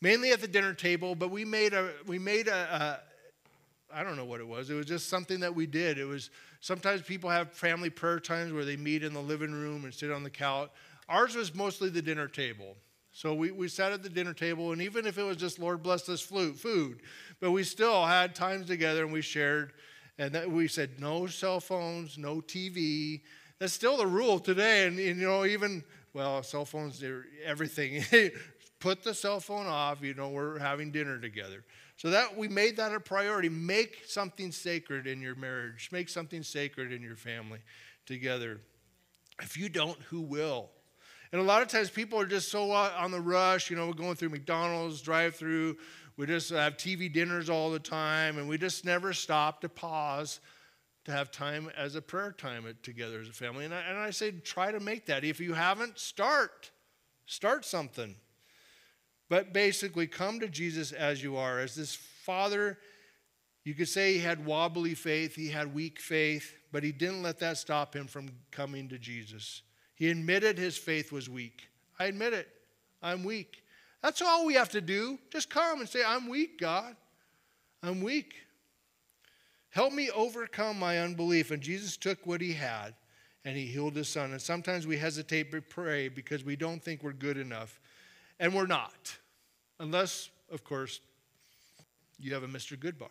mainly 0.02 0.32
at 0.32 0.42
the 0.42 0.48
dinner 0.48 0.74
table, 0.74 1.16
but 1.16 1.32
we 1.32 1.46
made 1.46 1.74
a, 1.74 1.92
we 2.06 2.20
made 2.20 2.48
a, 2.48 2.54
a 2.54 3.96
I 3.96 4.04
don't 4.04 4.18
know 4.18 4.26
what 4.26 4.40
it 4.40 4.48
was. 4.48 4.70
It 4.70 4.74
was 4.74 4.88
just 4.88 5.10
something 5.10 5.40
that 5.42 5.54
we 5.54 5.68
did. 5.68 6.00
It 6.00 6.06
was 6.06 6.32
sometimes 6.62 7.02
people 7.04 7.30
have 7.30 7.52
family 7.54 7.90
prayer 7.90 8.20
times 8.20 8.52
where 8.52 8.66
they 8.66 8.76
meet 8.76 9.04
in 9.04 9.14
the 9.14 9.22
living 9.22 9.52
room 9.52 9.86
and 9.86 9.94
sit 9.94 10.12
on 10.12 10.24
the 10.24 10.30
couch. 10.30 10.72
Ours 11.10 11.36
was 11.36 11.54
mostly 11.54 11.90
the 11.90 12.02
dinner 12.02 12.28
table. 12.28 12.76
So 13.12 13.36
we, 13.36 13.52
we 13.52 13.68
sat 13.68 13.92
at 13.92 14.02
the 14.02 14.10
dinner 14.10 14.34
table, 14.34 14.72
and 14.72 14.82
even 14.82 15.06
if 15.06 15.20
it 15.20 15.24
was 15.24 15.38
just 15.38 15.60
Lord 15.60 15.84
bless 15.84 16.02
this 16.04 16.22
food, 16.22 17.02
but 17.40 17.52
we 17.52 17.64
still 17.64 18.06
had 18.06 18.34
times 18.34 18.66
together 18.66 19.04
and 19.04 19.14
we 19.14 19.22
shared. 19.22 19.74
And 20.18 20.34
that 20.34 20.50
we 20.50 20.68
said 20.68 21.00
no 21.00 21.26
cell 21.26 21.60
phones, 21.60 22.18
no 22.18 22.36
TV. 22.36 23.22
That's 23.60 23.74
still 23.74 23.98
the 23.98 24.06
rule 24.06 24.40
today. 24.40 24.86
And, 24.86 25.00
and 25.00 25.20
you 25.20 25.28
know, 25.28 25.46
even, 25.46 25.84
well, 26.14 26.44
cell 26.44 26.66
phones, 26.66 27.00
they're 27.00 27.26
everything. 27.44 28.04
Put 28.80 29.04
the 29.04 29.14
cell 29.14 29.40
phone 29.40 29.66
off, 29.66 30.02
you 30.02 30.14
know, 30.14 30.30
we're 30.30 30.60
having 30.60 30.92
dinner 30.92 31.18
together. 31.18 31.64
So 31.96 32.10
that 32.10 32.36
we 32.38 32.48
made 32.48 32.78
that 32.78 32.94
a 32.94 33.00
priority. 33.00 33.50
Make 33.50 34.04
something 34.06 34.52
sacred 34.52 35.08
in 35.08 35.22
your 35.22 35.36
marriage, 35.36 35.90
make 35.92 36.10
something 36.10 36.44
sacred 36.44 36.92
in 36.92 37.02
your 37.02 37.16
family 37.16 37.60
together. 38.06 38.60
If 39.42 39.58
you 39.58 39.70
don't, 39.70 40.00
who 40.04 40.22
will? 40.22 40.70
And 41.32 41.42
a 41.42 41.44
lot 41.44 41.62
of 41.62 41.68
times 41.68 41.90
people 41.90 42.20
are 42.20 42.26
just 42.26 42.52
so 42.52 42.72
uh, 42.72 42.92
on 42.98 43.12
the 43.12 43.22
rush. 43.22 43.70
You 43.70 43.76
know, 43.76 43.88
we're 43.88 43.94
going 43.94 44.16
through 44.16 44.30
McDonald's 44.30 45.02
drive 45.02 45.36
through. 45.36 45.78
We 46.16 46.28
just 46.28 46.52
have 46.52 46.78
TV 46.78 47.12
dinners 47.12 47.50
all 47.50 47.72
the 47.72 47.80
time, 47.80 48.38
and 48.38 48.48
we 48.48 48.60
just 48.60 48.86
never 48.86 49.14
stop 49.14 49.62
to 49.62 49.70
pause 49.70 50.40
to 51.06 51.12
have 51.12 51.32
time 51.32 51.70
as 51.78 51.96
a 51.96 52.02
prayer 52.02 52.32
time 52.32 52.66
together 52.82 53.20
as 53.20 53.28
a 53.28 53.34
family. 53.34 53.66
And 53.66 53.74
I, 53.74 53.82
and 53.82 53.98
I 53.98 54.12
say, 54.12 54.32
try 54.32 54.72
to 54.72 54.80
make 54.80 55.06
that. 55.08 55.24
If 55.24 55.40
you 55.40 55.54
haven't, 55.54 56.00
start. 56.00 56.72
Start 57.26 57.66
something. 57.66 58.16
But 59.30 59.54
basically, 59.54 60.08
come 60.08 60.40
to 60.40 60.48
Jesus 60.48 60.92
as 60.92 61.24
you 61.24 61.38
are. 61.38 61.60
As 61.60 61.76
this 61.76 61.96
father, 61.96 62.78
you 63.64 63.74
could 63.74 63.90
say 63.90 64.14
he 64.14 64.20
had 64.20 64.46
wobbly 64.46 64.94
faith, 64.94 65.36
he 65.36 65.50
had 65.50 65.74
weak 65.74 66.00
faith, 66.00 66.56
but 66.72 66.84
he 66.84 66.92
didn't 66.92 67.24
let 67.24 67.40
that 67.40 67.58
stop 67.58 67.96
him 67.96 68.08
from 68.08 68.30
coming 68.52 68.90
to 68.90 68.98
Jesus. 68.98 69.62
He 69.96 70.10
admitted 70.10 70.58
his 70.58 70.78
faith 70.78 71.12
was 71.12 71.30
weak. 71.30 71.70
I 72.00 72.06
admit 72.06 72.34
it. 72.34 72.48
I'm 73.02 73.24
weak. 73.24 73.64
That's 74.02 74.22
all 74.22 74.46
we 74.46 74.56
have 74.56 74.70
to 74.70 74.82
do. 74.82 75.18
Just 75.32 75.50
come 75.50 75.80
and 75.80 75.88
say, 75.88 76.04
I'm 76.06 76.28
weak, 76.28 76.60
God. 76.60 76.96
I'm 77.82 78.02
weak. 78.02 78.36
Help 79.74 79.92
me 79.92 80.12
overcome 80.12 80.78
my 80.78 81.00
unbelief. 81.00 81.50
And 81.50 81.60
Jesus 81.60 81.98
took 81.98 82.28
what 82.28 82.42
he 82.42 82.54
had 82.54 82.94
and 83.44 83.58
he 83.58 83.66
healed 83.66 83.96
his 83.96 84.08
son. 84.08 84.30
And 84.32 84.40
sometimes 84.40 84.86
we 84.86 84.98
hesitate 84.98 85.52
to 85.52 85.62
pray 85.64 86.10
because 86.10 86.44
we 86.44 86.56
don't 86.56 86.82
think 86.82 87.02
we're 87.02 87.12
good 87.12 87.38
enough. 87.38 87.80
And 88.40 88.54
we're 88.54 88.68
not. 88.68 89.18
Unless, 89.80 90.30
of 90.52 90.64
course, 90.64 91.00
you 92.20 92.36
have 92.36 92.44
a 92.44 92.48
Mr. 92.48 92.78
Goodbar. 92.78 93.10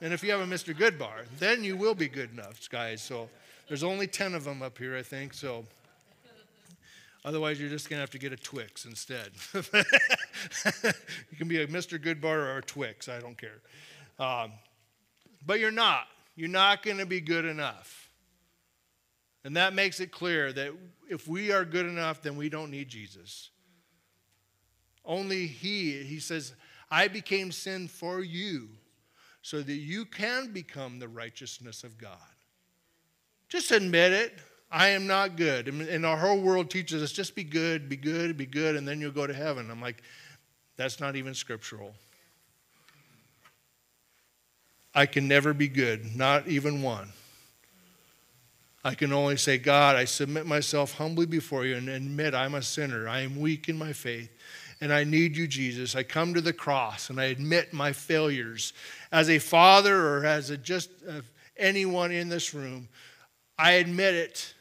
And 0.00 0.14
if 0.14 0.24
you 0.24 0.30
have 0.30 0.40
a 0.40 0.46
Mr. 0.46 0.74
Goodbar, 0.74 1.26
then 1.38 1.62
you 1.62 1.76
will 1.76 1.94
be 1.94 2.08
good 2.08 2.32
enough, 2.32 2.66
guys. 2.70 3.02
So 3.02 3.28
there's 3.68 3.84
only 3.84 4.06
10 4.06 4.34
of 4.34 4.44
them 4.44 4.62
up 4.62 4.78
here, 4.78 4.96
I 4.96 5.02
think. 5.02 5.34
So 5.34 5.66
otherwise, 7.26 7.60
you're 7.60 7.68
just 7.68 7.90
going 7.90 7.98
to 7.98 8.02
have 8.02 8.10
to 8.10 8.18
get 8.18 8.32
a 8.32 8.36
Twix 8.36 8.86
instead. 8.86 9.32
you 9.52 11.36
can 11.36 11.46
be 11.46 11.60
a 11.60 11.66
Mr. 11.66 12.02
Goodbar 12.02 12.24
or 12.24 12.56
a 12.56 12.62
Twix. 12.62 13.10
I 13.10 13.20
don't 13.20 13.36
care. 13.36 13.60
Um, 14.18 14.52
but 15.46 15.60
you're 15.60 15.70
not. 15.70 16.06
You're 16.34 16.48
not 16.48 16.82
going 16.82 16.98
to 16.98 17.06
be 17.06 17.20
good 17.20 17.44
enough. 17.44 18.10
And 19.44 19.56
that 19.56 19.74
makes 19.74 20.00
it 20.00 20.10
clear 20.10 20.52
that 20.52 20.72
if 21.08 21.28
we 21.28 21.52
are 21.52 21.64
good 21.64 21.86
enough, 21.86 22.20
then 22.20 22.36
we 22.36 22.48
don't 22.48 22.70
need 22.70 22.88
Jesus. 22.88 23.50
Only 25.04 25.46
He, 25.46 26.02
He 26.02 26.18
says, 26.18 26.52
I 26.90 27.08
became 27.08 27.52
sin 27.52 27.88
for 27.88 28.20
you 28.20 28.68
so 29.42 29.62
that 29.62 29.72
you 29.72 30.04
can 30.04 30.52
become 30.52 30.98
the 30.98 31.08
righteousness 31.08 31.84
of 31.84 31.96
God. 31.96 32.18
Just 33.48 33.70
admit 33.70 34.12
it. 34.12 34.38
I 34.70 34.88
am 34.88 35.06
not 35.06 35.36
good. 35.36 35.68
And 35.68 36.04
our 36.04 36.16
whole 36.16 36.40
world 36.40 36.68
teaches 36.68 37.00
us 37.00 37.12
just 37.12 37.36
be 37.36 37.44
good, 37.44 37.88
be 37.88 37.96
good, 37.96 38.36
be 38.36 38.46
good, 38.46 38.74
and 38.74 38.86
then 38.86 39.00
you'll 39.00 39.12
go 39.12 39.26
to 39.26 39.32
heaven. 39.32 39.70
I'm 39.70 39.80
like, 39.80 40.02
that's 40.76 40.98
not 40.98 41.14
even 41.14 41.34
scriptural. 41.34 41.94
I 44.96 45.04
can 45.04 45.28
never 45.28 45.52
be 45.52 45.68
good, 45.68 46.16
not 46.16 46.48
even 46.48 46.80
one. 46.80 47.12
I 48.82 48.94
can 48.94 49.12
only 49.12 49.36
say, 49.36 49.58
God, 49.58 49.94
I 49.94 50.06
submit 50.06 50.46
myself 50.46 50.94
humbly 50.94 51.26
before 51.26 51.66
you 51.66 51.76
and 51.76 51.90
admit 51.90 52.34
I'm 52.34 52.54
a 52.54 52.62
sinner. 52.62 53.06
I 53.06 53.20
am 53.20 53.38
weak 53.38 53.68
in 53.68 53.76
my 53.76 53.92
faith 53.92 54.30
and 54.80 54.90
I 54.90 55.04
need 55.04 55.36
you, 55.36 55.46
Jesus. 55.46 55.94
I 55.94 56.02
come 56.02 56.32
to 56.32 56.40
the 56.40 56.54
cross 56.54 57.10
and 57.10 57.20
I 57.20 57.24
admit 57.24 57.74
my 57.74 57.92
failures. 57.92 58.72
As 59.12 59.28
a 59.28 59.38
father 59.38 59.94
or 59.94 60.24
as 60.24 60.48
a 60.48 60.56
just 60.56 60.88
uh, 61.06 61.20
anyone 61.58 62.10
in 62.10 62.30
this 62.30 62.54
room, 62.54 62.88
I 63.58 63.72
admit 63.72 64.14
it. 64.14 64.54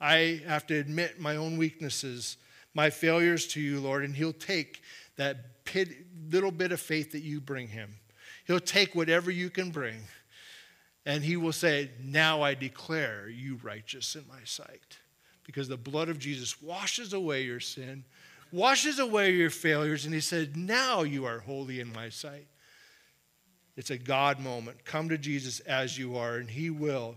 I 0.00 0.42
have 0.46 0.64
to 0.68 0.78
admit 0.78 1.18
my 1.18 1.34
own 1.34 1.56
weaknesses, 1.56 2.36
my 2.72 2.90
failures 2.90 3.48
to 3.48 3.60
you, 3.60 3.80
Lord, 3.80 4.04
and 4.04 4.14
He'll 4.14 4.32
take 4.32 4.80
that 5.16 5.64
pit, 5.64 5.88
little 6.30 6.52
bit 6.52 6.70
of 6.70 6.80
faith 6.80 7.10
that 7.12 7.22
you 7.22 7.40
bring 7.40 7.66
Him 7.66 7.96
He'll 8.52 8.60
take 8.60 8.94
whatever 8.94 9.30
you 9.30 9.48
can 9.48 9.70
bring 9.70 10.02
and 11.06 11.24
he 11.24 11.38
will 11.38 11.52
say, 11.52 11.88
Now 12.04 12.42
I 12.42 12.52
declare 12.52 13.30
you 13.30 13.58
righteous 13.62 14.14
in 14.14 14.28
my 14.28 14.44
sight. 14.44 14.98
Because 15.46 15.68
the 15.68 15.78
blood 15.78 16.10
of 16.10 16.18
Jesus 16.18 16.60
washes 16.60 17.14
away 17.14 17.44
your 17.44 17.60
sin, 17.60 18.04
washes 18.52 18.98
away 18.98 19.32
your 19.32 19.48
failures, 19.48 20.04
and 20.04 20.12
he 20.12 20.20
said, 20.20 20.54
Now 20.54 21.00
you 21.00 21.24
are 21.24 21.38
holy 21.38 21.80
in 21.80 21.90
my 21.94 22.10
sight. 22.10 22.46
It's 23.74 23.88
a 23.88 23.96
God 23.96 24.38
moment. 24.38 24.84
Come 24.84 25.08
to 25.08 25.16
Jesus 25.16 25.60
as 25.60 25.96
you 25.96 26.18
are, 26.18 26.36
and 26.36 26.50
he 26.50 26.68
will 26.68 27.14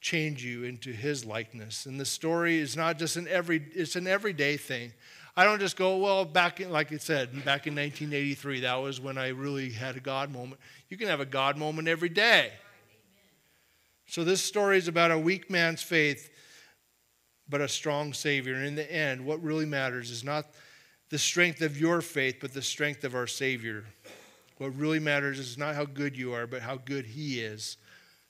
change 0.00 0.44
you 0.44 0.64
into 0.64 0.90
his 0.90 1.24
likeness. 1.24 1.86
And 1.86 2.00
the 2.00 2.04
story 2.04 2.58
is 2.58 2.76
not 2.76 2.98
just 2.98 3.14
an 3.14 3.28
every 3.28 3.64
it's 3.76 3.94
an 3.94 4.08
everyday 4.08 4.56
thing. 4.56 4.92
I 5.38 5.44
don't 5.44 5.60
just 5.60 5.76
go, 5.76 5.98
well, 5.98 6.24
back 6.24 6.60
in, 6.60 6.72
like 6.72 6.92
I 6.92 6.96
said, 6.96 7.30
back 7.44 7.68
in 7.68 7.76
1983, 7.76 8.62
that 8.62 8.74
was 8.74 9.00
when 9.00 9.16
I 9.16 9.28
really 9.28 9.70
had 9.70 9.96
a 9.96 10.00
God 10.00 10.32
moment. 10.32 10.60
You 10.88 10.96
can 10.96 11.06
have 11.06 11.20
a 11.20 11.24
God 11.24 11.56
moment 11.56 11.86
every 11.86 12.08
day. 12.08 12.50
So 14.08 14.24
this 14.24 14.42
story 14.42 14.78
is 14.78 14.88
about 14.88 15.12
a 15.12 15.18
weak 15.18 15.48
man's 15.48 15.80
faith, 15.80 16.28
but 17.48 17.60
a 17.60 17.68
strong 17.68 18.12
Savior. 18.14 18.54
And 18.56 18.66
in 18.66 18.74
the 18.74 18.92
end, 18.92 19.24
what 19.24 19.40
really 19.40 19.64
matters 19.64 20.10
is 20.10 20.24
not 20.24 20.44
the 21.08 21.18
strength 21.18 21.62
of 21.62 21.78
your 21.78 22.00
faith, 22.00 22.38
but 22.40 22.52
the 22.52 22.60
strength 22.60 23.04
of 23.04 23.14
our 23.14 23.28
Savior. 23.28 23.84
What 24.56 24.74
really 24.74 24.98
matters 24.98 25.38
is 25.38 25.56
not 25.56 25.76
how 25.76 25.84
good 25.84 26.16
you 26.16 26.32
are, 26.34 26.48
but 26.48 26.62
how 26.62 26.78
good 26.78 27.06
He 27.06 27.38
is. 27.38 27.76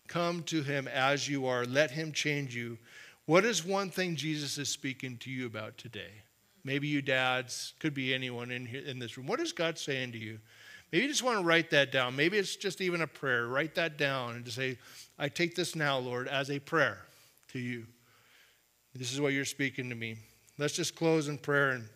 Come 0.08 0.42
to 0.42 0.62
Him 0.62 0.86
as 0.86 1.26
you 1.26 1.46
are. 1.46 1.64
Let 1.64 1.90
Him 1.90 2.12
change 2.12 2.54
you. 2.54 2.76
What 3.24 3.46
is 3.46 3.64
one 3.64 3.88
thing 3.88 4.14
Jesus 4.14 4.58
is 4.58 4.68
speaking 4.68 5.16
to 5.20 5.30
you 5.30 5.46
about 5.46 5.78
today? 5.78 6.10
Maybe 6.68 6.86
you 6.86 7.00
dads, 7.00 7.72
could 7.78 7.94
be 7.94 8.12
anyone 8.12 8.50
in 8.50 8.66
here 8.66 8.82
in 8.82 8.98
this 8.98 9.16
room. 9.16 9.26
What 9.26 9.40
is 9.40 9.52
God 9.52 9.78
saying 9.78 10.12
to 10.12 10.18
you? 10.18 10.38
Maybe 10.92 11.04
you 11.04 11.08
just 11.08 11.22
want 11.22 11.38
to 11.38 11.42
write 11.42 11.70
that 11.70 11.90
down. 11.90 12.14
Maybe 12.14 12.36
it's 12.36 12.56
just 12.56 12.82
even 12.82 13.00
a 13.00 13.06
prayer. 13.06 13.46
Write 13.46 13.74
that 13.76 13.96
down 13.96 14.36
and 14.36 14.44
to 14.44 14.50
say, 14.50 14.76
I 15.18 15.30
take 15.30 15.54
this 15.54 15.74
now, 15.74 15.96
Lord, 15.96 16.28
as 16.28 16.50
a 16.50 16.58
prayer 16.58 16.98
to 17.52 17.58
you. 17.58 17.86
This 18.94 19.14
is 19.14 19.18
what 19.18 19.32
you're 19.32 19.46
speaking 19.46 19.88
to 19.88 19.94
me. 19.94 20.16
Let's 20.58 20.74
just 20.74 20.94
close 20.94 21.28
in 21.28 21.38
prayer 21.38 21.70
and 21.70 21.88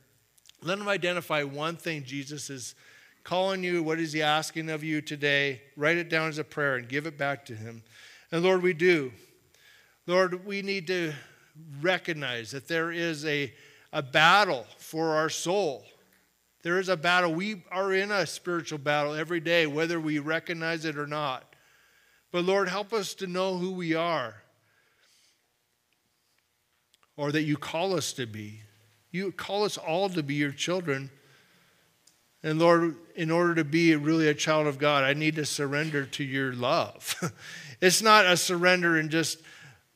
let 0.62 0.78
him 0.78 0.88
identify 0.88 1.42
one 1.42 1.76
thing 1.76 2.02
Jesus 2.02 2.48
is 2.48 2.74
calling 3.22 3.62
you. 3.62 3.82
What 3.82 3.98
is 3.98 4.14
he 4.14 4.22
asking 4.22 4.70
of 4.70 4.82
you 4.82 5.02
today? 5.02 5.60
Write 5.76 5.98
it 5.98 6.08
down 6.08 6.30
as 6.30 6.38
a 6.38 6.44
prayer 6.44 6.76
and 6.76 6.88
give 6.88 7.06
it 7.06 7.18
back 7.18 7.44
to 7.44 7.54
him. 7.54 7.82
And 8.30 8.42
Lord, 8.42 8.62
we 8.62 8.72
do. 8.72 9.12
Lord, 10.06 10.46
we 10.46 10.62
need 10.62 10.86
to 10.86 11.12
recognize 11.82 12.52
that 12.52 12.68
there 12.68 12.90
is 12.90 13.26
a 13.26 13.52
a 13.92 14.02
battle 14.02 14.66
for 14.78 15.16
our 15.16 15.28
soul. 15.28 15.84
There 16.62 16.78
is 16.78 16.88
a 16.88 16.96
battle. 16.96 17.34
We 17.34 17.64
are 17.70 17.92
in 17.92 18.10
a 18.10 18.26
spiritual 18.26 18.78
battle 18.78 19.14
every 19.14 19.40
day, 19.40 19.66
whether 19.66 20.00
we 20.00 20.18
recognize 20.18 20.84
it 20.84 20.96
or 20.96 21.06
not. 21.06 21.54
But 22.30 22.44
Lord, 22.44 22.68
help 22.68 22.92
us 22.92 23.14
to 23.14 23.26
know 23.26 23.58
who 23.58 23.72
we 23.72 23.94
are 23.94 24.42
or 27.16 27.32
that 27.32 27.42
you 27.42 27.56
call 27.56 27.94
us 27.94 28.12
to 28.14 28.26
be. 28.26 28.60
You 29.10 29.32
call 29.32 29.64
us 29.64 29.76
all 29.76 30.08
to 30.08 30.22
be 30.22 30.34
your 30.34 30.52
children. 30.52 31.10
And 32.42 32.58
Lord, 32.58 32.96
in 33.14 33.30
order 33.30 33.56
to 33.56 33.64
be 33.64 33.94
really 33.94 34.28
a 34.28 34.34
child 34.34 34.66
of 34.66 34.78
God, 34.78 35.04
I 35.04 35.12
need 35.12 35.36
to 35.36 35.44
surrender 35.44 36.06
to 36.06 36.24
your 36.24 36.52
love. 36.52 37.14
it's 37.80 38.02
not 38.02 38.24
a 38.24 38.36
surrender 38.36 38.98
in 38.98 39.10
just 39.10 39.38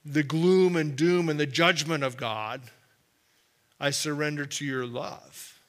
the 0.05 0.23
gloom 0.23 0.77
and 0.77 0.95
doom 0.95 1.29
and 1.29 1.41
the 1.41 1.47
judgment 1.47 2.05
of 2.05 2.17
God. 2.17 2.61
I 3.79 3.91
surrender 3.91 4.47
to 4.47 4.65
your 4.65 4.87
love. 4.87 5.61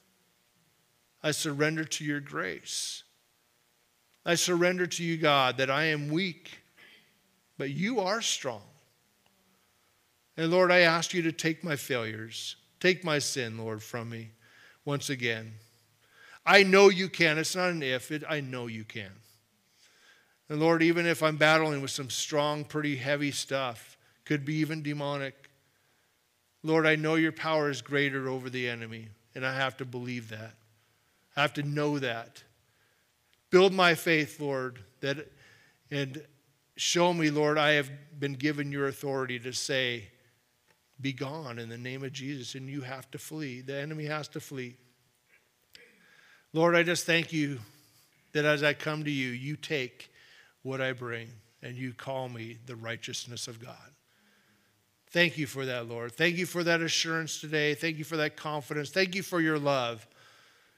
I 1.22 1.32
surrender 1.32 1.84
to 1.84 2.04
your 2.04 2.20
grace. 2.20 3.02
I 4.24 4.34
surrender 4.34 4.86
to 4.86 5.04
you, 5.04 5.16
God, 5.16 5.56
that 5.58 5.70
I 5.70 5.84
am 5.84 6.08
weak, 6.08 6.58
but 7.56 7.70
you 7.70 8.00
are 8.00 8.22
strong. 8.22 8.62
And 10.36 10.50
Lord, 10.50 10.70
I 10.70 10.80
ask 10.80 11.12
you 11.12 11.22
to 11.22 11.32
take 11.32 11.64
my 11.64 11.76
failures, 11.76 12.56
take 12.78 13.04
my 13.04 13.18
sin, 13.18 13.58
Lord, 13.58 13.82
from 13.82 14.10
me 14.10 14.30
once 14.84 15.10
again. 15.10 15.54
I 16.46 16.62
know 16.62 16.88
you 16.88 17.08
can. 17.08 17.36
It's 17.36 17.56
not 17.56 17.70
an 17.70 17.82
if, 17.82 18.10
it, 18.10 18.22
I 18.28 18.40
know 18.40 18.68
you 18.68 18.84
can. 18.84 19.10
And 20.48 20.60
Lord, 20.60 20.82
even 20.82 21.04
if 21.06 21.22
I'm 21.22 21.36
battling 21.36 21.82
with 21.82 21.90
some 21.90 22.08
strong, 22.08 22.64
pretty 22.64 22.96
heavy 22.96 23.30
stuff, 23.30 23.98
could 24.24 24.44
be 24.44 24.54
even 24.56 24.82
demonic, 24.82 25.47
Lord, 26.62 26.86
I 26.86 26.96
know 26.96 27.14
your 27.14 27.32
power 27.32 27.70
is 27.70 27.82
greater 27.82 28.28
over 28.28 28.50
the 28.50 28.68
enemy, 28.68 29.08
and 29.34 29.46
I 29.46 29.54
have 29.54 29.76
to 29.78 29.84
believe 29.84 30.30
that. 30.30 30.54
I 31.36 31.42
have 31.42 31.54
to 31.54 31.62
know 31.62 31.98
that. 31.98 32.42
Build 33.50 33.72
my 33.72 33.94
faith, 33.94 34.40
Lord, 34.40 34.80
that 35.00 35.30
and 35.90 36.22
show 36.76 37.12
me, 37.12 37.30
Lord, 37.30 37.58
I 37.58 37.72
have 37.72 37.90
been 38.18 38.34
given 38.34 38.72
your 38.72 38.88
authority 38.88 39.38
to 39.40 39.52
say, 39.52 40.08
Be 41.00 41.12
gone 41.12 41.58
in 41.58 41.68
the 41.68 41.78
name 41.78 42.04
of 42.04 42.12
Jesus, 42.12 42.54
and 42.54 42.68
you 42.68 42.82
have 42.82 43.10
to 43.12 43.18
flee. 43.18 43.60
The 43.60 43.76
enemy 43.76 44.04
has 44.06 44.28
to 44.28 44.40
flee. 44.40 44.76
Lord, 46.52 46.74
I 46.74 46.82
just 46.82 47.06
thank 47.06 47.32
you 47.32 47.58
that 48.32 48.44
as 48.44 48.62
I 48.62 48.72
come 48.72 49.04
to 49.04 49.10
you, 49.10 49.28
you 49.28 49.56
take 49.56 50.10
what 50.62 50.80
I 50.80 50.92
bring 50.92 51.28
and 51.62 51.76
you 51.76 51.92
call 51.92 52.28
me 52.28 52.58
the 52.66 52.76
righteousness 52.76 53.48
of 53.48 53.60
God. 53.60 53.76
Thank 55.10 55.38
you 55.38 55.46
for 55.46 55.64
that, 55.64 55.88
Lord. 55.88 56.12
Thank 56.12 56.36
you 56.36 56.44
for 56.44 56.62
that 56.64 56.82
assurance 56.82 57.40
today. 57.40 57.74
Thank 57.74 57.96
you 57.96 58.04
for 58.04 58.18
that 58.18 58.36
confidence. 58.36 58.90
Thank 58.90 59.14
you 59.14 59.22
for 59.22 59.40
your 59.40 59.58
love. 59.58 60.06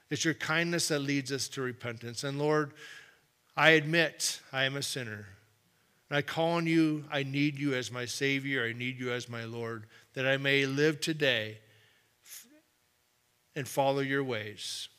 It's 0.09 0.23
your 0.23 0.33
kindness 0.33 0.87
that 0.87 0.99
leads 0.99 1.31
us 1.31 1.47
to 1.49 1.61
repentance. 1.61 2.23
And 2.23 2.39
Lord, 2.39 2.71
I 3.57 3.71
admit 3.71 4.39
I 4.53 4.63
am 4.63 4.77
a 4.77 4.81
sinner. 4.81 5.25
And 6.09 6.17
I 6.17 6.21
call 6.21 6.51
on 6.51 6.67
you, 6.67 7.05
I 7.11 7.23
need 7.23 7.57
you 7.57 7.73
as 7.73 7.91
my 7.91 8.05
Savior, 8.05 8.65
I 8.65 8.73
need 8.73 8.99
you 8.99 9.11
as 9.11 9.29
my 9.29 9.45
Lord, 9.45 9.85
that 10.13 10.27
I 10.27 10.37
may 10.37 10.65
live 10.65 10.99
today 10.99 11.59
and 13.55 13.67
follow 13.67 13.99
your 13.99 14.23
ways. 14.23 14.89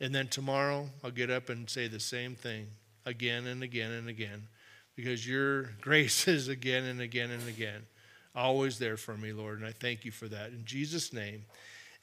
And 0.00 0.14
then 0.14 0.28
tomorrow, 0.28 0.90
I'll 1.02 1.10
get 1.10 1.30
up 1.30 1.48
and 1.48 1.68
say 1.68 1.88
the 1.88 2.00
same 2.00 2.34
thing 2.34 2.66
again 3.06 3.46
and 3.46 3.62
again 3.62 3.92
and 3.92 4.08
again 4.08 4.48
because 4.96 5.26
your 5.26 5.64
grace 5.80 6.28
is 6.28 6.48
again 6.48 6.84
and 6.84 7.00
again 7.00 7.30
and 7.30 7.48
again 7.48 7.86
always 8.34 8.78
there 8.78 8.96
for 8.96 9.16
me, 9.16 9.32
Lord. 9.32 9.58
And 9.58 9.66
I 9.66 9.72
thank 9.72 10.04
you 10.04 10.10
for 10.10 10.28
that. 10.28 10.50
In 10.50 10.64
Jesus' 10.64 11.12
name, 11.12 11.44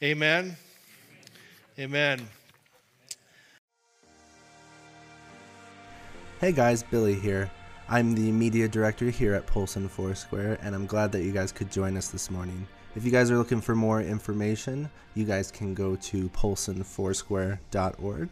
amen. 0.02 0.56
Amen. 1.80 2.28
Hey 6.40 6.52
guys, 6.52 6.84
Billy 6.84 7.16
here. 7.16 7.52
I'm 7.88 8.16
the 8.16 8.32
media 8.32 8.68
director 8.68 9.10
here 9.10 9.34
at 9.34 9.46
Polson 9.46 9.90
Foursquare, 9.90 10.58
and 10.62 10.74
I'm 10.74 10.86
glad 10.86 11.12
that 11.12 11.24
you 11.24 11.32
guys 11.32 11.52
could 11.52 11.72
join 11.72 11.98
us 11.98 12.08
this 12.08 12.32
morning. 12.32 12.66
If 12.96 13.06
you 13.06 13.12
guys 13.12 13.32
are 13.32 13.38
looking 13.38 13.62
for 13.62 13.76
more 13.76 14.02
information, 14.02 14.90
you 15.14 15.26
guys 15.26 15.52
can 15.52 15.74
go 15.74 15.96
to 15.98 16.30
polsonfoursquare.org. 16.30 18.30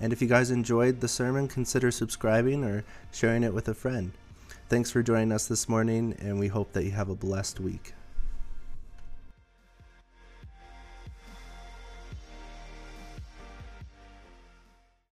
And 0.00 0.12
if 0.12 0.20
you 0.20 0.28
guys 0.28 0.50
enjoyed 0.50 1.00
the 1.00 1.08
sermon, 1.08 1.48
consider 1.48 1.90
subscribing 1.90 2.64
or 2.64 2.84
sharing 3.12 3.42
it 3.42 3.54
with 3.54 3.68
a 3.68 3.74
friend. 3.74 4.12
Thanks 4.68 4.90
for 4.90 5.02
joining 5.02 5.32
us 5.32 5.46
this 5.46 5.68
morning, 5.68 6.16
and 6.18 6.38
we 6.38 6.48
hope 6.48 6.72
that 6.72 6.84
you 6.84 6.90
have 6.90 7.08
a 7.08 7.14
blessed 7.14 7.60
week. 7.60 7.94